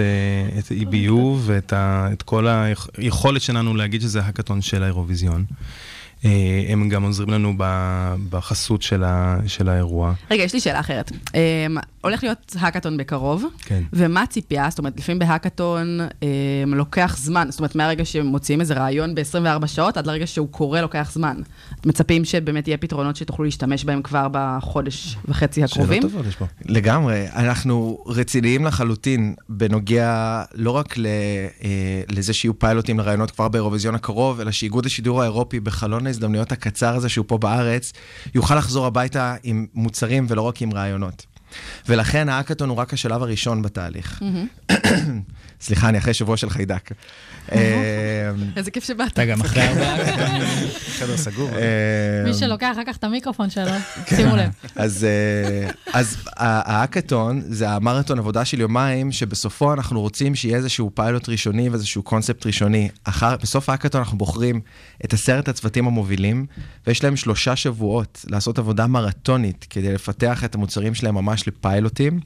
EBU 0.80 1.12
ואת 1.40 2.22
כל 2.24 2.46
היכולת 2.98 3.42
שלנו 3.42 3.74
להגיד 3.74 4.00
שזה 4.00 4.20
האקתון 4.22 4.62
של 4.62 4.82
האירוויזיון. 4.82 5.44
הם 6.68 6.88
גם 6.88 7.02
עוזרים 7.02 7.30
לנו 7.30 7.54
בחסות 8.30 8.82
של, 8.82 9.04
ה, 9.04 9.38
של 9.46 9.68
האירוע. 9.68 10.12
רגע, 10.30 10.42
יש 10.42 10.54
לי 10.54 10.60
שאלה 10.60 10.80
אחרת. 10.80 11.12
הולך 12.06 12.22
להיות 12.22 12.56
האקתון 12.58 12.96
בקרוב, 12.96 13.44
כן. 13.60 13.82
ומה 13.92 14.22
הציפייה? 14.22 14.66
זאת 14.70 14.78
אומרת, 14.78 14.98
לפעמים 14.98 15.18
בהאקתון 15.18 16.00
לוקח 16.66 17.16
זמן, 17.18 17.46
זאת 17.50 17.60
אומרת, 17.60 17.74
מהרגע 17.74 18.04
שמוציאים 18.04 18.60
איזה 18.60 18.74
רעיון 18.74 19.14
ב-24 19.14 19.66
שעות, 19.66 19.96
עד 19.96 20.06
לרגע 20.06 20.26
שהוא 20.26 20.48
קורה 20.50 20.80
לוקח 20.80 21.10
זמן. 21.12 21.36
מצפים 21.86 22.24
שבאמת 22.24 22.68
יהיה 22.68 22.76
פתרונות 22.76 23.16
שתוכלו 23.16 23.44
להשתמש 23.44 23.84
בהם 23.84 24.02
כבר 24.02 24.26
בחודש 24.32 25.16
וחצי 25.28 25.64
הקרובים? 25.64 26.02
שאלה 26.02 26.12
טובה, 26.12 26.28
יש 26.28 26.36
פה. 26.36 26.44
לגמרי, 26.64 27.26
אנחנו 27.34 28.04
רציניים 28.06 28.64
לחלוטין 28.64 29.34
בנוגע 29.48 30.42
לא 30.54 30.70
רק 30.70 30.98
ל, 30.98 31.06
לזה 32.10 32.32
שיהיו 32.32 32.58
פיילוטים 32.58 32.98
לרעיונות 32.98 33.30
כבר 33.30 33.48
באירוויזיון 33.48 33.94
הקרוב, 33.94 34.40
אלא 34.40 34.50
שאיגוד 34.50 34.86
השידור 34.86 35.22
האירופי 35.22 35.60
בחלון 35.60 36.06
ההזדמנויות 36.06 36.52
הקצר 36.52 36.94
הזה 36.94 37.08
שהוא 37.08 37.24
פה 37.28 37.38
בארץ, 37.38 37.92
יוכל 38.34 38.54
לחזור 38.54 38.86
הביתה 38.86 39.34
עם 39.42 39.66
מוצרים 39.74 40.26
ולא 40.28 40.42
רק 40.42 40.62
עם 40.62 40.72
רעיונות. 40.72 41.26
ולכן 41.88 42.28
האקתון 42.28 42.68
הוא 42.68 42.76
רק 42.78 42.92
השלב 42.92 43.22
הראשון 43.22 43.62
בתהליך. 43.62 44.22
סליחה, 45.60 45.88
אני 45.88 45.98
אחרי 45.98 46.14
שבוע 46.14 46.36
של 46.36 46.50
חיידק. 46.50 46.90
איזה 48.56 48.70
כיף 48.70 48.84
שבאת. 48.84 49.12
אתה 49.12 49.24
גם 49.24 49.40
אחרי 49.40 49.62
ארבעה 49.62 49.96
חדר 50.98 51.16
סגור. 51.16 51.50
מי 52.24 52.34
שלוקח 52.34 52.68
אחר 52.72 52.82
כך 52.86 52.96
את 52.96 53.04
המיקרופון 53.04 53.50
שלו, 53.50 53.72
שימו 54.16 54.36
לב. 54.36 54.50
אז 55.92 56.16
האקתון 56.36 57.42
זה 57.46 57.70
המרתון 57.70 58.18
עבודה 58.18 58.44
של 58.44 58.60
יומיים, 58.60 59.12
שבסופו 59.12 59.72
אנחנו 59.72 60.00
רוצים 60.00 60.34
שיהיה 60.34 60.56
איזשהו 60.56 60.90
פיילוט 60.94 61.28
ראשוני 61.28 61.68
ואיזשהו 61.68 62.02
קונספט 62.02 62.46
ראשוני. 62.46 62.88
בסוף 63.42 63.68
האקתון 63.68 64.00
אנחנו 64.00 64.18
בוחרים 64.18 64.60
את 65.04 65.12
עשרת 65.12 65.48
הצוותים 65.48 65.86
המובילים, 65.86 66.46
ויש 66.86 67.04
להם 67.04 67.16
שלושה 67.16 67.56
שבועות 67.56 68.24
לעשות 68.28 68.58
עבודה 68.58 68.86
מרתונית 68.86 69.66
כדי 69.70 69.94
לפתח 69.94 70.44
את 70.44 70.54
המוצרים 70.54 70.94
שלהם 70.94 71.14
ממש 71.14 71.48
לפיילוטים. 71.48 72.20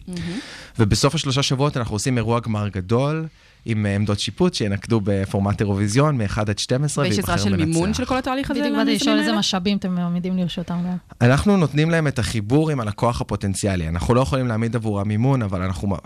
ובסוף 0.79 1.15
השלושה 1.15 1.43
שבועות 1.43 1.77
אנחנו 1.77 1.95
עושים 1.95 2.17
אירוע 2.17 2.41
גמר 2.41 2.69
גדול. 2.69 3.27
עם 3.65 3.87
עמדות 3.87 4.21
שיפוט 4.21 4.55
שינקדו 4.55 5.01
בפורמט 5.05 5.61
אירוויזיון 5.61 6.19
מ-1 6.19 6.41
עד 6.41 6.59
12 6.59 7.05
ויש 7.05 7.19
עזרה 7.19 7.39
של 7.39 7.57
מימון 7.57 7.95
של 7.95 8.05
כל 8.05 8.19
התהליך 8.19 8.51
הזה? 8.51 8.61
בדיוק 8.61 8.77
באתי 8.77 8.95
לשאול 8.95 9.19
איזה 9.19 9.33
משאבים 9.33 9.77
אתם 9.77 9.95
מעמידים 9.95 10.39
לרשותם 10.39 10.79
גם. 10.87 10.97
אנחנו 11.21 11.57
נותנים 11.57 11.91
להם 11.91 12.07
את 12.07 12.19
החיבור 12.19 12.71
עם 12.71 12.81
הלקוח 12.81 13.21
הפוטנציאלי. 13.21 13.89
אנחנו 13.89 14.15
לא 14.15 14.21
יכולים 14.21 14.47
להעמיד 14.47 14.77
עבור 14.77 15.01
המימון, 15.01 15.43
אבל 15.43 15.63
אנחנו 15.63 15.97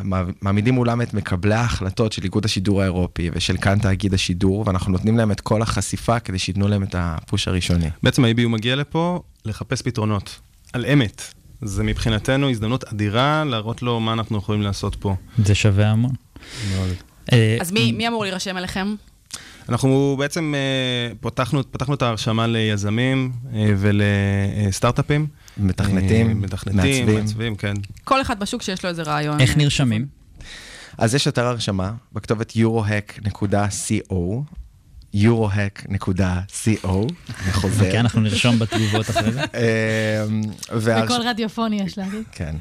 מעמידים 0.42 0.74
מולם 0.74 1.02
את 1.02 1.14
מקבלי 1.14 1.55
ההחלטות 1.55 2.12
של 2.12 2.24
איגוד 2.24 2.44
השידור 2.44 2.82
האירופי 2.82 3.30
ושל 3.32 3.57
כאן 3.57 3.78
תאגיד 3.78 4.14
השידור, 4.14 4.64
ואנחנו 4.66 4.92
נותנים 4.92 5.16
להם 5.16 5.30
את 5.30 5.40
כל 5.40 5.62
החשיפה 5.62 6.20
כדי 6.20 6.38
שייתנו 6.38 6.68
להם 6.68 6.82
את 6.82 6.94
הפוש 6.98 7.48
הראשוני. 7.48 7.88
בעצם 8.02 8.24
ה-EBU 8.24 8.48
מגיע 8.48 8.76
לפה 8.76 9.22
לחפש 9.44 9.82
פתרונות, 9.82 10.40
על 10.72 10.86
אמת. 10.86 11.22
זה 11.62 11.82
מבחינתנו 11.82 12.50
הזדמנות 12.50 12.84
אדירה 12.84 13.44
להראות 13.44 13.82
לו 13.82 14.00
מה 14.00 14.12
אנחנו 14.12 14.38
יכולים 14.38 14.62
לעשות 14.62 14.94
פה. 14.94 15.16
זה 15.44 15.55
שווה 15.55 15.90
המון. 15.90 16.12
מאוד. 16.74 17.13
אז 17.61 17.72
מי, 17.72 17.93
מי 17.93 18.09
אמור 18.09 18.25
להירשם 18.25 18.57
אליכם? 18.57 18.95
אנחנו 19.68 20.16
בעצם 20.18 20.55
פתחנו, 21.20 21.62
פתחנו 21.70 21.95
את 21.95 22.03
ההרשמה 22.03 22.47
ליזמים 22.47 23.33
ולסטארט-אפים. 23.53 25.27
מתכנתים, 25.59 26.43
מתכנתים, 26.43 26.77
מעצבים. 26.77 27.14
מעצבים, 27.20 27.57
כן. 27.57 27.75
כל 28.05 28.22
אחד 28.22 28.41
בשוק 28.41 28.62
שיש 28.62 28.85
לו 28.85 28.91
איזה 28.91 29.03
רעיון. 29.03 29.41
איך 29.41 29.57
נרשמים? 29.57 30.07
אז 30.99 31.14
יש 31.14 31.29
אתר 31.29 31.47
הרשמה 31.47 31.93
בכתובת 32.12 32.53
eurohack.co, 32.57 34.14
eurohack.co, 35.14 36.89
אני 37.45 37.53
חוזר. 37.53 37.85
אוקיי, 37.85 38.01
אנחנו 38.01 38.20
נרשום 38.20 38.59
בתגובות 38.59 39.11
אחרי 39.11 39.33
זה. 39.33 39.43
בכל 41.05 41.22
רדיופוני 41.25 41.83
יש 41.83 41.99
להגיד. 41.99 42.22
כן. 42.33 42.57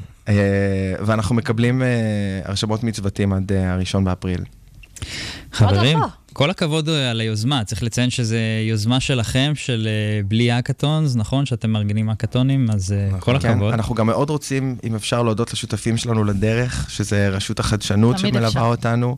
ואנחנו 0.99 1.35
מקבלים 1.35 1.81
הרשמות 2.45 2.83
מצוותים 2.83 3.33
עד 3.33 3.51
הראשון 3.51 4.03
באפריל. 4.03 4.43
חברים. 5.51 5.99
כל 6.33 6.49
הכבוד 6.49 6.89
אה, 6.89 7.11
על 7.11 7.19
היוזמה. 7.19 7.63
צריך 7.63 7.83
לציין 7.83 8.09
שזו 8.09 8.35
יוזמה 8.69 8.99
שלכם, 8.99 9.51
של 9.55 9.87
אה, 9.87 10.23
בלי 10.27 10.51
hackathons, 10.51 11.15
נכון? 11.15 11.45
שאתם 11.45 11.69
מארגנים 11.69 12.09
האקתונים, 12.09 12.71
אז 12.71 12.91
אה, 12.91 13.19
כל 13.19 13.39
כן, 13.39 13.49
הכבוד. 13.49 13.73
אנחנו 13.73 13.95
גם 13.95 14.07
מאוד 14.07 14.29
רוצים, 14.29 14.75
אם 14.83 14.95
אפשר, 14.95 15.23
להודות 15.23 15.53
לשותפים 15.53 15.97
שלנו 15.97 16.23
לדרך, 16.23 16.85
שזה 16.89 17.29
רשות 17.29 17.59
החדשנות 17.59 18.15
תמיד 18.17 18.33
שמלווה 18.33 18.47
אפשר. 18.47 18.65
אותנו, 18.65 19.17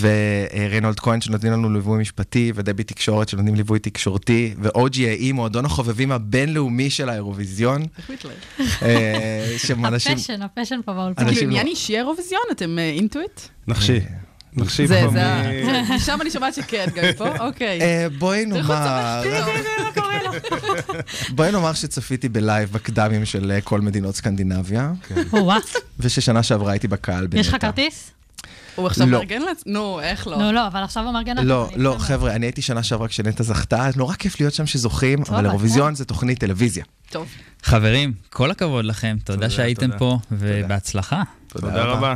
וריינהולד 0.00 1.00
כהן 1.00 1.20
שנותנים 1.20 1.52
לנו 1.52 1.70
ליווי 1.72 1.98
משפטי, 2.00 2.52
ודבי 2.54 2.84
תקשורת 2.84 3.28
שנותנים 3.28 3.54
ליווי 3.54 3.78
תקשורתי, 3.78 4.54
ו-OGAE, 4.62 5.32
מועדון 5.34 5.64
החובבים 5.64 6.12
הבינלאומי 6.12 6.90
של 6.90 7.08
האירוויזיון. 7.08 7.82
אה. 8.82 9.56
ה 10.14 10.17
passion, 10.17 10.42
ה 10.42 10.47
passion 10.47 10.80
פה 10.84 10.92
באולפן. 10.92 11.24
כאילו, 11.24 11.40
לא- 11.40 11.46
עניין 11.46 11.66
אישי 11.66 11.96
אירוויזון, 11.96 12.38
אתם 12.52 12.78
into 12.78 13.13
it? 13.13 13.40
נחשי. 13.66 13.98
נחשי 14.56 14.86
זה, 14.86 15.00
פה 15.04 15.10
זה, 15.12 15.18
מ- 15.64 15.68
ה- 15.68 15.96
משם 15.96 16.18
אני 16.20 16.30
שומעת 16.30 16.54
שכן, 16.54 16.86
גם 16.94 17.04
פה, 17.16 17.36
אוקיי. 17.46 17.80
אה, 17.80 18.06
בואי 18.18 18.46
נאמר, 18.46 19.22
בואי 21.34 21.52
נאמר 21.52 21.72
שצפיתי 21.72 22.28
בלייב 22.28 22.72
בקדמים 22.72 23.24
של 23.24 23.50
אה, 23.50 23.60
כל 23.60 23.80
מדינות 23.80 24.14
סקנדינביה, 24.16 24.92
או-אה. 25.32 25.56
וששנה 26.00 26.42
שעברה 26.42 26.72
הייתי 26.72 26.88
בקהל 26.88 27.26
בנטע. 27.26 27.40
יש 27.40 27.48
לך 27.48 27.56
כרטיס? 27.60 28.10
הוא 28.76 28.86
עכשיו 28.86 29.06
לא. 29.06 29.18
מארגן 29.18 29.42
לעצ... 29.42 29.62
נו, 29.66 30.00
איך 30.00 30.26
לא? 30.26 30.36
נו, 30.36 30.52
לא, 30.52 30.66
אבל 30.66 30.82
עכשיו 30.82 31.04
הוא 31.04 31.12
מארגן. 31.12 31.38
לא, 31.38 31.68
אני 31.74 31.82
לא, 31.82 31.92
לו. 31.92 31.98
חבר'ה, 31.98 32.34
אני 32.34 32.46
הייתי 32.46 32.62
שנה 32.62 32.82
שעברה 32.82 33.08
כשנטע 33.08 33.42
זכתה, 33.42 33.86
אז 33.86 33.96
נורא 33.96 34.14
כיף 34.14 34.40
להיות 34.40 34.54
שם 34.54 34.66
שזוכים, 34.66 35.24
טוב, 35.24 35.34
אבל 35.34 35.46
אירוויזיון 35.46 35.94
זה 35.94 36.04
תוכנית 36.04 36.38
טלוויזיה. 36.38 36.84
טוב. 37.10 37.28
חברים, 37.62 38.12
כל 38.30 38.50
הכבוד 38.50 38.84
לכם, 38.84 39.16
תודה 39.24 39.36
תודה, 39.36 39.50
שהייתם 39.50 39.86
תודה. 39.86 39.98
פה, 39.98 40.18
ובהצלחה. 40.32 41.22
תודה 41.48 41.84
רבה. 41.84 42.14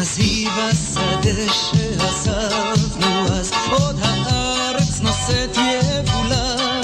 עוד 0.00 0.06
מזהיב 0.06 0.58
השדה 0.58 1.52
שעזבנו 1.52 3.26
אז, 3.26 3.52
עוד 3.70 3.96
הארץ 4.02 5.00
נושאת 5.00 5.56
יבולה, 5.56 6.80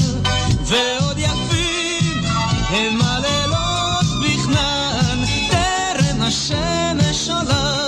ועוד 0.65 1.19
יפים 1.19 2.25
הם 2.69 2.99
הלילות 3.03 4.07
בכנען, 4.23 5.25
טרם 5.51 6.23
השמש 6.23 7.29
עולה. 7.29 7.87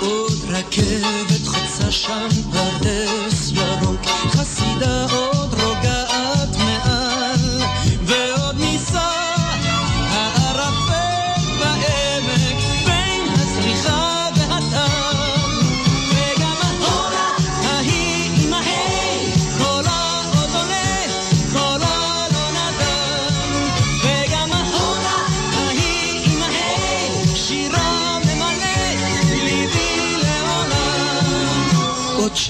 עוד 0.00 0.38
רכבת 0.48 1.46
חוצה 1.46 1.90
שם 1.90 2.28
פרדס 2.52 3.52
ירוק, 3.52 4.00
חסידה 4.30 5.06
עוד 5.10 5.33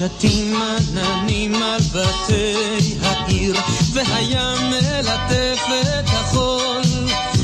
שתים 0.05 0.53
עננים 0.55 1.55
על 1.55 1.79
בתי 1.79 2.53
העיר 3.01 3.55
והים 3.93 4.69
מלטף 4.69 5.61
את 5.99 6.05
החול 6.07 6.81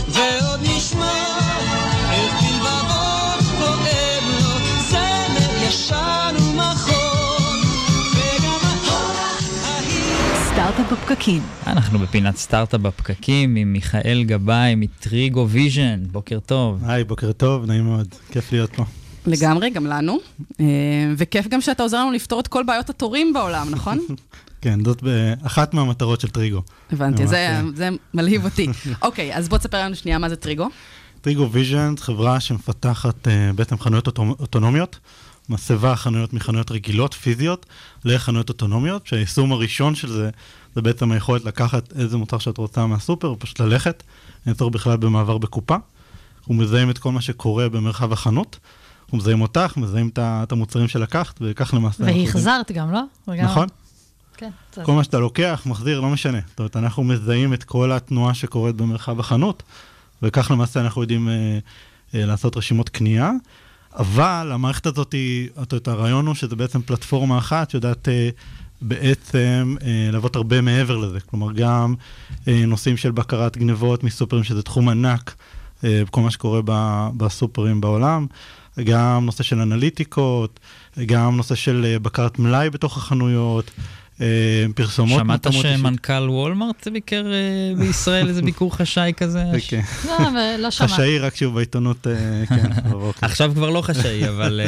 ועוד 0.08 0.60
נשמע 0.62 1.24
איך 2.12 2.34
בלבבות 2.34 3.44
פועם 3.60 4.24
לו 4.42 4.58
זמר 4.90 5.68
ישן 5.68 6.36
ומחול 6.40 7.62
וגם 8.16 8.60
סטארט-אפ 10.54 10.92
בפקקים. 10.92 11.42
אנחנו 11.68 12.00
בפינת 12.00 12.38
סטארט-אפ 12.38 12.82
בפקקים 12.82 13.56
עם 13.56 13.74
מיכאל 13.74 14.24
גבאי 14.28 14.76
מטריגו 14.76 15.48
ויז'ן, 15.50 16.04
בוקר 16.12 16.40
טוב. 16.40 16.84
היי, 16.86 17.04
בוקר 17.04 17.32
טוב, 17.32 17.66
נעים 17.66 17.84
מאוד, 17.84 18.08
כיף 18.32 18.52
להיות 18.52 18.76
פה. 18.76 18.84
לגמרי, 19.26 19.70
גם 19.70 19.86
לנו. 19.88 20.18
אה, 20.60 20.66
וכיף 21.18 21.48
גם 21.48 21.62
שאתה 21.62 21.84
עוזר 21.84 21.98
לנו 22.00 22.12
לפתור 22.12 22.40
את 22.40 22.48
כל 22.48 22.64
בעיות 22.68 22.90
התורים 22.90 23.34
בעולם, 23.34 23.68
נכון? 23.70 24.00
כן, 24.62 24.80
זאת 24.86 25.04
אחת 25.44 25.74
מהמטרות 25.74 26.22
של 26.22 26.28
טריגו. 26.30 26.62
הבנתי, 26.92 27.28
זה- 27.28 27.60
ממש, 27.64 27.78
זה 27.78 27.90
מלהיב 28.14 28.46
אותי. 28.46 28.68
אוקיי, 29.02 29.36
אז 29.36 29.50
בוא 29.50 29.58
תספר 29.58 29.78
לנו 29.84 29.96
שנייה 29.96 30.18
מה 30.18 30.30
זה 30.30 30.36
טריגו. 30.36 30.68
טריגו 31.22 31.50
ויז'ן, 31.52 31.94
חברה 32.00 32.40
שמפתחת 32.40 33.28
אה, 33.28 33.52
בעצם 33.56 33.80
חנויות 33.80 34.08
אוטו- 34.08 34.36
אוטונומיות, 34.40 35.00
מסבה 35.50 35.96
חנויות 35.96 36.34
מחנויות 36.34 36.72
רגילות, 36.72 37.14
פיזיות, 37.14 37.66
לחנויות 38.06 38.50
אוטונומיות, 38.50 39.08
שהיישום 39.08 39.52
הראשון 39.52 39.96
של 39.96 40.08
זה, 40.12 40.30
זה 40.76 40.82
בעצם 40.82 41.12
היכולת 41.12 41.46
לקחת 41.46 41.94
איזה 42.00 42.18
מוצר 42.18 42.38
שאת 42.38 42.58
רוצה 42.58 42.86
מהסופר, 42.86 43.32
ופשוט 43.32 43.60
ללכת, 43.60 44.04
אין 44.46 44.54
צורך 44.54 44.74
בכלל 44.74 44.98
במעבר 44.98 45.38
בקופה. 45.38 45.76
אנחנו 46.40 46.54
מזהים 46.54 46.90
את 46.90 46.98
כל 46.98 47.12
מה 47.12 47.22
שקורה 47.22 47.70
במרחב 47.70 48.14
החנות, 48.14 48.60
אנחנו 49.12 49.24
מזהים 49.24 49.42
אותך, 49.42 49.78
מזהים 49.78 50.10
את 50.16 50.52
המוצרים 50.52 50.88
שלקחת, 50.88 51.38
וכך 51.42 51.74
למעשה... 51.74 52.04
והחזרת 52.04 52.72
גם, 52.72 52.92
לא? 52.92 53.02
נכון. 53.52 53.68
כן. 54.38 54.50
כל 54.84 54.94
מה 54.94 55.04
שאתה 55.04 55.20
לוקח, 55.20 55.64
מחזיר, 55.66 56.00
לא 56.00 56.10
משנה. 56.10 56.40
זאת 56.50 56.60
אומרת, 56.60 56.76
אנחנו 56.78 57.04
מזהים 57.04 57.54
את 57.54 57.64
כל 57.64 57.92
התנועה 57.92 58.34
שקורית 58.34 58.76
במרחב 58.76 59.20
החנות, 59.20 59.64
וכך 60.22 60.52
למעשה 60.52 60.80
אנחנו 60.82 61.02
יודעים 61.02 61.30
אה, 61.30 61.34
אה, 62.16 62.26
לעשות 62.26 62.58
רשימות 62.58 62.90
קנייה. 62.90 63.32
אבל 63.96 64.52
המערכת 64.54 64.86
הזאת, 64.86 65.14
היא- 65.14 65.50
את 65.62 65.74
יודעת, 65.74 65.88
הרעיון 65.88 66.28
הוא 66.28 66.36
שזה 66.36 66.56
בעצם 66.56 66.82
פלטפורמה 66.82 67.38
אחת 67.38 67.70
שיודעת 67.70 68.08
אה, 68.10 68.30
בעצם 68.82 69.76
אה, 69.84 70.10
לעבוד 70.12 70.32
הרבה 70.36 70.62
מעבר 70.62 70.98
לזה. 70.98 71.20
כלומר, 71.20 71.52
גם 71.54 71.96
אה, 72.48 72.64
נושאים 72.68 72.98
של 72.98 73.12
בקרת 73.12 73.58
גנבות 73.58 74.04
מסופרים, 74.04 74.44
שזה 74.44 74.62
תחום 74.64 74.90
ענק, 74.90 75.36
אה, 75.84 76.02
כל 76.12 76.22
מה 76.22 76.32
שקורה 76.32 76.62
ב- 76.66 77.10
בסופרים 77.18 77.82
בעולם. 77.82 78.28
גם 78.84 79.26
נושא 79.26 79.44
של 79.44 79.60
אנליטיקות, 79.60 80.60
גם 81.06 81.38
נושא 81.38 81.56
של 81.56 81.86
אה, 81.86 82.00
בקרת 82.00 82.40
מלאי 82.40 82.70
בתוך 82.70 82.98
החנויות, 82.98 83.72
אה, 84.22 84.26
פרסומות. 84.76 85.20
שמעת. 85.20 85.48
שמנכ"ל 85.52 86.30
וולמרט 86.30 86.88
ביקר 86.88 87.26
אה, 87.34 87.76
בישראל, 87.80 88.28
איזה 88.28 88.42
ביקור 88.42 88.76
חשאי 88.76 89.14
כזה? 89.18 89.44
כן. 89.70 89.82
לא, 90.08 90.18
לא 90.60 90.72
שמעתי. 90.72 90.94
חשאי 90.94 91.20
רק 91.20 91.36
שהוא 91.36 91.54
בעיתונות, 91.54 92.08
כן. 92.50 92.70
עכשיו 93.22 93.52
כבר 93.56 93.70
לא 93.70 93.82
חשאי, 93.82 94.28
אבל 94.30 94.62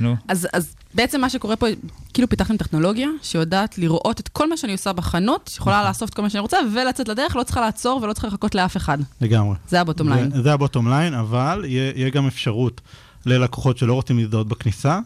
נו. 0.00 0.16
אז, 0.28 0.48
אז 0.52 0.74
בעצם 0.94 1.20
מה 1.20 1.30
שקורה 1.30 1.56
פה, 1.56 1.66
כאילו 2.14 2.28
פיתחתם 2.28 2.56
טכנולוגיה 2.56 3.08
שיודעת 3.22 3.78
לראות 3.78 4.20
את 4.20 4.28
כל 4.28 4.48
מה 4.48 4.56
שאני 4.56 4.72
עושה 4.72 4.92
בחנות, 4.92 5.50
שיכולה 5.54 5.88
לאסוף 5.88 6.10
את 6.10 6.14
כל 6.14 6.22
מה 6.22 6.30
שאני 6.30 6.40
רוצה 6.40 6.56
ולצאת 6.74 7.08
לדרך, 7.08 7.36
לא 7.36 7.42
צריכה 7.42 7.60
לעצור 7.60 8.00
ולא 8.02 8.12
צריכה 8.12 8.28
לחכות 8.28 8.54
לאף 8.54 8.76
אחד. 8.76 8.98
לגמרי. 9.20 9.56
זה 9.68 9.80
ה 9.80 9.84
bottom 9.84 10.08
line. 10.08 10.42
זה- 10.42 10.52
ה 10.52 10.57
bottom 10.57 10.88
line, 10.88 11.14
אבל 11.14 11.64
יהיה 11.68 12.10
גם 12.10 12.26
אפשרות 12.26 12.80
ללקוחות 13.26 13.78
שלא 13.78 13.94
רוצים 13.94 14.18
להזדהות 14.18 14.48
בכניסה. 14.48 14.98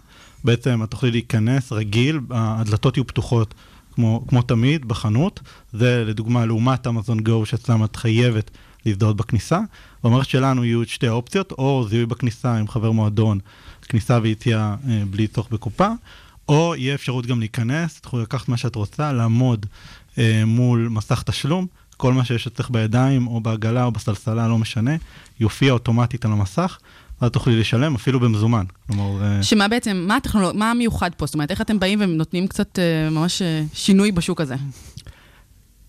בעצם 0.44 0.82
את 0.82 0.90
תוכלי 0.90 1.10
להיכנס 1.10 1.72
רגיל, 1.72 2.20
הדלתות 2.30 2.96
יהיו 2.96 3.06
פתוחות 3.06 3.54
כמו, 3.94 4.24
כמו 4.28 4.42
תמיד 4.42 4.88
בחנות. 4.88 5.40
זה 5.72 6.04
לדוגמה 6.06 6.46
לעומת 6.46 6.86
אמזון 6.86 7.20
גו 7.20 7.46
שאצלם 7.46 7.84
את 7.84 7.96
חייבת 7.96 8.50
להזדהות 8.86 9.16
בכניסה. 9.16 9.60
במערכת 10.04 10.28
שלנו 10.28 10.64
יהיו 10.64 10.84
שתי 10.86 11.06
האופציות, 11.08 11.52
או 11.52 11.86
זיהוי 11.88 12.06
בכניסה 12.06 12.56
עם 12.56 12.68
חבר 12.68 12.90
מועדון, 12.90 13.38
כניסה 13.82 14.18
ויציאה 14.22 14.74
אה, 14.88 15.02
בלי 15.10 15.26
צורך 15.26 15.48
בקופה, 15.50 15.88
או 16.48 16.74
יהיה 16.76 16.94
אפשרות 16.94 17.26
גם 17.26 17.40
להיכנס, 17.40 18.00
תוכלו 18.00 18.22
לקחת 18.22 18.48
מה 18.48 18.56
שאת 18.56 18.74
רוצה, 18.74 19.12
לעמוד 19.12 19.66
אה, 20.18 20.42
מול 20.46 20.88
מסך 20.90 21.22
תשלום, 21.22 21.66
כל 21.96 22.12
מה 22.12 22.24
שיש 22.24 22.46
אצלך 22.46 22.70
בידיים, 22.70 23.26
או 23.26 23.40
בעגלה 23.40 23.84
או 23.84 23.92
בסלסלה, 23.92 24.48
לא 24.48 24.58
משנה, 24.58 24.92
יופיע 25.40 25.72
אוטומטית 25.72 26.24
על 26.24 26.32
המסך, 26.32 26.78
ואז 27.22 27.30
תוכלי 27.30 27.60
לשלם 27.60 27.94
אפילו 27.94 28.20
במזומן. 28.20 28.64
כלומר, 28.86 29.24
אה, 29.24 29.42
שמה 29.42 29.68
בעצם, 29.68 30.04
מה 30.08 30.16
הטכנולוגיה, 30.16 30.58
מה 30.58 30.70
המיוחד 30.70 31.10
פה? 31.16 31.26
זאת 31.26 31.34
אומרת, 31.34 31.50
איך 31.50 31.60
אתם 31.60 31.78
באים 31.78 31.98
ונותנים 32.02 32.46
קצת 32.46 32.78
אה, 32.78 33.10
ממש 33.10 33.42
אה, 33.42 33.62
שינוי 33.74 34.12
בשוק 34.12 34.40
הזה? 34.40 34.54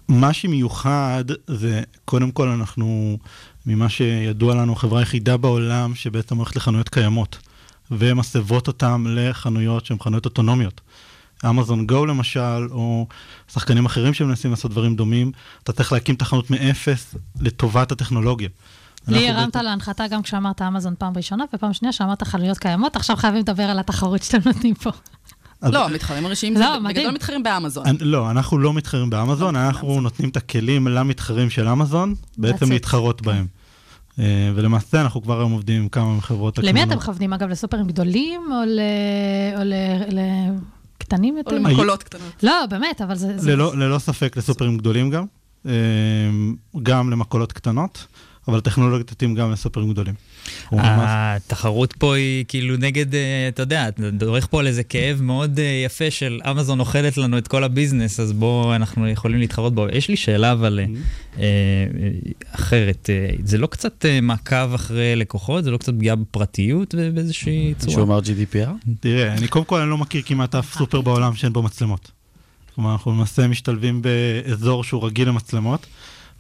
מה 0.08 0.34
שמיוחד 0.34 1.24
זה, 1.48 1.82
קודם 2.06 2.32
כל 2.32 2.48
אנחנו, 2.48 3.18
ממה 3.66 3.90
שידוע 3.90 4.56
לנו, 4.56 4.74
החברה 4.74 5.00
היחידה 5.00 5.38
בעולם 5.38 5.96
שבעצם 5.96 6.38
הולכת 6.38 6.56
לחנויות 6.56 6.90
קיימות, 6.90 7.38
ומסבות 7.92 8.68
אותן 8.68 9.04
לחנויות 9.08 9.86
שהן 9.86 10.00
חנויות 10.00 10.26
אוטונומיות. 10.26 10.82
אמזון 11.50 11.88
גו 11.88 12.06
למשל, 12.06 12.68
או 12.72 13.08
שחקנים 13.54 13.86
אחרים 13.86 14.14
שמנסים 14.14 14.52
לעשות 14.52 14.72
דברים 14.72 14.96
דומים, 14.96 15.32
אתה 15.64 15.74
צריך 15.74 15.92
להקים 15.92 16.16
את 16.16 16.22
החנות 16.22 16.50
מאפס 16.50 17.16
לטובת 17.42 17.92
הטכנולוגיה. 17.92 18.50
לי 19.08 19.30
הרמת 19.30 19.56
להנחתה 19.56 20.08
גם 20.08 20.22
כשאמרת 20.22 20.62
אמזון 20.62 20.94
פעם 20.98 21.14
ראשונה, 21.16 21.44
ופעם 21.54 21.74
שנייה 21.74 21.92
שאמרת 21.92 22.24
חנויות 22.24 22.58
קיימות, 22.58 22.96
עכשיו 22.96 23.16
חייבים 23.16 23.40
לדבר 23.40 23.64
על 23.64 23.80
התחרות 23.80 24.24
שאתם 24.24 24.40
נותנים 24.46 24.74
פה. 24.74 24.90
לא, 25.64 25.86
המתחרים 25.86 26.26
הראשיים, 26.26 26.54
לא. 26.58 26.80
בגדול 26.80 27.12
מתחרים 27.12 27.44
באמזון. 27.44 27.86
לא, 28.00 28.32
אנחנו 28.32 28.58
לא 28.58 28.74
מתחרים 28.74 29.10
באמזון, 29.10 29.56
אנחנו 29.56 30.02
נותנים 30.02 30.30
את 30.30 30.38
הכלים 30.38 30.88
למתחרים 30.88 31.50
של 31.50 31.68
אמזון, 31.68 32.16
בעצם. 32.38 32.72
להתחרות 32.72 33.22
בהם. 33.22 33.46
אה, 34.20 34.52
ולמעשה 34.56 35.02
אנחנו 35.02 35.22
כבר 35.22 35.40
היום 35.40 35.52
עובדים 35.52 35.82
עם 35.82 35.90
כמה 35.90 36.16
מחברות 36.18 36.58
למי 36.58 36.70
הקמעונאות. 36.70 36.92
אתם 36.92 36.98
מכוונים, 36.98 37.34
אגב? 37.34 37.50
לסופרים 37.50 37.88
גדולים 37.88 38.42
או 38.52 38.66
ל- 38.66 38.80
או 39.58 39.64
ל- 39.64 40.20
לקטנים 41.00 41.38
יותר? 41.38 41.52
או 41.52 41.56
למכולות 41.56 42.04
קטנות. 42.04 42.44
לא, 42.44 42.66
באמת, 42.70 43.02
אבל 43.02 43.16
זה... 43.16 43.56
ללא 43.56 44.00
ספק 44.00 44.38
לסופרים 44.38 44.78
גדולים 44.78 45.10
גם, 45.10 45.26
אה, 45.66 45.72
גם 46.84 47.10
למכולות 47.10 47.52
קטנות, 47.54 48.06
אבל 48.48 48.58
הטכנולוגיה 48.58 49.04
תתאים 49.04 49.36
גם 49.36 49.52
לסופרים 49.52 49.90
גדולים. 49.92 50.14
ממש- 50.72 50.82
התחרות 51.08 51.94
פה 51.94 52.16
היא 52.16 52.46
כאילו 52.48 52.78
נגד, 52.78 53.16
אה, 53.16 53.48
אתה 53.48 53.62
יודע, 53.62 53.88
אתה 53.88 54.10
דורך 54.12 54.48
פה 54.50 54.60
על 54.60 54.68
איזה 54.68 54.84
כאב 54.84 55.22
מאוד 55.22 55.60
אה, 55.60 55.82
יפה 55.86 56.12
של 56.12 56.40
אמזון 56.52 56.80
אוכלת 56.80 57.18
לנו 57.18 57.38
את 57.38 57.48
כל 57.48 57.64
הביזנס, 57.64 58.20
אז 58.20 58.32
בואו, 58.34 58.76
אנחנו 58.76 59.08
יכולים 59.10 59.40
להתחרות 59.40 59.76
בו. 59.76 59.88
יש 59.92 60.10
לי 60.10 60.16
שאלה 60.16 60.52
אבל 60.52 60.80
אה, 60.80 60.86
אה, 61.40 61.44
אחרת, 62.56 63.10
אה, 63.10 63.30
זה 63.44 63.58
לא 63.58 63.68
קצת 63.68 64.06
אה, 64.06 64.22
מעקב 64.22 64.74
אחרי 64.74 65.16
לקוחות? 65.16 65.64
זה 65.64 65.72
לא 65.72 65.78
קצת 65.78 65.94
פגיעה 65.94 66.16
בפרטיות 66.16 66.96
באיזושהי 67.14 67.74
צורה? 67.78 67.94
שהוא 67.94 68.04
אמר 68.04 68.20
GDPR? 68.20 68.70
תראה, 69.00 69.34
אני 69.34 69.48
קודם 69.48 69.66
כל 69.66 69.80
אני 69.82 69.90
לא 69.90 69.98
מכיר 69.98 70.22
כמעט 70.26 70.56
אף 70.56 70.74
סופר 70.78 71.02
בעולם 71.02 71.36
שאין 71.36 71.54
בו 71.54 71.64
מצלמות. 71.64 72.12
כלומר, 72.76 72.92
אנחנו 72.92 73.12
למעשה 73.12 73.48
משתלבים 73.48 74.02
באזור 74.02 74.84
שהוא 74.84 75.06
רגיל 75.06 75.28
למצלמות, 75.28 75.86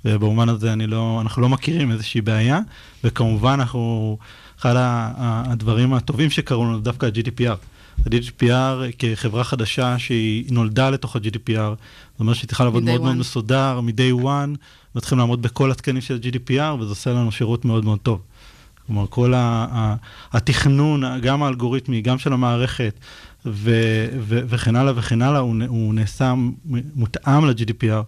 ובמובן 0.05 0.49
הזה 0.49 0.73
אני 0.73 0.87
לא, 0.87 1.19
אנחנו 1.21 1.41
לא 1.41 1.49
מכירים 1.49 1.91
איזושהי 1.91 2.21
בעיה, 2.21 2.59
וכמובן 3.03 3.57
אנחנו, 3.59 4.17
אחד 4.59 4.73
הדברים 4.77 5.93
הטובים 5.93 6.29
שקרו 6.29 6.65
לנו 6.65 6.79
דווקא 6.79 7.05
ה-GDPR. 7.05 7.55
ה-GDPR 8.05 8.91
כחברה 8.99 9.43
חדשה 9.43 9.99
שהיא 9.99 10.45
נולדה 10.51 10.89
לתוך 10.89 11.15
ה-GDPR, 11.15 11.51
זאת 12.11 12.19
אומרת 12.19 12.35
שהיא 12.35 12.47
צריכה 12.47 12.63
לעבוד 12.63 12.83
מאוד 12.83 13.01
מאוד 13.01 13.15
one. 13.15 13.19
מסודר, 13.19 13.79
מ-day 13.81 14.23
one, 14.23 14.57
וצריכים 14.95 15.17
לעמוד 15.17 15.41
בכל 15.41 15.71
התקנים 15.71 16.01
של 16.01 16.13
ה-GDPR, 16.13 16.73
וזה 16.79 16.89
עושה 16.89 17.13
לנו 17.13 17.31
שירות 17.31 17.65
מאוד 17.65 17.85
מאוד 17.85 17.99
טוב. 17.99 18.21
כלומר, 18.87 19.05
כל 19.09 19.33
התכנון, 20.33 21.03
גם 21.21 21.43
האלגוריתמי, 21.43 22.01
גם 22.01 22.17
של 22.17 22.33
המערכת, 22.33 22.99
ו- 23.45 24.07
ו- 24.19 24.39
וכן 24.47 24.75
הלאה 24.75 24.93
וכן 24.95 25.21
הלאה, 25.21 25.39
הוא, 25.39 25.55
הוא 25.67 25.93
נעשה 25.93 26.33
מותאם 26.95 27.45
ל-GDPR, 27.45 28.03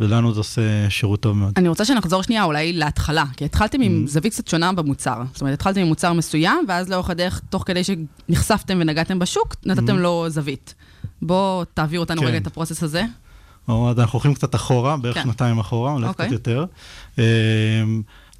ולנו 0.00 0.32
זה 0.34 0.40
עושה 0.40 0.60
שירות 0.90 1.20
טוב 1.20 1.36
מאוד. 1.36 1.52
אני 1.56 1.68
רוצה 1.68 1.84
שנחזור 1.84 2.22
שנייה 2.22 2.44
אולי 2.44 2.72
להתחלה, 2.72 3.24
כי 3.36 3.44
התחלתם 3.44 3.80
Mm-hmm. 3.80 3.84
עם 3.84 4.06
זווית 4.06 4.32
קצת 4.32 4.48
שונה 4.48 4.72
במוצר. 4.72 5.22
זאת 5.32 5.40
אומרת, 5.40 5.54
התחלתם 5.54 5.80
עם 5.80 5.86
מוצר 5.86 6.12
מסוים, 6.12 6.64
ואז 6.68 6.88
לאורך 6.88 7.10
הדרך, 7.10 7.40
תוך 7.50 7.62
כדי 7.66 7.82
שנחשפתם 7.84 8.78
ונגעתם 8.80 9.18
בשוק, 9.18 9.56
נתתם 9.66 9.86
Mm-hmm. 9.88 9.92
לו 9.92 10.24
זווית. 10.28 10.74
בוא 11.22 11.64
תעביר 11.74 12.00
אותנו 12.00 12.20
כן. 12.20 12.26
רגע 12.26 12.36
את 12.36 12.46
ה 12.46 12.50
process 12.50 12.82
הזה. 12.82 13.02
אז 13.68 13.98
אנחנו 13.98 14.16
הולכים 14.16 14.34
קצת 14.34 14.54
אחורה, 14.54 14.96
בערך 14.96 15.14
כן. 15.14 15.22
שנתיים 15.22 15.58
אחורה, 15.58 15.92
אולי 15.92 16.06
אוקיי. 16.06 16.26
קצת 16.26 16.32
יותר. 16.32 16.64
אמ, 17.18 17.22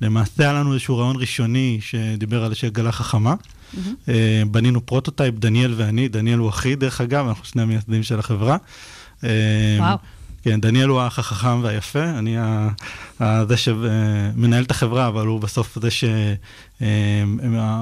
למעשה 0.01 0.43
היה 0.43 0.53
לנו 0.53 0.73
איזשהו 0.73 0.99
רעיון 0.99 1.17
ראשוני 1.17 1.79
שדיבר 1.81 2.39
על 2.39 2.51
איזושהי 2.51 2.67
עגלה 2.69 2.93
חכמה. 2.93 3.35
מהמם. 3.75 3.95
אה, 4.09 4.43
בנינו 4.51 4.87
prototype, 4.87 5.35
דניאל 5.39 5.75
ואני, 5.77 6.09
דניאל 6.09 6.39
הוא 6.39 6.49
אחי 6.49 6.75
דרך 6.77 7.01
אגב, 7.01 7.29
אנחנו 7.29 7.45
שני 7.45 7.63
המייסדים 7.63 8.03
של 8.03 8.19
החברה. 8.19 8.57
אה, 9.25 9.29
וואו. 9.79 9.97
כן, 10.43 10.61
דניאל 10.61 10.89
הוא 10.89 11.01
האח 11.01 11.19
החכם 11.19 11.61
והיפה, 11.63 12.05
אני 12.05 12.39
ה- 12.39 12.69
ה- 13.21 13.45
זה 13.47 13.57
שמנהל 13.57 14.63
את 14.65 14.71
החברה, 14.71 15.09
אבל 15.09 15.27
הוא 15.27 15.41
בסוף 15.41 15.79
זה 15.83 15.91
ש... 15.91 16.05
אה, 16.83 17.25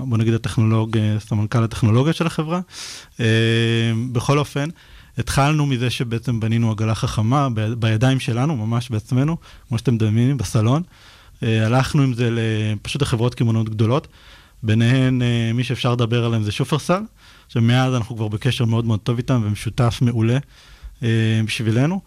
בוא 0.05 0.19
נגיד 0.19 0.35
הטכנולוג, 0.35 0.97
סמנכ"ל 1.19 1.65
הטכנולוגיה 1.65 2.13
של 2.13 2.27
החברה. 2.27 2.61
אה, 3.21 3.27
בכל 4.13 4.39
אופן, 4.39 4.69
התחלנו 5.19 5.67
מזה 5.67 5.91
שבעצם 5.91 6.41
בנינו 6.41 6.71
עגלה 6.71 6.95
חכמה 6.95 7.49
בידיים 7.79 8.21
שלנו, 8.21 8.57
ממש 8.57 8.91
בעצמנו, 8.91 9.37
כמו 9.69 9.79
שאתם 9.79 9.95
מדמיינים, 9.95 10.37
בסלון. 10.37 10.83
אה, 11.43 11.67
הלכנו 11.67 12.03
עם 12.03 12.15
זה 12.15 12.31
פשוט 12.83 13.03
לחברות 13.03 13.35
קמעונאות 13.35 13.69
גדולות, 13.69 14.09
ביניהן 14.63 15.23
מי 15.55 15.65
שאפשר 15.65 15.93
לדבר 15.93 16.25
עליהם 16.25 16.43
זה 16.43 16.53
שופרסל, 16.53 17.01
שמאז 17.49 17.95
אנחנו 17.95 18.17
כבר 18.17 18.29
בקשר 18.29 18.65
מאוד 18.65 18.85
מאוד 18.85 19.01
טוב 19.01 19.17
איתם 19.17 19.41
ומשותף 19.45 19.99
מעולה 20.03 20.39
בשבילנו. 21.45 22.01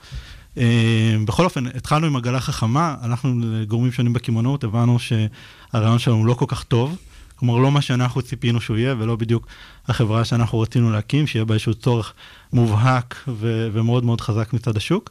אה, 0.57 1.15
בכל 1.25 1.45
אופן, 1.45 1.67
התחלנו 1.67 2.07
עם 2.07 2.15
עגלה 2.15 2.39
חכמה, 2.39 2.95
הלכנו 3.01 3.33
לגורמים 3.43 3.91
שונים 3.91 4.13
בקמעונאות, 4.13 4.63
הבנו 4.63 4.97
שהרעיון 4.99 5.99
שלנו 5.99 6.25
לא 6.25 6.33
כל 6.33 6.45
כך 6.47 6.63
טוב. 6.63 6.97
כלומר, 7.35 7.57
לא 7.57 7.71
מה 7.71 7.81
שאנחנו 7.81 8.21
ציפינו 8.21 8.61
שהוא 8.61 8.77
יהיה, 8.77 8.95
ולא 8.99 9.15
בדיוק 9.15 9.47
החברה 9.87 10.25
שאנחנו 10.25 10.59
רצינו 10.59 10.91
להקים, 10.91 11.27
שיהיה 11.27 11.45
בה 11.45 11.53
איזשהו 11.53 11.73
צורך 11.73 12.13
מובהק 12.53 13.15
ו- 13.27 13.69
ומאוד 13.73 14.05
מאוד 14.05 14.21
חזק 14.21 14.53
מצד 14.53 14.77
השוק. 14.77 15.09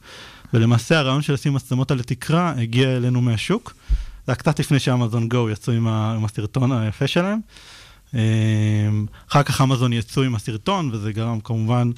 ולמעשה 0.54 0.98
הרעיון 0.98 1.22
של 1.22 1.32
לשים 1.32 1.54
מצלמות 1.54 1.90
על 1.90 2.00
התקרה 2.00 2.54
הגיע 2.56 2.96
אלינו 2.96 3.20
מהשוק. 3.20 3.74
זה 4.26 4.32
היה 4.32 4.36
קצת 4.36 4.60
לפני 4.60 4.78
שאמזון 4.78 5.28
גו 5.28 5.50
יצאו 5.50 5.72
עם, 5.72 5.88
ה- 5.88 6.14
עם 6.16 6.24
הסרטון 6.24 6.72
היפה 6.72 7.06
שלהם. 7.06 7.38
אה, 8.14 8.20
אחר 9.30 9.42
כך 9.42 9.60
אמזון 9.60 9.92
יצאו 9.92 10.22
עם 10.22 10.34
הסרטון, 10.34 10.90
וזה 10.92 11.12
גרם 11.12 11.40
כמובן 11.40 11.90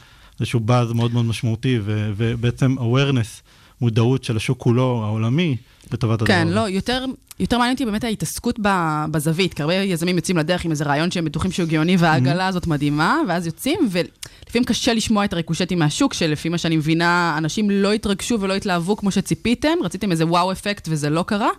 איזשהו 0.43 0.61
באז 0.61 0.93
מאוד 0.93 1.13
מאוד 1.13 1.25
משמעותי, 1.25 1.79
ו- 1.83 2.13
ובעצם 2.17 2.77
awareness, 2.79 3.43
מודעות 3.81 4.25
של 4.25 4.37
השוק 4.37 4.59
כולו, 4.59 5.03
העולמי, 5.05 5.57
לטובת 5.93 6.23
הדבר 6.23 6.27
כן. 6.27 6.49
לא, 6.49 6.61
יותר, 6.61 7.05
יותר 7.41 7.59
מעניין 7.59 7.75
אותי 7.75 7.85
באמת 7.85 8.05
ההתעסקות 8.05 8.59
ב, 8.63 8.69
בזווית, 9.11 9.55
כי 9.55 9.63
הרבה 9.63 9.75
יזמים 9.75 10.17
יוצאים 10.17 10.37
לדרך 10.37 10.65
עם 10.65 10.71
איזה 10.71 10.85
רעיון 10.85 11.11
שהם 11.11 11.25
בטוחים 11.25 11.53
שהוא 11.53 11.69
גאוני, 11.69 11.97
והעגלה 11.99 12.47
הזאת 12.47 12.67
מדהימה, 12.67 13.19
ואז 13.29 13.47
יוצאים, 13.47 13.79
ולפעמים 13.91 14.65
קשה 14.65 14.95
לשמוע 14.95 15.25
את 15.25 15.33
הריקושטים 15.33 15.79
מהשוק, 15.79 16.15
שלפי 16.15 16.49
מה 16.49 16.59
שאני 16.59 16.77
מבינה, 16.77 17.35
אנשים 17.39 17.71
לא 17.71 17.93
התרגשו 17.93 18.41
ולא 18.41 18.55
התלהבו 18.55 18.97
כמו 18.97 19.11
שציפיתם, 19.11 19.75
רציתם 19.85 20.11
איזה 20.11 20.27
wow 20.27 20.53
effect 20.53 20.89
וזה 20.91 21.11
לא 21.11 21.23
קרה. 21.23 21.51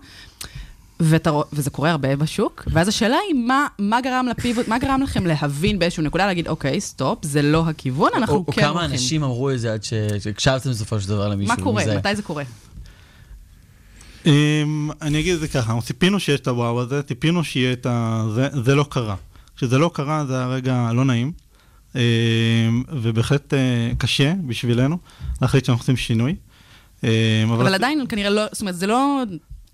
ואתה, 1.04 1.32
וזה 1.54 1.70
קורה 1.70 1.92
הרבה 1.92 2.16
בשוק, 2.16 2.64
ואז 2.68 2.88
השאלה 2.88 3.18
היא, 3.28 3.36
מה, 3.36 3.68
מה, 3.80 4.02
גרם 4.02 4.28
לפיבוט, 4.30 4.68
מה 4.68 4.80
גרם 4.80 5.02
לכם 5.02 5.26
להבין 5.26 5.80
באיזשהו 5.80 6.04
נקודה, 6.04 6.26
להגיד, 6.26 6.48
אוקיי, 6.48 6.82
סטופ, 6.82 7.26
זה 7.26 7.42
לא 7.42 7.64
הכיוון, 7.68 8.10
אנחנו 8.16 8.36
או, 8.36 8.46
כן 8.46 8.52
או 8.52 8.68
כמה 8.68 8.80
הולכים. 8.80 8.92
אנשים 8.92 9.24
אמרו 9.24 9.52
את 9.52 9.60
זה 9.60 9.74
עד 9.74 9.84
שהקשבתם 9.84 10.70
בסופו 10.70 11.02
של 11.02 11.10
דבר 11.10 11.30
למישהו? 11.30 11.56
מה 11.56 11.64
קורה? 11.64 11.84
מזה? 11.84 11.98
מתי 11.98 12.16
זה 12.16 12.22
קורה? 12.22 12.44
Um, 14.24 14.28
אני 15.02 15.20
אגיד 15.20 15.34
את 15.34 15.40
זה 15.40 15.48
ככה, 15.48 15.82
ציפינו 15.82 16.20
שיש 16.20 16.40
את 16.40 16.48
הוואו 16.48 16.82
הזה, 16.82 17.04
ציפינו 17.04 17.44
שיהיה 17.44 17.74
את 17.74 17.86
ה... 17.86 18.26
זה, 18.36 18.48
זה 18.64 18.76
לא 18.76 18.86
קרה. 18.90 19.16
כשזה 19.56 19.78
לא 19.78 19.92
קרה 19.94 20.26
זה 20.26 20.44
הרגע 20.44 20.90
לא 20.94 21.06
נעים, 21.06 21.32
um, 21.94 21.96
ובהחלט 22.92 23.54
uh, 23.54 23.96
קשה 23.98 24.34
בשבילנו 24.48 24.98
להחליט 25.42 25.66
שאנחנו 25.66 25.82
עושים 25.82 25.98
שינוי. 25.98 26.36
Um, 27.02 27.06
אבל 27.48 27.74
עדיין 27.74 28.06
כנראה 28.10 28.30
לא, 28.30 28.44
זאת 28.52 28.62
אומרת, 28.62 28.76
זה 28.76 28.88
לא 28.88 29.24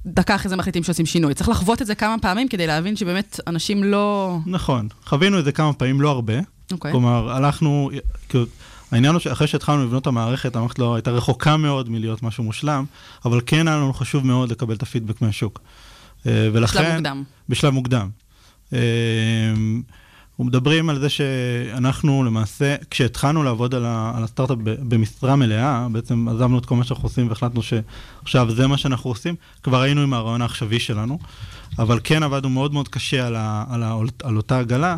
דקה 0.06 0.36
אחרי 0.36 0.50
זה 0.50 0.56
מחליטים 0.56 0.84
שעושים 0.84 1.06
שינוי. 1.06 1.34
צריך 1.34 1.50
לחוות 1.50 1.82
את 1.82 1.88
זה 1.88 1.96
כמה 1.96 2.16
פעמים 2.22 2.48
כדי 2.48 2.68
להבין 2.68 2.96
שבאמת 2.96 3.40
אנשים 3.48 3.84
לא... 3.84 4.38
נכון, 4.46 4.88
חווינו 5.06 5.40
את 5.40 5.46
זה 5.46 5.52
כמה 5.52 5.74
פעמים, 5.74 6.02
לא 6.02 6.10
הרבה. 6.10 6.34
אוקיי. 6.72 6.92
כלומר, 6.92 7.32
הלכנו, 7.32 7.90
כאילו, 8.30 8.46
העניין 8.92 9.14
הוא 9.14 9.20
שאחרי 9.20 9.48
שהתחלנו 9.48 9.86
לבנות 9.86 10.02
את 10.02 10.08
המערכת, 10.08 10.56
המערכת 10.56 10.80
לא 10.80 10.96
הייתה 10.96 11.12
רחוקה 11.12 11.58
מאוד 11.58 11.90
מלהיות 11.90 12.24
משהו 12.24 12.44
מושלם, 12.44 12.86
אבל 13.26 13.42
כן 13.46 13.68
היה 13.68 13.78
לנו 13.78 13.94
חשוב 13.94 14.26
מאוד 14.26 14.52
לקבל 14.52 14.76
את 14.76 14.84
הפידבק 14.84 15.22
מהשוק. 15.22 15.60
אה, 16.28 16.50
ולכן... 16.54 16.80
בשלב 16.80 16.94
מוקדם. 16.94 17.24
בשלב 17.50 17.74
מוקדם. 17.74 18.10
ומדברים 20.40 20.90
על 20.90 21.00
זה 21.00 21.10
שאנחנו 21.10 22.24
למעשה, 22.24 22.76
כשהתחלנו 22.90 23.44
לעבוד 23.44 23.76
על, 23.76 23.86
ה, 23.86 24.14
על 24.16 24.24
הסטארט-אפ 24.24 24.58
במשרה 24.64 25.36
מלאה, 25.36 25.88
בעצם 25.92 26.28
עזבנו 26.28 26.60
את 26.60 26.66
כל 26.66 26.76
מה 26.76 26.84
שאנחנו 26.84 27.04
עושים 27.04 27.30
והחלטנו 27.30 27.62
שעכשיו 27.64 28.52
זה 28.52 28.68
מה 28.68 28.78
שאנחנו 28.78 29.10
עושים, 29.10 29.36
כבר 29.64 29.82
היינו 29.82 30.02
עם 30.02 30.14
הרעיון 30.14 30.42
העכשווי 30.42 30.80
שלנו, 30.80 31.20
אבל 31.80 32.00
כן 32.04 32.24
עבדנו 32.24 32.50
מאוד 32.50 32.74
מאוד 32.74 32.88
קשה 32.88 33.28
על, 33.28 33.36
ה, 33.36 33.64
על, 33.70 33.84
ה, 33.84 33.96
על 34.24 34.38
אותה 34.38 34.60
עגלה, 34.60 34.98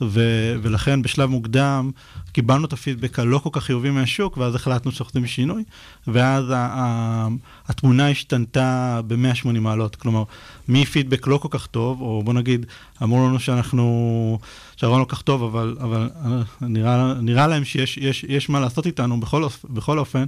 ו, 0.00 0.20
ולכן 0.62 1.02
בשלב 1.02 1.30
מוקדם 1.30 1.90
קיבלנו 2.32 2.64
את 2.64 2.72
הפידבק 2.72 3.18
הלא 3.18 3.38
כל 3.38 3.50
כך 3.52 3.62
חיובי 3.62 3.90
מהשוק, 3.90 4.36
ואז 4.36 4.54
החלטנו 4.54 4.92
שאנחנו 4.92 5.10
עושים 5.10 5.26
שינוי, 5.26 5.64
ואז 6.06 6.50
ה, 6.50 6.56
ה, 6.56 7.28
התמונה 7.68 8.10
השתנתה 8.10 9.00
ב-180 9.06 9.60
מעלות, 9.60 9.96
כלומר, 9.96 10.22
מפידבק 10.68 11.26
לא 11.26 11.38
כל 11.38 11.48
כך 11.50 11.66
טוב, 11.66 12.00
או 12.00 12.22
בוא 12.24 12.34
נגיד, 12.34 12.66
אמרו 13.02 13.28
לנו 13.28 13.40
שאנחנו, 13.40 14.38
שהרעיון 14.76 15.00
לא 15.00 15.04
כל 15.04 15.16
כך 15.16 15.22
טוב, 15.22 15.42
אבל, 15.42 15.76
אבל 15.80 16.08
אה, 16.24 16.42
נראה, 16.60 17.14
נראה 17.14 17.46
להם 17.46 17.64
שיש 17.64 17.98
יש, 17.98 18.24
יש 18.28 18.48
מה 18.48 18.60
לעשות 18.60 18.86
איתנו 18.86 19.20
בכל, 19.20 19.44
בכל 19.64 19.98
אופן, 19.98 20.24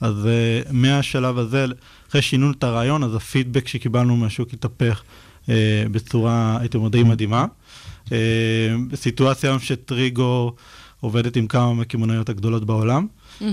אז 0.00 0.14
uh, 0.24 0.68
מהשלב 0.72 1.38
הזה, 1.38 1.66
אחרי 2.08 2.22
שינו 2.22 2.50
את 2.50 2.64
הרעיון, 2.64 3.04
אז 3.04 3.14
הפידבק 3.14 3.68
שקיבלנו 3.68 4.16
מהשוק 4.16 4.52
התהפך 4.52 5.02
uh, 5.44 5.48
בצורה, 5.90 6.56
הייתי 6.60 6.76
אומר, 6.76 6.88
די 6.88 7.02
מדהימה. 7.02 7.46
אה, 8.12 8.16
סיטואציה 8.94 9.50
היום 9.50 9.60
שטריגו 9.60 10.52
עובדת 11.00 11.36
עם 11.36 11.46
כמה 11.46 11.72
מהקמעונאיות 11.72 12.28
הגדולות 12.28 12.64
בעולם. 12.64 13.06
אה, 13.42 13.46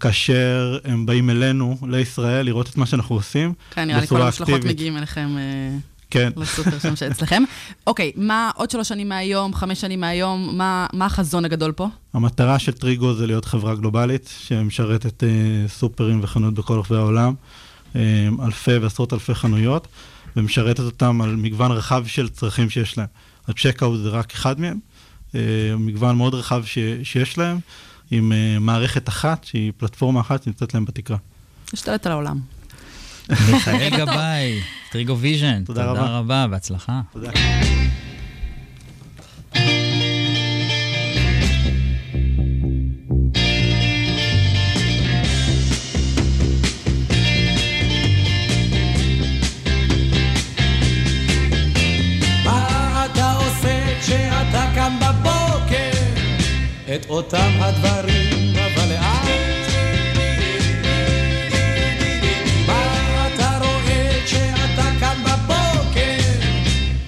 כאשר 0.00 0.78
הם 0.84 1.06
באים 1.06 1.30
אלינו, 1.30 1.76
לישראל, 1.88 2.46
לראות 2.46 2.68
את 2.68 2.76
מה 2.76 2.86
שאנחנו 2.86 3.14
עושים. 3.14 3.52
כן, 3.70 3.88
נראה 3.88 4.00
לי 4.00 4.06
כל 4.06 4.22
המשלחות. 4.22 4.64
מגיעים 4.64 4.96
אליכם... 4.96 5.28
אה, 5.38 5.78
כן. 6.10 6.30
לסופר 6.36 6.78
שם 6.78 6.96
שאצלכם. 6.96 7.42
אוקיי, 7.86 8.12
מה 8.16 8.50
עוד 8.54 8.70
שלוש 8.70 8.88
שנים 8.88 9.08
מהיום, 9.08 9.54
חמש 9.54 9.80
שנים 9.80 10.00
מהיום, 10.00 10.58
מה, 10.58 10.86
מה 10.92 11.06
החזון 11.06 11.44
הגדול 11.44 11.72
פה? 11.72 11.88
המטרה 12.14 12.58
של 12.58 12.72
טריגו 12.72 13.14
זה 13.14 13.26
להיות 13.26 13.44
חברה 13.44 13.74
גלובלית 13.74 14.34
שמשרתת 14.38 15.24
אה, 15.24 15.28
סופרים 15.68 16.20
וחנויות 16.22 16.54
בכל 16.54 16.78
רחבי 16.78 16.96
העולם, 16.96 17.34
אה, 17.96 18.28
אלפי 18.44 18.76
ועשרות 18.76 19.12
אלפי 19.12 19.34
חנויות, 19.34 19.88
ומשרתת 20.38 20.80
אותם 20.80 21.20
על 21.20 21.36
מגוון 21.36 21.70
רחב 21.72 22.06
של 22.06 22.28
צרכים 22.28 22.70
שיש 22.70 22.98
להם. 22.98 23.06
ה 23.48 23.54
checkout 23.54 24.00
זה 24.00 24.08
רק 24.08 24.32
אחד 24.32 24.60
מהם, 24.60 24.78
אה, 25.34 25.40
מגוון 25.78 26.16
מאוד 26.16 26.34
רחב 26.34 26.64
ש, 26.64 26.78
שיש 27.02 27.38
להם, 27.38 27.58
עם 28.10 28.32
אה, 28.32 28.58
מערכת 28.60 29.08
אחת, 29.08 29.44
שהיא 29.44 29.72
פלטפורמה 29.76 30.20
אחת 30.20 30.42
שנמצאת 30.42 30.74
להם 30.74 30.84
בתקרה. 30.84 31.16
השתלט 31.72 32.06
על 32.06 32.12
העולם. 32.12 32.40
מיכאל 33.28 33.90
גבאי, 33.98 34.60
טריגו 34.92 35.18
ויז'ן. 35.18 35.64
תודה. 35.64 35.92
רבה, 35.92 36.46
בהצלחה. 36.46 37.00
תודה. 37.12 37.30
את 57.00 57.10
אותם 57.10 57.50
הדברים, 57.60 58.54
אבל 58.56 58.92
אתה? 58.92 59.48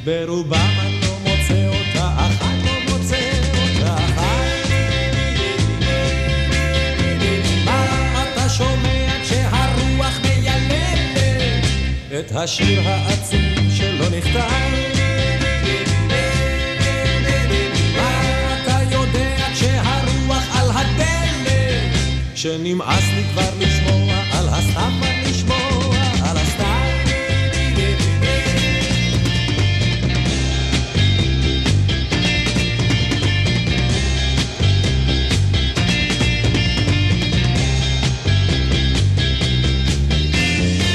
ברובם 0.05 0.71
אני 0.81 1.01
לא 1.01 1.19
מוצא 1.19 1.67
אותה 1.67 2.09
אחת, 2.17 2.57
לא 2.65 2.93
מוצא 2.93 3.31
אותה. 3.55 3.97
מה 7.65 8.25
אתה 8.33 8.49
שומע 8.49 9.23
כשהרוח? 9.23 10.21
את 12.21 12.33
השיר 12.33 12.89
העצוב 12.89 13.41
שלא 13.71 14.09
נכתב. 14.19 15.00
שנמאס 22.41 23.05
לי 23.15 23.25
כבר 23.33 23.51
לשמוע 23.59 24.15
על 24.33 24.49
הסתם, 24.49 25.01
לשמוע 25.27 25.97
על 26.25 26.37
הסתם. 26.37 26.87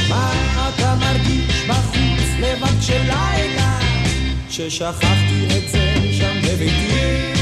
מה 0.09 0.31
אתה 0.69 0.95
מרגיש 0.95 1.63
בחוץ 1.67 2.29
לבד 2.39 2.81
של 2.81 3.01
לילה? 3.01 3.79
ששכחתי 4.49 5.47
את 5.57 5.69
זה 5.71 5.95
שם 6.11 6.41
בביתי. 6.43 7.34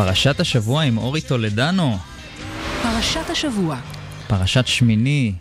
פרשת 0.00 0.40
השבוע 0.40 0.82
עם 0.82 0.98
אורי 0.98 1.20
טולדנו, 1.20 1.96
פרשת 2.82 3.30
השבוע. 3.30 3.76
פרשת 4.28 4.66
שמיני. 4.66 5.32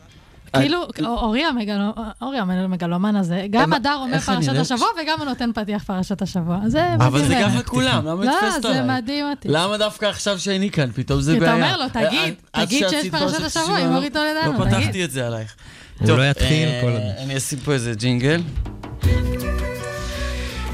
כאילו, 0.54 0.84
אורי 1.06 1.44
המגלו- 1.46 1.94
אורי 2.22 2.38
המגלומן 2.40 3.16
הזה, 3.16 3.46
גם 3.50 3.70
מה- 3.70 3.76
הדר 3.76 3.96
אומר 4.02 4.20
פרשת 4.20 4.50
נראית? 4.50 4.62
השבוע 4.62 4.88
וגם 5.04 5.18
הוא 5.20 5.26
נותן 5.26 5.50
פתיח 5.56 5.84
פרשת 5.84 6.22
השבוע. 6.22 6.58
זה 6.68 6.82
מדהים. 6.82 7.02
אבל 7.02 7.26
זה. 7.28 7.42
ככה 7.46 7.62
כולם, 7.64 8.06
למה 8.06 8.26
לא, 8.26 8.32
לתפס 8.32 8.62
זה 8.62 8.82
עליי? 8.82 8.98
מדהים 9.02 9.26
אותי. 9.30 9.48
למה 9.52 9.78
דווקא 9.78 10.06
עכשיו 10.06 10.40
שאני 10.40 10.70
כאן? 10.72 10.90
פתאום 10.96 11.22
זה 11.22 11.34
כי 11.34 11.40
בעיה. 11.40 11.56
אתה 11.58 11.66
אומר 11.66 11.78
לו, 11.78 11.90
תגיד, 11.90 12.34
אה, 12.56 12.66
תגיד 12.66 12.86
שיש 12.90 13.08
פרשת 13.10 13.42
השבוע 13.44 13.78
עם 13.78 13.90
לא- 13.90 13.96
אורי 13.96 14.10
טולדנו, 14.10 14.60
לא 14.60 14.66
תגיד. 14.66 14.78
פתחתי 14.80 15.04
את 15.06 15.12
זה 15.12 15.28
עלייך. 15.28 15.56
הוא 16.00 16.18
לא 16.18 16.30
יתחיל 16.30 16.68
אה, 16.68 16.80
כל 16.82 16.92
עוד. 16.92 17.02
אני 17.18 17.38
אשים 17.38 17.60
פה 17.60 17.74
איזה 17.74 17.94
ג'ינגל. 17.96 18.42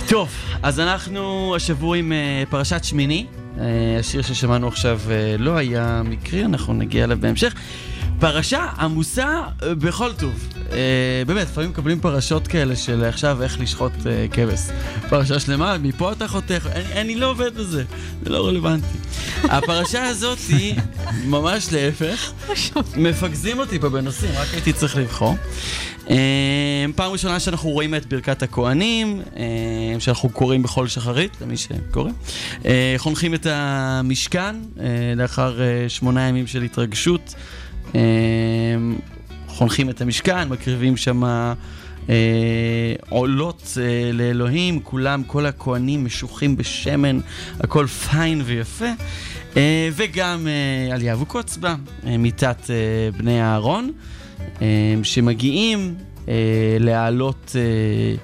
טוב, 0.07 0.29
אז 0.63 0.79
אנחנו 0.79 1.53
השבוע 1.55 1.97
עם 1.97 2.11
אה, 2.11 2.43
פרשת 2.49 2.83
שמיני. 2.83 3.25
אה, 3.59 3.97
השיר 3.99 4.21
ששמענו 4.21 4.67
עכשיו 4.67 4.99
אה, 5.09 5.35
לא 5.39 5.57
היה 5.57 6.01
מקרי, 6.05 6.45
אנחנו 6.45 6.73
נגיע 6.73 7.03
אליו 7.03 7.17
בהמשך. 7.19 7.53
פרשה 8.19 8.67
עמוסה 8.79 9.41
אה, 9.63 9.75
בכל 9.75 10.13
טוב. 10.13 10.47
באמת, 11.27 11.47
לפעמים 11.47 11.69
מקבלים 11.69 11.99
פרשות 11.99 12.47
כאלה 12.47 12.75
של 12.75 13.03
עכשיו 13.03 13.43
איך 13.43 13.59
לשחוט 13.59 13.91
כבש. 14.31 14.59
פרשה 15.09 15.39
שלמה, 15.39 15.77
מפה 15.77 16.11
אתה 16.11 16.27
חותך, 16.27 16.67
אני, 16.71 17.01
אני 17.01 17.15
לא 17.15 17.29
עובד 17.29 17.55
בזה, 17.55 17.83
זה 18.23 18.29
לא 18.29 18.47
רלוונטי. 18.47 18.97
הפרשה 19.43 20.03
הזאת 20.03 20.37
היא 20.49 20.75
ממש 21.25 21.67
להפך, 21.71 22.31
מפגזים 22.97 23.59
אותי 23.59 23.79
פה 23.79 23.89
בנושאים, 23.89 24.31
רק 24.35 24.47
הייתי 24.53 24.73
צריך 24.73 24.97
לבחור. 24.97 25.35
אה, 26.09 26.85
פעם 26.95 27.11
ראשונה 27.11 27.39
שאנחנו 27.39 27.69
רואים 27.69 27.95
את 27.95 28.05
ברכת 28.05 28.43
הכוהנים, 28.43 29.21
אה, 29.37 29.99
שאנחנו 29.99 30.29
קוראים 30.29 30.63
בכל 30.63 30.87
שחרית, 30.87 31.41
למי 31.41 31.57
שקורא. 31.57 32.11
אה, 32.65 32.95
חונכים 32.97 33.33
את 33.33 33.47
המשכן 33.49 34.55
לאחר 35.15 35.57
שמונה 35.87 36.27
ימים 36.27 36.47
של 36.47 36.61
התרגשות. 36.61 37.35
חונכים 39.47 39.89
את 39.89 40.01
המשכן, 40.01 40.49
מקריבים 40.49 40.97
שם 40.97 41.23
עולות 43.09 43.77
לאלוהים, 44.13 44.79
כולם, 44.79 45.23
כל 45.23 45.45
הכוהנים 45.45 46.05
משוחים 46.05 46.57
בשמן, 46.57 47.19
הכל 47.59 47.87
פיין 47.87 48.41
ויפה. 48.45 48.91
וגם 49.91 50.47
אה, 50.47 50.95
עלייה 50.95 51.13
אבוקות 51.13 51.57
בה, 51.59 51.75
מיתת 52.03 52.69
בני 53.17 53.41
אהרון, 53.41 53.85
אה, 53.85 54.24
שמגיעים 55.03 55.95
אה, 56.27 56.33
להעלות, 56.79 57.55
אה, 57.55 58.15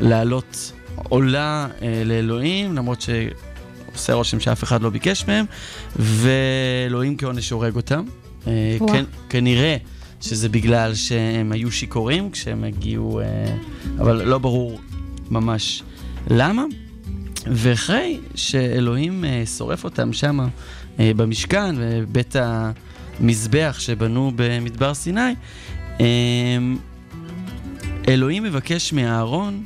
להעלות 0.00 0.72
עולה 1.08 1.68
אה, 1.82 2.02
לאלוהים, 2.04 2.74
למרות 2.74 3.00
שעושה 3.00 4.12
רושם 4.12 4.40
שאף 4.40 4.64
אחד 4.64 4.82
לא 4.82 4.90
ביקש 4.90 5.24
מהם, 5.28 5.44
ואלוהים 5.96 7.16
כעונש 7.16 7.50
הורג 7.50 7.76
אותם. 7.76 8.04
אה. 8.46 8.76
כן, 8.92 9.04
כנראה 9.28 9.76
שזה 10.20 10.48
בגלל 10.48 10.94
שהם 10.94 11.52
היו 11.52 11.72
שיכורים 11.72 12.30
כשהם 12.30 12.64
הגיעו, 12.64 13.20
אה, 13.20 13.56
אבל 13.98 14.22
לא 14.24 14.38
ברור 14.38 14.80
ממש 15.30 15.82
למה. 16.30 16.64
ואחרי 17.46 18.20
שאלוהים 18.34 19.24
אה, 19.24 19.42
שורף 19.46 19.84
אותם 19.84 20.12
שם 20.12 20.38
אה, 21.00 21.10
במשכן, 21.16 21.74
בבית 21.78 22.36
המזבח 23.20 23.76
שבנו 23.78 24.32
במדבר 24.36 24.94
סיני, 24.94 25.34
אה, 26.00 26.06
אלוהים 28.08 28.42
מבקש 28.42 28.92
מהאהרון 28.92 29.62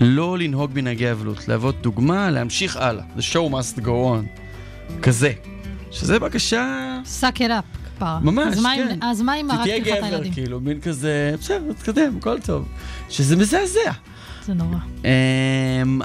לא 0.00 0.38
לנהוג 0.38 0.70
מנהגי 0.74 1.10
אבלות, 1.12 1.48
להוות 1.48 1.82
דוגמה, 1.82 2.30
להמשיך 2.30 2.76
הלאה. 2.76 3.04
The 3.16 3.20
show 3.20 3.52
must 3.52 3.80
go 3.80 3.88
on. 3.88 4.38
כזה. 5.02 5.32
שזה 5.90 6.18
בקשה... 6.18 6.98
suck 7.20 7.36
it 7.36 7.40
up, 7.40 7.78
כפרה. 7.96 8.20
ממש, 8.22 8.54
אז 8.54 8.62
מה 8.62 8.72
כן. 8.76 8.98
אז 9.02 9.22
מה 9.22 9.32
עם 9.32 9.50
רק 9.50 9.60
תהיה 9.62 9.80
פתיחת 9.80 9.98
גבר, 9.98 10.06
הילדים? 10.06 10.32
כאילו, 10.32 10.60
מין 10.60 10.80
כזה, 10.80 11.34
בסדר, 11.40 11.72
תתקדם, 11.72 12.16
הכל 12.18 12.40
טוב. 12.40 12.68
שזה 13.08 13.36
מזעזע. 13.36 13.92
זה 14.46 14.54
נורא. 14.54 14.76
Um, 15.02 15.06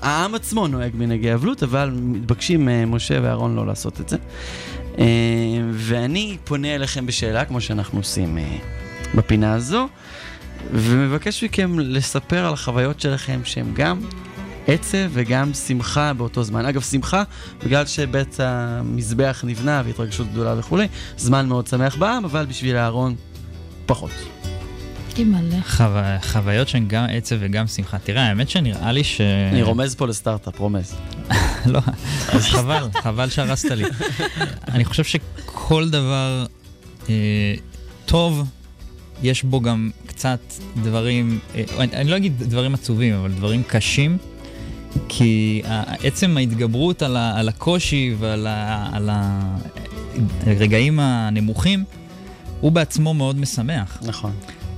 העם 0.01 0.35
עצמו 0.35 0.67
נוהג 0.67 0.91
מנהגי 0.95 1.33
אבלות, 1.33 1.63
אבל 1.63 1.91
מתבקשים 1.95 2.67
uh, 2.67 2.71
משה 2.87 3.19
ואהרון 3.21 3.55
לא 3.55 3.67
לעשות 3.67 4.01
את 4.01 4.09
זה. 4.09 4.17
Um, 4.95 4.99
ואני 5.71 6.37
פונה 6.43 6.75
אליכם 6.75 7.05
בשאלה, 7.05 7.45
כמו 7.45 7.61
שאנחנו 7.61 7.99
עושים 7.99 8.37
uh, 8.37 9.17
בפינה 9.17 9.53
הזו, 9.53 9.87
ומבקש 10.73 11.43
מכם 11.43 11.79
לספר 11.79 12.45
על 12.45 12.53
החוויות 12.53 12.99
שלכם 12.99 13.41
שהן 13.43 13.65
גם 13.73 13.99
עצב 14.67 14.97
וגם 15.09 15.53
שמחה 15.53 16.13
באותו 16.13 16.43
זמן. 16.43 16.65
אגב, 16.65 16.81
שמחה, 16.81 17.23
בגלל 17.65 17.85
שבית 17.85 18.39
המזבח 18.39 19.43
נבנה 19.47 19.81
והתרגשות 19.85 20.27
גדולה 20.31 20.59
וכולי, 20.59 20.87
זמן 21.17 21.47
מאוד 21.47 21.67
שמח 21.67 21.95
בעם, 21.95 22.25
אבל 22.25 22.45
בשביל 22.45 22.75
אהרון, 22.75 23.15
פחות. 23.85 24.11
חו- 25.67 25.83
חוויות 26.21 26.67
שהן 26.67 26.87
גם 26.87 27.05
עצב 27.11 27.35
וגם 27.39 27.67
שמחה. 27.67 27.97
תראה, 27.97 28.27
האמת 28.27 28.49
שנראה 28.49 28.91
לי 28.91 29.03
ש... 29.03 29.21
אני 29.51 29.61
רומז 29.63 29.95
פה 29.95 30.07
לסטארט-אפ, 30.07 30.59
רומז. 30.59 30.95
לא, 31.73 31.79
אז 32.29 32.45
חבל, 32.45 32.87
חבל 33.01 33.29
שהרסת 33.29 33.71
לי. 33.71 33.83
אני 34.67 34.85
חושב 34.85 35.03
שכל 35.03 35.89
דבר 35.89 36.45
אה, 37.09 37.55
טוב, 38.05 38.49
יש 39.23 39.43
בו 39.43 39.61
גם 39.61 39.89
קצת 40.05 40.39
דברים, 40.83 41.39
אה, 41.55 41.63
אני, 41.79 41.91
אני 41.93 42.09
לא 42.09 42.17
אגיד 42.17 42.43
דברים 42.43 42.73
עצובים, 42.73 43.13
אבל 43.13 43.31
דברים 43.31 43.63
קשים, 43.63 44.17
כי 45.09 45.61
עצם 46.03 46.37
ההתגברות 46.37 47.01
על, 47.01 47.17
ה, 47.17 47.39
על 47.39 47.49
הקושי 47.49 48.15
ועל 48.19 48.47
ה, 48.47 48.89
על 48.91 49.09
הרגעים 50.45 50.99
הנמוכים, 50.99 51.83
הוא 52.59 52.71
בעצמו 52.71 53.13
מאוד 53.13 53.39
משמח. 53.39 53.97
נכון. 54.01 54.31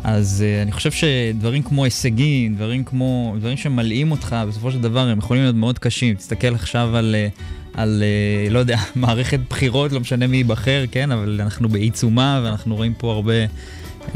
אז 0.07 0.43
uh, 0.43 0.63
אני 0.63 0.71
חושב 0.71 0.91
שדברים 0.91 1.63
כמו 1.63 1.83
הישגים, 1.83 2.55
דברים 2.55 2.83
כמו, 2.83 3.35
דברים 3.39 3.57
שמלאים 3.57 4.11
אותך, 4.11 4.35
בסופו 4.47 4.71
של 4.71 4.81
דבר 4.81 4.99
הם 4.99 5.17
יכולים 5.17 5.43
להיות 5.43 5.55
מאוד 5.55 5.79
קשים. 5.79 6.15
תסתכל 6.15 6.55
עכשיו 6.55 6.95
על, 6.95 7.15
uh, 7.15 7.41
על 7.73 8.03
uh, 8.47 8.53
לא 8.53 8.59
יודע, 8.59 8.77
מערכת 8.95 9.39
בחירות, 9.49 9.91
לא 9.91 9.99
משנה 9.99 10.27
מי 10.27 10.37
ייבחר, 10.37 10.83
כן? 10.91 11.11
אבל 11.11 11.41
אנחנו 11.41 11.69
בעיצומה 11.69 12.41
ואנחנו 12.43 12.75
רואים 12.75 12.93
פה 12.93 13.11
הרבה 13.11 13.45
uh, 13.45 14.11
uh, 14.11 14.15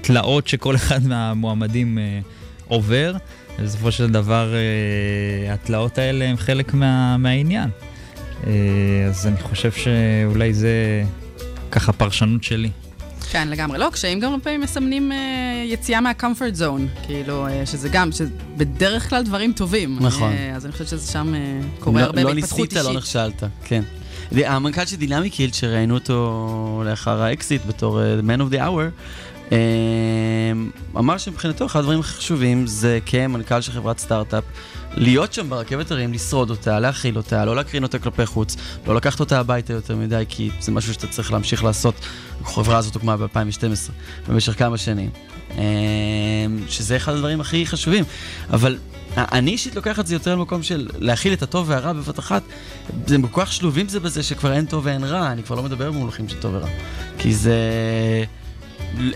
תלאות 0.00 0.48
שכל 0.48 0.76
אחד 0.80 1.06
מהמועמדים 1.06 1.98
uh, 1.98 2.26
עובר. 2.68 3.16
ובסופו 3.58 3.92
של 3.92 4.10
דבר 4.10 4.52
uh, 4.52 5.52
התלאות 5.52 5.98
האלה 5.98 6.24
הם 6.24 6.36
חלק 6.36 6.74
מה, 6.74 7.16
מהעניין. 7.16 7.70
Uh, 8.42 8.46
אז 9.08 9.26
אני 9.26 9.40
חושב 9.40 9.72
שאולי 9.72 10.54
זה 10.54 11.04
ככה 11.70 11.92
פרשנות 11.92 12.44
שלי. 12.44 12.70
כן, 13.30 13.48
לגמרי. 13.48 13.78
לא, 13.78 13.88
קשיים 13.92 14.20
גם 14.20 14.30
הרבה 14.32 14.44
פעמים 14.44 14.60
מסמנים 14.60 15.12
אה, 15.12 15.16
יציאה 15.66 16.00
מה-comfort 16.00 16.58
zone, 16.60 17.06
כאילו, 17.06 17.46
אה, 17.46 17.66
שזה 17.66 17.88
גם, 17.88 18.10
שבדרך 18.12 19.10
כלל 19.10 19.22
דברים 19.22 19.52
טובים. 19.52 19.98
נכון. 20.00 20.32
אה, 20.32 20.52
אז 20.56 20.64
אני 20.64 20.72
חושבת 20.72 20.88
שזה 20.88 21.12
שם 21.12 21.34
אה, 21.34 21.40
קורה 21.80 22.00
לא- 22.00 22.06
הרבה 22.06 22.22
לא 22.22 22.32
בהתפתחות 22.34 22.58
ניסית, 22.58 22.72
אישית. 22.76 22.92
לא 22.92 22.98
נכשלת, 22.98 23.42
כן. 23.64 23.82
המנכ"ל 24.32 24.86
של 24.86 24.96
דיינמיק 24.96 25.30
יילד, 25.30 25.54
שראיינו 25.54 25.94
אותו 25.94 26.82
לאחר 26.86 27.22
האקזיט 27.22 27.62
בתור 27.66 28.00
אה, 28.02 28.18
Man 28.20 28.40
of 28.40 28.54
the 28.54 28.58
Hour, 28.58 29.02
אה, 29.52 29.58
אמר 30.96 31.18
שמבחינתו 31.18 31.66
אחד 31.66 31.80
הדברים 31.80 32.00
החשובים 32.00 32.66
זה 32.66 32.98
כמנכ"ל 33.06 33.60
של 33.60 33.72
חברת 33.72 33.98
סטארט-אפ, 33.98 34.44
להיות 34.96 35.32
שם 35.32 35.50
ברכבת 35.50 35.90
הרים, 35.90 36.12
לשרוד 36.12 36.50
אותה, 36.50 36.80
להכיל 36.80 37.16
אותה, 37.16 37.44
לא 37.44 37.56
להקרין 37.56 37.82
אותה 37.82 37.98
כלפי 37.98 38.26
חוץ, 38.26 38.56
לא 38.86 38.94
לקחת 38.94 39.20
אותה 39.20 39.40
הביתה 39.40 39.72
יותר 39.72 39.96
מדי, 39.96 40.24
כי 40.28 40.50
זה 40.60 40.72
משהו 40.72 40.94
שאתה 40.94 41.06
צריך 41.06 41.32
להמשיך 41.32 41.64
לעשות. 41.64 41.94
החברה 42.42 42.78
הזאת 42.78 42.94
הוקמה 42.94 43.16
ב-2012, 43.16 43.92
במשך 44.28 44.58
כמה 44.58 44.78
שנים. 44.78 45.10
אה, 45.58 45.64
שזה 46.68 46.96
אחד 46.96 47.12
הדברים 47.12 47.40
הכי 47.40 47.66
חשובים. 47.66 48.04
אבל 48.50 48.78
אני 49.16 49.50
אישית 49.50 49.76
לוקח 49.76 50.00
את 50.00 50.06
זה 50.06 50.14
יותר 50.14 50.34
למקום 50.34 50.62
של 50.62 50.88
להכיל 50.98 51.32
את 51.32 51.42
הטוב 51.42 51.68
והרע 51.68 51.92
בבת 51.92 52.18
אחת. 52.18 52.42
זה 53.06 53.16
כל 53.30 53.40
כך 53.42 53.52
שלובים 53.52 53.88
זה 53.88 54.00
בזה 54.00 54.22
שכבר 54.22 54.52
אין 54.52 54.66
טוב 54.66 54.86
ואין 54.86 55.04
רע, 55.04 55.32
אני 55.32 55.42
כבר 55.42 55.56
לא 55.56 55.62
מדבר 55.62 55.92
במונחים 55.92 56.28
של 56.28 56.40
טוב 56.40 56.54
ורע. 56.54 56.68
כי 57.18 57.34
זה... 57.34 57.54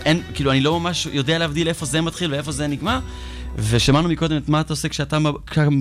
אין, 0.05 0.21
כאילו, 0.33 0.51
אני 0.51 0.61
לא 0.61 0.79
ממש 0.79 1.07
יודע 1.11 1.37
להבדיל 1.37 1.67
איפה 1.67 1.85
זה 1.85 2.01
מתחיל 2.01 2.33
ואיפה 2.33 2.51
זה 2.51 2.67
נגמר. 2.67 2.99
ושמענו 3.55 4.09
מקודם 4.09 4.37
את 4.37 4.49
מה 4.49 4.61
אתה 4.61 4.73
עושה 4.73 4.89
כשאתה 4.89 5.17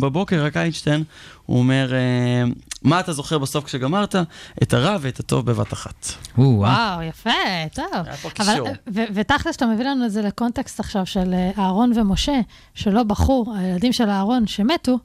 בבוקר, 0.01 0.45
רק 0.45 0.57
איינשטיין, 0.57 1.05
הוא 1.47 1.59
אומר, 1.59 1.93
אה, 1.95 2.45
מה 2.83 3.01
אתה 3.01 3.13
זוכר 3.13 3.39
בסוף 3.39 3.65
כשגמרת? 3.65 4.17
את 4.63 4.75
הרע 4.75 4.97
ואת 5.01 5.21
הטוב 5.21 5.47
בבת 5.47 5.73
אחת. 5.73 6.07
וואו, 6.39 7.03
יפה, 7.03 7.31
טוב. 7.75 7.85
פה 8.23 8.29
אבל, 8.39 8.53
קישור. 8.53 8.69
ותכל'ס, 9.15 9.55
שאתה 9.55 9.67
מביא 9.67 9.85
לנו 9.85 10.07
את 10.07 10.13
זה 10.13 10.23
לקונטקסט 10.23 10.81
עכשיו 10.81 11.07
של 11.07 11.35
אה, 11.35 11.51
אהרון 11.59 11.93
ומשה, 11.97 12.41
שלא 12.75 13.03
בחרו, 13.03 13.55
הילדים 13.57 13.93
של 13.93 14.09
אהרון 14.09 14.47
שמתו, 14.47 14.99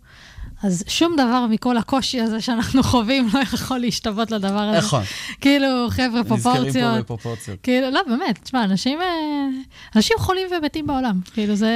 אז 0.64 0.84
שום 0.88 1.14
דבר 1.14 1.45
מכל 1.49 1.78
הקושי 1.78 2.22
הזה 2.22 2.41
שאנחנו 2.41 2.84
חווים 2.84 3.28
לא 3.34 3.39
יכול 3.39 3.78
להשתוות 3.78 4.32
לדבר 4.32 4.60
הזה. 4.60 4.78
נכון. 4.78 5.03
כאילו, 5.41 5.68
חבר'ה, 5.89 6.08
נזכרים 6.08 6.24
פה 6.24 6.30
פרופורציות. 6.30 6.97
בפרופורציות. 6.99 7.60
כאילו, 7.64 7.89
לא, 7.89 8.01
באמת, 8.08 8.39
תשמע, 8.43 8.64
אנשים, 8.64 9.01
אה, 9.01 9.47
אנשים 9.95 10.18
חולים 10.20 10.47
ומתים 10.58 10.88
בעולם. 10.88 11.20
כאילו, 11.34 11.56
זה, 11.56 11.72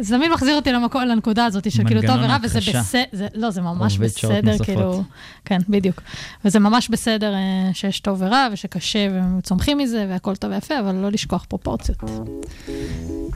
זה 0.00 0.16
תמיד 0.16 0.30
מחזיר 0.30 0.56
אותי 0.56 0.72
למקום, 0.72 1.02
לנקודה 1.02 1.44
הזאת, 1.44 1.72
של 1.72 1.84
כאילו 1.84 2.00
טוב 2.00 2.16
ורע, 2.22 2.36
וזה. 2.42 2.60
בסדר, 2.60 3.26
לא, 3.34 3.50
זה 3.50 3.60
ממש 3.60 3.98
בסדר. 3.98 4.58
כאילו, 4.64 5.02
כן, 5.44 5.58
בדיוק. 5.68 6.00
וזה 6.44 6.58
ממש 6.58 6.88
בסדר 6.88 7.34
אה, 7.34 7.70
שיש 7.72 8.00
טוב 8.00 8.22
ורע, 8.22 8.48
ושקשה, 8.52 9.08
והם 9.12 9.40
צומחים 9.40 9.78
מזה, 9.78 10.06
והכל 10.08 10.36
טוב 10.36 10.50
ויפה, 10.50 10.78
אבל 10.78 10.94
לא 10.94 11.10
לשכוח 11.10 11.44
פרופורציות. 11.48 11.98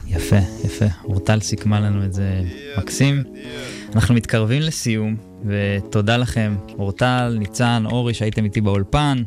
יפה, 0.07 0.37
יפה. 0.65 0.85
אורטל 1.03 1.39
סיכמה 1.39 1.79
לנו 1.79 2.05
את 2.05 2.13
זה 2.13 2.41
מקסים. 2.77 3.23
אנחנו 3.93 4.15
מתקרבים 4.15 4.61
לסיום, 4.61 5.15
ותודה 5.45 6.17
לכם, 6.17 6.55
אורטל, 6.79 7.35
ניצן, 7.39 7.83
אורי, 7.85 8.13
שהייתם 8.13 8.43
איתי 8.43 8.61
באולפן. 8.61 9.23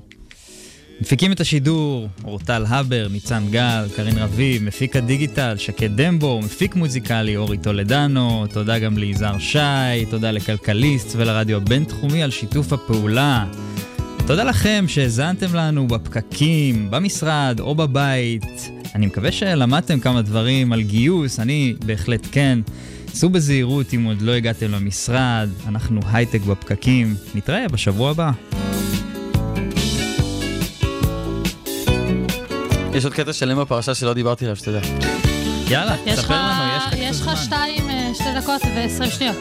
מפיקים 1.00 1.32
את 1.32 1.40
השידור, 1.40 2.08
אורטל 2.24 2.64
הבר, 2.68 3.08
ניצן 3.10 3.42
גל, 3.50 3.86
קרין 3.96 4.18
רביב, 4.18 4.64
מפיק 4.64 4.96
הדיגיטל, 4.96 5.54
שקד 5.56 6.00
דמבו, 6.00 6.40
מפיק 6.42 6.74
מוזיקלי, 6.74 7.36
אורי 7.36 7.58
טולדנו, 7.58 8.46
תודה 8.52 8.78
גם 8.78 8.98
ליזהר 8.98 9.38
שי, 9.38 10.06
תודה 10.10 10.30
לכלכליסט 10.30 11.12
ולרדיו 11.16 11.56
הבינתחומי 11.56 12.22
על 12.22 12.30
שיתוף 12.30 12.72
הפעולה. 12.72 13.46
תודה 14.26 14.44
לכם 14.44 14.84
שהאזנתם 14.88 15.54
לנו 15.54 15.88
בפקקים, 15.88 16.90
במשרד 16.90 17.60
או 17.60 17.74
בבית. 17.74 18.70
אני 18.94 19.06
מקווה 19.06 19.32
שלמדתם 19.32 20.00
כמה 20.00 20.22
דברים 20.22 20.72
על 20.72 20.82
גיוס, 20.82 21.40
אני 21.40 21.74
בהחלט 21.86 22.26
כן. 22.32 22.58
סעו 23.18 23.30
בזהירות 23.30 23.94
אם 23.94 24.04
עוד 24.04 24.22
לא 24.22 24.32
הגעתם 24.32 24.70
למשרד, 24.72 25.48
אנחנו 25.68 26.00
הייטק 26.12 26.40
בפקקים. 26.40 27.14
נתראה 27.34 27.68
בשבוע 27.68 28.10
הבא. 28.10 28.30
יש 32.94 33.04
עוד 33.04 33.14
קטע 33.14 33.32
שלם 33.32 33.58
בפרשה 33.60 33.94
שלא 33.94 34.12
דיברתי 34.14 34.44
עליו, 34.44 34.56
שתדע. 34.56 34.80
יאללה, 35.70 35.96
יש 36.06 36.18
לך- 36.18 36.24
ספר 36.24 36.34
לנו, 36.34 36.76
יש 36.76 36.82
לך 36.86 36.92
יש 36.98 37.16
קצת 37.16 37.26
לך 37.28 37.34
זמן. 37.34 37.36
שתיים, 37.36 37.90
אה, 37.90 38.10
שתי 38.14 38.24
דקות 38.40 38.62
ועשרים 38.76 39.10
שניות. 39.10 39.36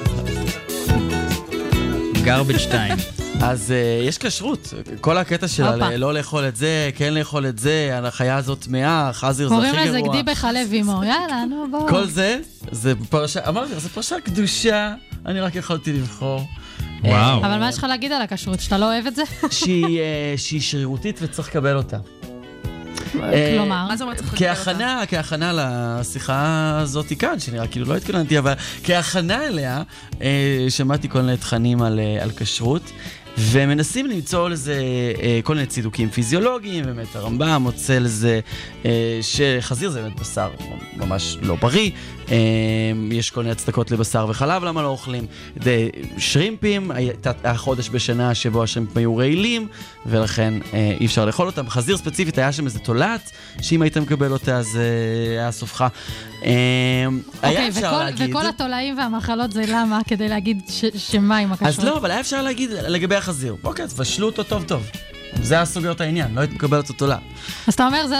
Garbage 2.27 2.71
time. 2.71 3.23
אז 3.41 3.73
uh, 4.03 4.07
יש 4.07 4.17
כשרות, 4.17 4.73
כל 5.01 5.17
הקטע 5.17 5.47
שלה, 5.47 5.97
לא 5.97 6.13
לאכול 6.13 6.47
את 6.47 6.55
זה, 6.55 6.89
כן 6.95 7.13
לאכול 7.13 7.47
את 7.47 7.59
זה, 7.59 7.99
החיה 8.03 8.35
הזאת 8.35 8.59
טמאה, 8.59 9.13
חזיר 9.13 9.49
זה 9.49 9.55
הכי 9.55 9.65
קוראים 9.65 9.85
גרוע. 9.85 9.99
לזה 9.99 10.09
גדי 10.09 10.31
בחלב 10.31 10.73
אימו, 10.73 11.03
יאללה, 11.03 11.45
נו 11.49 11.67
בואו. 11.71 11.87
כל 11.87 12.07
זה, 12.07 12.39
זה 12.71 12.93
פרשה, 13.09 13.49
אמרתי 13.49 13.71
לך, 13.73 13.79
זו 13.79 13.89
פרשה 13.89 14.15
קדושה, 14.23 14.93
אני 15.25 15.39
רק 15.41 15.55
יכולתי 15.55 15.93
לבחור. 15.93 16.41
וואו. 17.03 17.39
אבל 17.39 17.57
מה 17.57 17.69
יש 17.69 17.77
לך 17.77 17.83
להגיד 17.83 18.11
על 18.11 18.21
הכשרות, 18.21 18.59
שאתה 18.59 18.77
לא 18.77 18.85
אוהב 18.85 19.07
את 19.07 19.15
זה? 19.15 19.23
שהיא, 19.51 19.99
אה, 19.99 20.33
שהיא 20.37 20.61
שרירותית 20.61 21.19
וצריך 21.21 21.47
לקבל 21.47 21.77
אותה. 21.77 21.97
אה, 23.23 23.53
כלומר? 23.57 23.87
מה 23.87 23.97
זה 23.97 24.03
אומר 24.03 24.15
צריך 24.15 24.33
לקבל 24.33 24.49
אותה? 24.49 24.59
כהכנה, 24.59 25.03
כהכנה 25.07 25.51
לשיחה 25.53 26.79
הזאת 26.81 27.13
כאן, 27.19 27.39
שנראה 27.39 27.67
כאילו 27.67 27.85
לא 27.85 27.95
התכוננתי, 27.95 28.39
אבל 28.39 28.53
כהכנה 28.83 29.45
אליה, 29.45 29.81
אה, 30.21 30.65
שמעתי 30.69 31.09
כל 31.09 31.21
מיני 31.21 31.37
תכנים 31.37 31.81
על, 31.81 31.99
אה, 31.99 32.23
על 32.23 32.31
כשרות. 32.37 32.91
ומנסים 33.37 34.05
למצוא 34.05 34.49
לזה 34.49 34.81
אה, 35.21 35.39
כל 35.43 35.55
מיני 35.55 35.65
צידוקים 35.65 36.09
פיזיולוגיים, 36.09 36.85
באמת 36.85 37.15
הרמב"ם 37.15 37.61
מוצא 37.61 37.99
לזה 37.99 38.39
אה, 38.85 39.19
שחזיר 39.21 39.89
זה 39.89 40.01
באמת 40.01 40.19
בשר 40.19 40.49
ממש 40.97 41.37
לא 41.41 41.55
בריא, 41.55 41.91
אה, 42.31 42.35
יש 43.11 43.31
כל 43.31 43.39
מיני 43.39 43.51
הצדקות 43.51 43.91
לבשר 43.91 44.25
וחלב 44.29 44.63
למה 44.63 44.81
לא 44.81 44.87
אוכלים, 44.87 45.25
זה, 45.63 45.89
שרימפים, 46.17 46.91
היה 46.91 47.55
חודש 47.55 47.89
בשנה 47.89 48.35
שבו 48.35 48.63
השרימפים 48.63 48.97
היו 48.97 49.17
רעילים, 49.17 49.67
ולכן 50.05 50.53
אה, 50.73 50.95
אי 50.99 51.05
אפשר 51.05 51.25
לאכול 51.25 51.45
אותם. 51.47 51.69
חזיר 51.69 51.97
ספציפית 51.97 52.37
היה 52.37 52.51
שם 52.51 52.65
איזה 52.65 52.79
תולעת, 52.79 53.31
שאם 53.61 53.81
היית 53.81 53.97
מקבל 53.97 54.31
אותה 54.31 54.57
אז 54.57 54.77
אה, 54.77 55.39
היה 55.41 55.51
סופך. 55.51 55.85
אה, 56.45 56.51
היה 57.41 57.51
אוקיי, 57.51 57.67
אפשר 57.69 57.79
וכל- 57.87 58.03
להגיד... 58.03 58.29
וכל 58.29 58.45
התולעים 58.47 58.97
והמחלות 58.97 59.51
זה 59.51 59.63
למה? 59.67 59.99
כדי 60.07 60.29
להגיד 60.29 60.61
שמה 60.97 61.37
עם 61.37 61.51
הכשרות? 61.51 61.69
אז 61.79 61.85
לא, 61.85 61.97
אבל 61.97 62.11
היה 62.11 62.19
אפשר 62.19 62.41
להגיד 62.41 62.69
לגבי 62.71 63.15
החזיר. 63.15 63.55
אוקיי, 63.63 63.87
תבשלו 63.87 64.25
אותו 64.27 64.43
טוב 64.43 64.63
טוב. 64.63 64.89
זה 65.43 65.55
היה 65.55 65.65
סוגר 65.65 65.91
את 65.91 66.01
העניין, 66.01 66.35
לא 66.35 66.39
היית 66.41 66.53
מקבלת 66.53 66.89
אותו 66.89 66.93
תולה. 66.93 67.17
אז 67.67 67.73
אתה 67.73 67.85
אומר, 67.87 68.07
זה... 68.07 68.15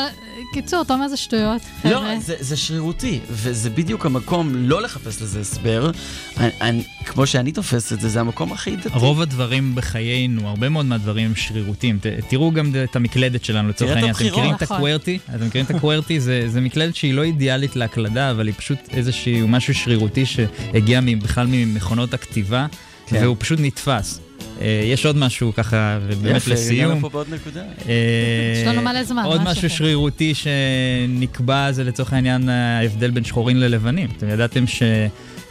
קיצור, 0.53 0.82
אתה 0.82 0.93
אומר 0.93 1.07
זה 1.07 1.18
שטויות. 1.18 1.61
לא. 1.86 2.20
זה, 2.20 2.36
זה 2.39 2.57
שרירותי, 2.57 3.20
וזה 3.30 3.70
בדיוק 3.70 4.05
המקום 4.05 4.51
לא 4.55 4.82
לחפש 4.82 5.22
לזה 5.22 5.39
הסבר. 5.39 5.91
אני, 6.38 6.49
אני, 6.61 6.84
כמו 7.05 7.28
שאני 7.28 7.51
תופס 7.51 7.93
את 7.93 7.99
זה, 8.01 8.09
זה 8.09 8.20
המקום 8.20 8.53
הכי 8.53 8.76
דתי. 8.76 8.89
רוב 8.93 9.22
הדברים 9.22 9.76
בחיינו, 9.76 10.47
הרבה 10.49 10.70
מאוד 10.70 10.86
מהדברים 10.86 11.26
הם 11.26 11.36
שרירותיים. 11.36 11.99
ת- 11.99 12.05
תראו 12.30 12.51
גם 12.51 12.72
את 12.84 12.95
המקלדת 12.95 13.45
שלנו 13.45 13.70
לצורך 13.70 13.91
העניין. 13.91 14.11
אתם. 14.15 14.26
מכירים 14.26 14.55
את 14.55 14.63
נכון. 14.63 14.78
הקוורטי? 14.78 15.20
אתם 15.36 15.47
מכירים 15.47 15.65
את 15.65 15.76
הקוורטי? 15.76 16.20
זה 16.20 16.43
זה 16.47 16.61
מקלדת 16.61 16.95
שהיא 16.95 17.13
לא 17.13 17.24
אידיאלית 17.24 17.76
להקלדה, 17.76 18.32
אבל 18.32 18.47
היא 18.47 18.55
פשוט 18.57 18.78
איזשהו 18.91 19.47
משהו 19.47 19.74
שרירותי 19.76 20.26
שהגיע 20.26 20.99
בכלל 21.22 21.47
ממכונות 21.49 22.13
הכתיבה, 22.13 22.65
כן. 23.08 23.24
והוא 23.24 23.36
פשוט 23.39 23.60
נתפס. 23.62 24.20
אה, 24.62 24.82
יש 24.86 25.05
עוד 25.05 25.18
משהו 25.18 25.53
ככה, 25.53 25.99
ובאמת 26.08 26.36
יפה, 26.36 26.51
לסיום. 26.51 26.86
הגענו 26.86 27.01
פה 27.01 27.10
בעוד 27.10 27.28
נקודה. 27.34 27.62
אה, 27.62 27.93
יש 28.62 28.68
לנו 28.68 28.82
מלא 28.82 29.03
זמן, 29.03 29.24
עוד 29.24 29.41
משהו 29.41 29.62
שלכם? 29.62 29.76
שרירותי 29.76 30.34
שנקבע 30.34 31.72
זה 31.72 31.84
לצורך 31.84 32.14
העניין 32.14 32.49
ההבדל 32.49 33.12
בין 33.12 33.24
שחורים 33.24 33.58
ללבנים. 33.58 34.10
אתם 34.18 34.30
ידעתם 34.30 34.64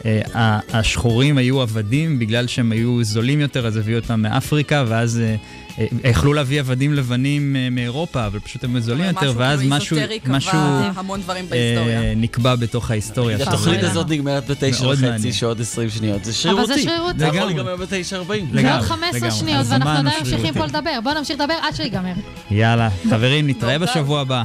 שהשחורים 0.05 1.39
היו 1.39 1.61
עבדים 1.61 2.19
בגלל 2.19 2.47
שהם 2.47 2.73
היו 2.73 3.05
זולים 3.05 3.41
יותר, 3.41 3.67
אז 3.67 3.77
הביאו 3.77 3.99
אותם 3.99 4.23
מאפריקה, 4.23 4.85
ואז 4.89 5.21
אה, 5.25 5.37
יכלו 6.05 6.33
להביא 6.33 6.61
עבדים 6.61 6.95
לבנים 6.95 7.57
אה, 7.57 7.69
מאירופה, 7.71 8.27
אבל 8.27 8.39
פשוט 8.39 8.65
הם 8.65 8.81
זולים 8.81 9.05
יותר, 9.05 9.33
ואז 9.37 9.61
כאילו 9.61 9.77
משהו, 9.77 9.97
משהו 10.27 10.59
המון 10.95 11.21
דברים 11.21 11.45
אה, 11.45 11.51
בהיסטוריה. 11.51 12.15
נקבע 12.15 12.55
בתוך 12.55 12.91
ההיסטוריה. 12.91 13.39
של 13.39 13.49
התוכנית 13.49 13.81
זה. 13.81 13.91
הזאת 13.91 14.11
נגמרת 14.11 14.51
בתשע 14.51 14.89
וחצי. 14.89 15.33
שעוד 15.33 15.61
20 15.61 15.91
שניות. 15.91 16.25
זה 16.25 16.33
שרירותי. 16.33 16.67
זה 16.75 16.83
שרירותי. 16.83 17.19
זה 17.19 17.27
יכול. 17.27 17.41
להיגמר 17.41 17.77
בתשע 17.77 18.17
ארבעים. 18.17 18.45
ועוד 18.45 18.57
לגמרי, 18.57 18.83
15 18.83 19.19
לגמרי. 19.19 19.31
שניות, 19.31 19.67
ואנחנו 19.69 19.91
עדיין 19.91 20.21
ממשיכים. 20.21 20.55
פה 20.55 20.67
לדבר. 20.67 20.99
בואו 21.03 21.15
נמשיך 21.19 21.41
לדבר 21.41 21.55
עד 21.63 21.75
שיגמר. 21.77 22.13
יאללה, 22.51 22.89
חברים, 23.11 23.47
נתראה 23.47 23.79
בשבוע 23.79 24.21
הבא. 24.21 24.43